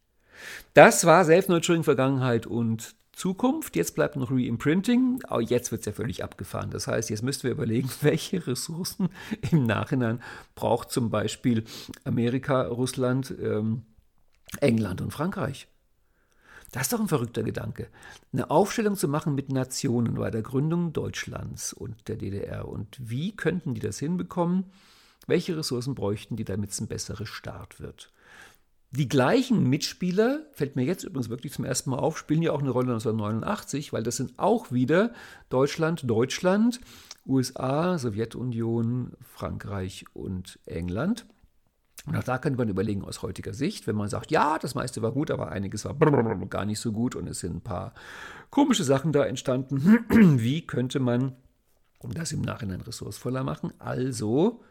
Das 0.74 1.06
war 1.06 1.26
Self-Nurturing 1.26 1.84
Vergangenheit 1.84 2.48
und 2.48 2.96
Zukunft. 3.12 3.76
Jetzt 3.76 3.96
bleibt 3.96 4.16
noch 4.16 4.32
Reimprinting. 4.32 5.20
Aber 5.28 5.42
jetzt 5.42 5.72
wird 5.72 5.82
es 5.82 5.86
ja 5.86 5.92
völlig 5.92 6.24
abgefahren. 6.24 6.72
Das 6.72 6.88
heißt, 6.88 7.10
jetzt 7.10 7.22
müssten 7.22 7.44
wir 7.44 7.52
überlegen, 7.52 7.90
welche 8.02 8.48
Ressourcen 8.48 9.10
im 9.52 9.66
Nachhinein 9.66 10.22
braucht 10.56 10.90
zum 10.92 11.10
Beispiel 11.10 11.66
Amerika, 12.06 12.62
Russland, 12.64 13.34
ähm, 13.42 13.84
England 14.62 15.02
und 15.02 15.12
Frankreich. 15.12 15.68
Das 16.72 16.84
ist 16.84 16.94
doch 16.94 17.00
ein 17.00 17.08
verrückter 17.08 17.44
Gedanke. 17.44 17.90
Eine 18.32 18.52
Aufstellung 18.52 18.96
zu 18.96 19.08
machen 19.08 19.36
mit 19.36 19.52
Nationen 19.52 20.14
bei 20.16 20.30
der 20.30 20.44
Gründung 20.44 20.94
Deutschlands 20.94 21.74
und 21.74 22.08
der 22.08 22.16
DDR. 22.16 22.68
Und 22.68 22.96
wie 23.00 23.36
könnten 23.36 23.74
die 23.74 23.82
das 23.82 24.00
hinbekommen? 24.00 24.66
Welche 25.30 25.56
Ressourcen 25.56 25.96
bräuchten 25.96 26.36
die, 26.36 26.46
damit 26.46 26.72
es 26.72 26.82
ein 26.82 26.88
besserer 26.88 27.26
Start 27.26 27.80
wird? 27.80 28.12
Die 28.92 29.08
gleichen 29.08 29.70
Mitspieler, 29.70 30.48
fällt 30.52 30.76
mir 30.76 30.84
jetzt 30.84 31.04
übrigens 31.04 31.30
wirklich 31.30 31.54
zum 31.54 31.64
ersten 31.64 31.92
Mal 31.92 32.00
auf, 32.00 32.18
spielen 32.18 32.42
ja 32.42 32.52
auch 32.52 32.62
eine 32.62 32.72
Rolle 32.72 32.94
1989, 32.94 33.94
weil 33.94 34.02
das 34.02 34.18
sind 34.18 34.40
auch 34.40 34.72
wieder 34.72 35.14
Deutschland, 35.50 36.10
Deutschland, 36.10 36.82
USA, 37.28 38.00
Sowjetunion, 38.00 39.12
Frankreich 39.22 40.06
und 40.14 40.58
England. 40.66 41.28
Und 42.08 42.16
auch 42.18 42.24
da 42.24 42.40
könnte 42.40 42.58
man 42.58 42.70
überlegen 42.70 43.04
aus 43.04 43.22
heutiger 43.22 43.54
Sicht, 43.54 43.86
wenn 43.86 43.96
man 43.96 44.10
sagt, 44.10 44.32
ja, 44.32 44.58
das 44.58 44.74
meiste 44.74 45.04
war 45.04 45.12
gut, 45.12 45.30
aber 45.30 45.50
einiges 45.52 45.86
war 45.86 45.94
gar 45.94 46.66
nicht 46.66 46.80
so 46.80 46.92
gut 46.92 47.16
und 47.16 47.28
es 47.28 47.42
sind 47.42 47.58
ein 47.58 47.62
paar 47.62 47.94
komische 48.50 48.84
Sachen 48.84 49.12
da 49.12 49.24
entstanden. 49.24 50.06
Wie 50.10 50.66
könnte 50.66 51.00
man 51.00 51.36
das 52.02 52.32
im 52.32 52.42
Nachhinein 52.42 52.82
ressourcevoller 52.82 53.44
machen? 53.44 53.72
Also 53.78 54.64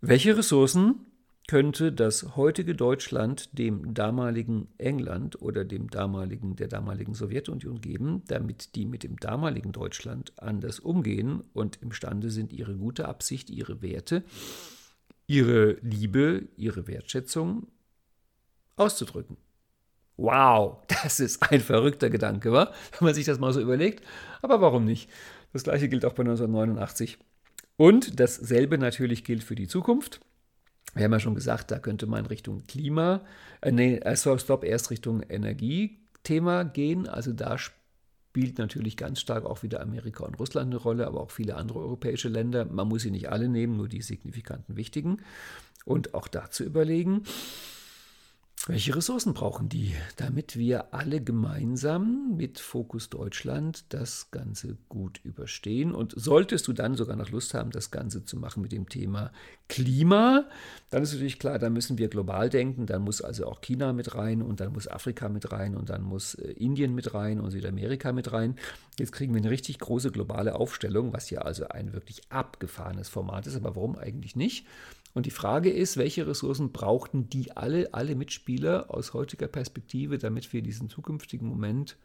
welche 0.00 0.36
Ressourcen 0.36 1.06
könnte 1.50 1.92
das 1.92 2.36
heutige 2.36 2.76
Deutschland 2.76 3.58
dem 3.58 3.92
damaligen 3.92 4.68
England 4.78 5.42
oder 5.42 5.64
dem 5.64 5.90
damaligen, 5.90 6.54
der 6.54 6.68
damaligen 6.68 7.12
Sowjetunion 7.12 7.80
geben, 7.80 8.22
damit 8.28 8.76
die 8.76 8.86
mit 8.86 9.02
dem 9.02 9.16
damaligen 9.16 9.72
Deutschland 9.72 10.32
anders 10.36 10.78
umgehen 10.78 11.42
und 11.52 11.82
imstande 11.82 12.30
sind, 12.30 12.52
ihre 12.52 12.76
gute 12.76 13.08
Absicht, 13.08 13.50
ihre 13.50 13.82
Werte, 13.82 14.22
ihre 15.26 15.72
Liebe, 15.82 16.48
ihre 16.56 16.86
Wertschätzung 16.86 17.66
auszudrücken? 18.76 19.36
Wow, 20.16 20.78
das 21.02 21.18
ist 21.18 21.50
ein 21.50 21.60
verrückter 21.60 22.10
Gedanke, 22.10 22.52
wa? 22.52 22.72
wenn 22.92 23.06
man 23.06 23.14
sich 23.14 23.26
das 23.26 23.40
mal 23.40 23.52
so 23.52 23.60
überlegt. 23.60 24.04
Aber 24.40 24.60
warum 24.60 24.84
nicht? 24.84 25.10
Das 25.52 25.64
gleiche 25.64 25.88
gilt 25.88 26.04
auch 26.04 26.12
bei 26.12 26.22
1989. 26.22 27.18
Und 27.80 28.20
dasselbe 28.20 28.76
natürlich 28.76 29.24
gilt 29.24 29.42
für 29.42 29.54
die 29.54 29.66
Zukunft. 29.66 30.20
Wir 30.92 31.04
haben 31.04 31.12
ja 31.12 31.18
schon 31.18 31.34
gesagt, 31.34 31.70
da 31.70 31.78
könnte 31.78 32.06
man 32.06 32.26
Richtung 32.26 32.66
Klima, 32.66 33.22
äh, 33.62 33.72
nee, 33.72 33.96
äh, 33.96 34.16
stopp, 34.18 34.64
erst 34.64 34.90
Richtung 34.90 35.22
Energiethema 35.22 36.64
gehen. 36.64 37.08
Also 37.08 37.32
da 37.32 37.56
spielt 37.56 38.58
natürlich 38.58 38.98
ganz 38.98 39.18
stark 39.18 39.46
auch 39.46 39.62
wieder 39.62 39.80
Amerika 39.80 40.26
und 40.26 40.38
Russland 40.38 40.66
eine 40.66 40.76
Rolle, 40.76 41.06
aber 41.06 41.22
auch 41.22 41.30
viele 41.30 41.54
andere 41.54 41.78
europäische 41.78 42.28
Länder. 42.28 42.66
Man 42.66 42.86
muss 42.86 43.00
sie 43.00 43.10
nicht 43.10 43.30
alle 43.30 43.48
nehmen, 43.48 43.78
nur 43.78 43.88
die 43.88 44.02
signifikanten 44.02 44.76
wichtigen. 44.76 45.22
Und 45.86 46.12
auch 46.12 46.28
dazu 46.28 46.64
überlegen, 46.64 47.22
welche 48.66 48.94
Ressourcen 48.94 49.32
brauchen 49.32 49.70
die, 49.70 49.94
damit 50.16 50.58
wir 50.58 50.92
alle 50.92 51.22
gemeinsam 51.22 52.36
mit 52.36 52.58
Fokus 52.58 53.08
Deutschland 53.08 53.84
das 53.88 54.30
Ganze 54.32 54.76
gut 54.90 55.18
überstehen? 55.24 55.94
Und 55.94 56.12
solltest 56.14 56.68
du 56.68 56.74
dann 56.74 56.94
sogar 56.94 57.16
noch 57.16 57.30
Lust 57.30 57.54
haben, 57.54 57.70
das 57.70 57.90
Ganze 57.90 58.26
zu 58.26 58.36
machen 58.36 58.62
mit 58.62 58.72
dem 58.72 58.86
Thema 58.88 59.32
Klima, 59.68 60.44
dann 60.90 61.02
ist 61.02 61.12
natürlich 61.12 61.38
klar, 61.38 61.58
da 61.58 61.70
müssen 61.70 61.96
wir 61.96 62.08
global 62.08 62.50
denken. 62.50 62.84
Dann 62.84 63.02
muss 63.02 63.22
also 63.22 63.46
auch 63.46 63.62
China 63.62 63.94
mit 63.94 64.14
rein 64.14 64.42
und 64.42 64.60
dann 64.60 64.74
muss 64.74 64.88
Afrika 64.88 65.30
mit 65.30 65.52
rein 65.52 65.74
und 65.74 65.88
dann 65.88 66.02
muss 66.02 66.34
äh, 66.34 66.52
Indien 66.52 66.94
mit 66.94 67.14
rein 67.14 67.40
und 67.40 67.52
Südamerika 67.52 68.12
mit 68.12 68.30
rein. 68.30 68.56
Jetzt 68.98 69.12
kriegen 69.12 69.32
wir 69.32 69.40
eine 69.40 69.50
richtig 69.50 69.78
große 69.78 70.10
globale 70.10 70.54
Aufstellung, 70.54 71.14
was 71.14 71.30
ja 71.30 71.40
also 71.40 71.68
ein 71.68 71.94
wirklich 71.94 72.30
abgefahrenes 72.30 73.08
Format 73.08 73.46
ist. 73.46 73.56
Aber 73.56 73.74
warum 73.74 73.96
eigentlich 73.96 74.36
nicht? 74.36 74.66
Und 75.12 75.26
die 75.26 75.30
Frage 75.30 75.70
ist, 75.70 75.96
welche 75.96 76.26
Ressourcen 76.26 76.72
brauchten 76.72 77.28
die 77.28 77.56
alle, 77.56 77.92
alle 77.92 78.14
Mitspieler 78.14 78.86
aus 78.88 79.12
heutiger 79.12 79.48
Perspektive, 79.48 80.18
damit 80.18 80.52
wir 80.52 80.62
diesen 80.62 80.88
zukünftigen 80.88 81.48
Moment 81.48 81.96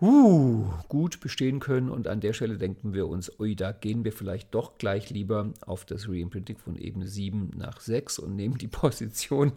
uh, 0.00 0.64
gut 0.88 1.20
bestehen 1.20 1.60
können. 1.60 1.90
Und 1.90 2.08
an 2.08 2.20
der 2.20 2.32
Stelle 2.32 2.58
denken 2.58 2.92
wir 2.92 3.06
uns, 3.06 3.30
ui, 3.38 3.54
da 3.54 3.70
gehen 3.70 4.04
wir 4.04 4.12
vielleicht 4.12 4.54
doch 4.54 4.78
gleich 4.78 5.10
lieber 5.10 5.52
auf 5.60 5.84
das 5.84 6.08
Reimprinting 6.08 6.58
von 6.58 6.76
Ebene 6.76 7.06
7 7.06 7.52
nach 7.56 7.80
6 7.80 8.18
und 8.18 8.34
nehmen 8.34 8.58
die 8.58 8.68
Position 8.68 9.52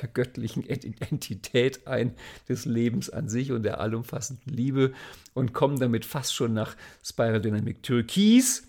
der 0.00 0.08
göttlichen 0.08 0.66
Entität 0.66 1.86
ein, 1.86 2.14
des 2.48 2.64
Lebens 2.64 3.10
an 3.10 3.28
sich 3.28 3.52
und 3.52 3.64
der 3.64 3.80
allumfassenden 3.80 4.52
Liebe 4.52 4.92
und 5.34 5.52
kommen 5.52 5.78
damit 5.78 6.04
fast 6.04 6.34
schon 6.34 6.54
nach 6.54 6.76
Spiral 7.04 7.40
Dynamic 7.40 7.82
Türkis 7.82 8.66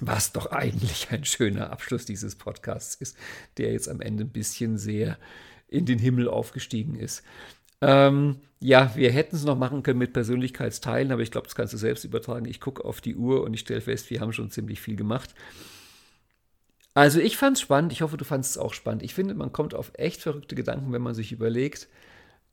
was 0.00 0.32
doch 0.32 0.46
eigentlich 0.46 1.10
ein 1.10 1.24
schöner 1.24 1.70
Abschluss 1.70 2.04
dieses 2.04 2.36
Podcasts 2.36 2.94
ist, 2.96 3.16
der 3.56 3.72
jetzt 3.72 3.88
am 3.88 4.00
Ende 4.00 4.24
ein 4.24 4.30
bisschen 4.30 4.78
sehr 4.78 5.18
in 5.68 5.86
den 5.86 5.98
Himmel 5.98 6.28
aufgestiegen 6.28 6.94
ist. 6.94 7.22
Ähm, 7.80 8.40
ja, 8.60 8.92
wir 8.94 9.10
hätten 9.10 9.36
es 9.36 9.44
noch 9.44 9.58
machen 9.58 9.82
können 9.82 9.98
mit 9.98 10.12
Persönlichkeitsteilen, 10.12 11.12
aber 11.12 11.22
ich 11.22 11.30
glaube, 11.30 11.46
das 11.46 11.54
kannst 11.54 11.74
du 11.74 11.78
selbst 11.78 12.04
übertragen. 12.04 12.46
Ich 12.46 12.60
gucke 12.60 12.84
auf 12.84 13.00
die 13.00 13.16
Uhr 13.16 13.42
und 13.42 13.52
ich 13.54 13.60
stelle 13.60 13.80
fest, 13.80 14.10
wir 14.10 14.20
haben 14.20 14.32
schon 14.32 14.50
ziemlich 14.50 14.80
viel 14.80 14.96
gemacht. 14.96 15.34
Also 16.94 17.20
ich 17.20 17.36
fand 17.36 17.58
es 17.58 17.60
spannend, 17.60 17.92
ich 17.92 18.00
hoffe, 18.00 18.16
du 18.16 18.24
fandest 18.24 18.52
es 18.52 18.58
auch 18.58 18.72
spannend. 18.72 19.02
Ich 19.02 19.12
finde, 19.12 19.34
man 19.34 19.52
kommt 19.52 19.74
auf 19.74 19.92
echt 19.94 20.22
verrückte 20.22 20.54
Gedanken, 20.54 20.92
wenn 20.92 21.02
man 21.02 21.14
sich 21.14 21.30
überlegt, 21.30 21.88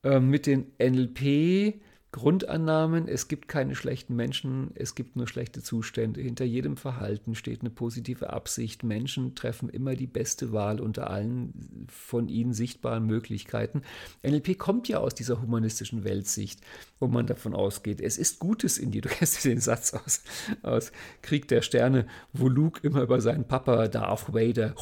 äh, 0.03 0.19
mit 0.19 0.45
den 0.45 0.73
NLP 0.79 1.81
Grundannahmen, 2.13 3.07
es 3.07 3.27
gibt 3.27 3.47
keine 3.47 3.75
schlechten 3.75 4.15
Menschen, 4.15 4.69
es 4.75 4.93
gibt 4.93 5.15
nur 5.15 5.27
schlechte 5.27 5.63
Zustände. 5.63 6.21
Hinter 6.21 6.45
jedem 6.45 6.77
Verhalten 6.77 7.33
steht 7.33 7.61
eine 7.61 7.71
positive 7.71 8.31
Absicht. 8.31 8.83
Menschen 8.83 9.33
treffen 9.33 9.67
immer 9.67 9.95
die 9.95 10.07
beste 10.07 10.53
Wahl 10.53 10.79
unter 10.79 11.09
allen 11.09 11.87
von 11.89 12.29
ihnen 12.29 12.53
sichtbaren 12.53 13.05
Möglichkeiten. 13.07 13.81
NLP 14.21 14.59
kommt 14.59 14.87
ja 14.87 14.99
aus 14.99 15.15
dieser 15.15 15.41
humanistischen 15.41 16.03
Weltsicht, 16.03 16.61
wo 16.99 17.07
man 17.07 17.25
davon 17.25 17.55
ausgeht, 17.55 17.99
es 17.99 18.19
ist 18.19 18.39
Gutes 18.39 18.77
in 18.77 18.91
dir. 18.91 19.01
Du 19.01 19.09
kennst 19.09 19.43
den 19.43 19.59
Satz 19.59 19.93
aus, 19.93 20.21
aus 20.61 20.91
Krieg 21.23 21.47
der 21.47 21.63
Sterne, 21.63 22.05
wo 22.31 22.47
Luke 22.47 22.79
immer 22.83 23.01
über 23.01 23.21
seinen 23.21 23.47
Papa 23.47 23.87
Darth 23.87 24.31
Vader 24.31 24.75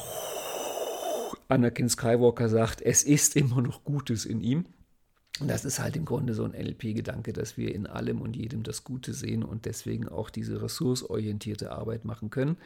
Anakin 1.48 1.88
Skywalker 1.88 2.50
sagt, 2.50 2.82
es 2.82 3.02
ist 3.02 3.36
immer 3.36 3.62
noch 3.62 3.84
Gutes 3.84 4.26
in 4.26 4.42
ihm. 4.42 4.66
Und 5.40 5.48
das 5.48 5.64
ist 5.64 5.78
halt 5.78 5.96
im 5.96 6.04
Grunde 6.04 6.34
so 6.34 6.44
ein 6.44 6.52
NLP-Gedanke, 6.52 7.32
dass 7.32 7.56
wir 7.56 7.74
in 7.74 7.86
allem 7.86 8.20
und 8.20 8.36
jedem 8.36 8.62
das 8.62 8.84
Gute 8.84 9.14
sehen 9.14 9.42
und 9.42 9.64
deswegen 9.64 10.08
auch 10.08 10.30
diese 10.30 10.60
ressourceorientierte 10.60 11.72
Arbeit 11.72 12.04
machen 12.04 12.30
können. 12.30 12.56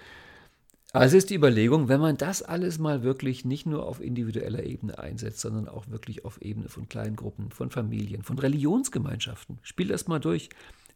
Also 0.93 1.17
ist 1.17 1.31
die 1.31 1.35
Überlegung, 1.35 1.89
wenn 1.89 2.01
man 2.01 2.17
das 2.17 2.43
alles 2.43 2.79
mal 2.79 3.03
wirklich 3.03 3.45
nicht 3.45 3.67
nur 3.67 3.87
auf 3.87 4.01
individueller 4.01 4.63
Ebene 4.65 4.99
einsetzt, 4.99 5.41
sondern 5.41 5.69
auch 5.69 5.89
wirklich 5.91 6.25
auf 6.25 6.41
Ebene 6.41 6.69
von 6.69 6.89
kleinen 6.89 7.17
Gruppen, 7.17 7.51
von 7.51 7.71
Familien, 7.71 8.23
von 8.23 8.39
Religionsgemeinschaften, 8.39 9.59
spiel 9.63 9.89
das 9.89 10.09
mal 10.09 10.21
durch 10.21 10.49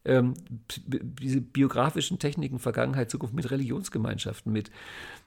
ähm, 0.05 0.33
diese 0.77 1.41
biografischen 1.41 2.19
Techniken 2.19 2.59
Vergangenheit, 2.59 3.11
Zukunft 3.11 3.35
mit 3.35 3.51
Religionsgemeinschaften, 3.51 4.51
mit, 4.51 4.71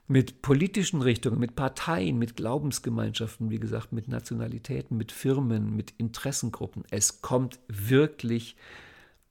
mit 0.07 0.41
politischen 0.41 1.01
Richtungen, 1.01 1.39
mit 1.39 1.55
Parteien, 1.55 2.17
mit 2.17 2.35
Glaubensgemeinschaften, 2.35 3.49
wie 3.49 3.59
gesagt, 3.59 3.93
mit 3.93 4.07
Nationalitäten, 4.07 4.97
mit 4.97 5.11
Firmen, 5.11 5.75
mit 5.75 5.93
Interessengruppen. 5.97 6.83
Es 6.91 7.21
kommt 7.21 7.59
wirklich 7.67 8.57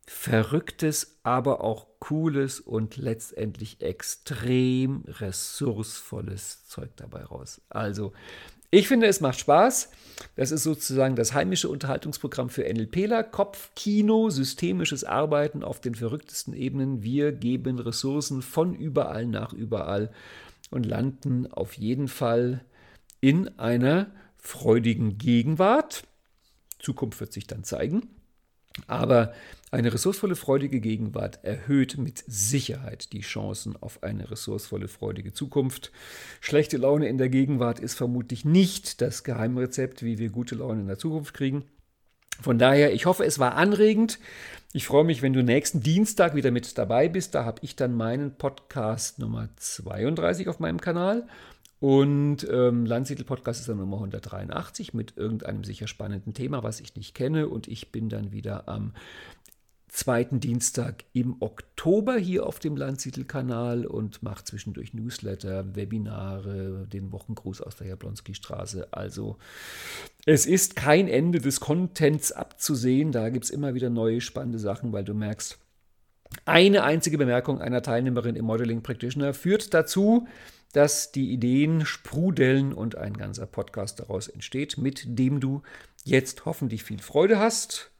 verrücktes, 0.06 1.18
aber 1.22 1.62
auch 1.62 1.86
cooles 1.98 2.60
und 2.60 2.96
letztendlich 2.96 3.80
extrem 3.80 5.04
ressourcevolles 5.06 6.66
Zeug 6.66 6.90
dabei 6.96 7.24
raus. 7.24 7.62
Also 7.70 8.12
ich 8.70 8.88
finde, 8.88 9.06
es 9.06 9.20
macht 9.20 9.38
Spaß. 9.38 9.90
Das 10.36 10.50
ist 10.50 10.62
sozusagen 10.62 11.16
das 11.16 11.34
heimische 11.34 11.68
Unterhaltungsprogramm 11.68 12.48
für 12.50 12.62
NLPler. 12.62 13.24
Kopfkino, 13.24 14.30
systemisches 14.30 15.04
Arbeiten 15.04 15.62
auf 15.62 15.80
den 15.80 15.94
verrücktesten 15.94 16.54
Ebenen. 16.54 17.02
Wir 17.02 17.32
geben 17.32 17.78
Ressourcen 17.78 18.42
von 18.42 18.74
überall 18.74 19.26
nach 19.26 19.52
überall 19.52 20.10
und 20.70 20.86
landen 20.86 21.50
auf 21.52 21.74
jeden 21.74 22.08
Fall 22.08 22.64
in 23.20 23.58
einer 23.58 24.10
freudigen 24.36 25.18
Gegenwart. 25.18 26.04
Zukunft 26.78 27.20
wird 27.20 27.32
sich 27.32 27.46
dann 27.46 27.64
zeigen. 27.64 28.08
Aber 28.86 29.32
eine 29.74 29.92
ressourcevolle, 29.92 30.36
freudige 30.36 30.80
Gegenwart 30.80 31.42
erhöht 31.42 31.98
mit 31.98 32.22
Sicherheit 32.26 33.12
die 33.12 33.22
Chancen 33.22 33.76
auf 33.80 34.02
eine 34.02 34.30
ressourcevolle, 34.30 34.86
freudige 34.86 35.32
Zukunft. 35.32 35.90
Schlechte 36.40 36.76
Laune 36.76 37.08
in 37.08 37.18
der 37.18 37.28
Gegenwart 37.28 37.80
ist 37.80 37.94
vermutlich 37.94 38.44
nicht 38.44 39.00
das 39.00 39.24
Geheimrezept, 39.24 40.04
wie 40.04 40.18
wir 40.18 40.30
gute 40.30 40.54
Laune 40.54 40.82
in 40.82 40.86
der 40.86 40.98
Zukunft 40.98 41.34
kriegen. 41.34 41.64
Von 42.40 42.58
daher, 42.58 42.92
ich 42.92 43.06
hoffe, 43.06 43.24
es 43.24 43.38
war 43.38 43.54
anregend. 43.56 44.18
Ich 44.72 44.86
freue 44.86 45.04
mich, 45.04 45.22
wenn 45.22 45.32
du 45.32 45.42
nächsten 45.42 45.80
Dienstag 45.80 46.34
wieder 46.34 46.52
mit 46.52 46.78
dabei 46.78 47.08
bist. 47.08 47.34
Da 47.34 47.44
habe 47.44 47.60
ich 47.62 47.74
dann 47.74 47.94
meinen 47.94 48.36
Podcast 48.36 49.18
Nummer 49.18 49.48
32 49.56 50.48
auf 50.48 50.60
meinem 50.60 50.80
Kanal. 50.80 51.26
Und 51.80 52.48
ähm, 52.50 52.86
Landsiedel 52.86 53.26
Podcast 53.26 53.60
ist 53.60 53.68
dann 53.68 53.76
Nummer 53.76 53.96
183 53.96 54.94
mit 54.94 55.18
irgendeinem 55.18 55.64
sicher 55.64 55.86
spannenden 55.86 56.32
Thema, 56.32 56.62
was 56.62 56.80
ich 56.80 56.96
nicht 56.96 57.14
kenne. 57.14 57.48
Und 57.48 57.68
ich 57.68 57.92
bin 57.92 58.08
dann 58.08 58.32
wieder 58.32 58.68
am 58.68 58.94
zweiten 59.94 60.40
Dienstag 60.40 61.04
im 61.12 61.36
Oktober 61.38 62.16
hier 62.16 62.46
auf 62.46 62.58
dem 62.58 62.76
Landsiedel-Kanal 62.76 63.86
und 63.86 64.24
mache 64.24 64.42
zwischendurch 64.42 64.92
Newsletter, 64.92 65.76
Webinare, 65.76 66.88
den 66.92 67.12
Wochengruß 67.12 67.60
aus 67.60 67.76
der 67.76 67.86
Jablonski-Straße. 67.86 68.88
Also 68.90 69.38
es 70.26 70.46
ist 70.46 70.74
kein 70.74 71.06
Ende 71.06 71.38
des 71.38 71.60
Contents 71.60 72.32
abzusehen. 72.32 73.12
Da 73.12 73.28
gibt 73.28 73.44
es 73.44 73.50
immer 73.50 73.74
wieder 73.74 73.88
neue 73.88 74.20
spannende 74.20 74.58
Sachen, 74.58 74.92
weil 74.92 75.04
du 75.04 75.14
merkst, 75.14 75.58
eine 76.44 76.82
einzige 76.82 77.16
Bemerkung 77.16 77.60
einer 77.60 77.80
Teilnehmerin 77.80 78.34
im 78.34 78.46
Modeling 78.46 78.82
Practitioner 78.82 79.32
führt 79.32 79.72
dazu, 79.72 80.26
dass 80.72 81.12
die 81.12 81.30
Ideen 81.30 81.86
sprudeln 81.86 82.72
und 82.72 82.98
ein 82.98 83.16
ganzer 83.16 83.46
Podcast 83.46 84.00
daraus 84.00 84.26
entsteht, 84.26 84.76
mit 84.76 85.04
dem 85.06 85.38
du 85.38 85.62
jetzt 86.02 86.46
hoffentlich 86.46 86.82
viel 86.82 86.98
Freude 86.98 87.38
hast. 87.38 87.92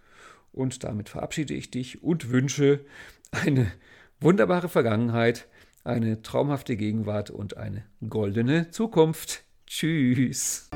Und 0.55 0.85
damit 0.85 1.09
verabschiede 1.09 1.55
ich 1.55 1.71
dich 1.71 2.03
und 2.03 2.31
wünsche 2.31 2.85
eine 3.33 3.71
wunderbare 4.21 4.69
Vergangenheit, 4.69 5.49
eine 5.83 6.23
traumhafte 6.23 6.77
Gegenwart 6.77 7.31
und 7.31 7.57
eine 7.57 7.85
goldene 8.09 8.71
Zukunft. 8.71 9.45
Tschüss. 9.67 10.71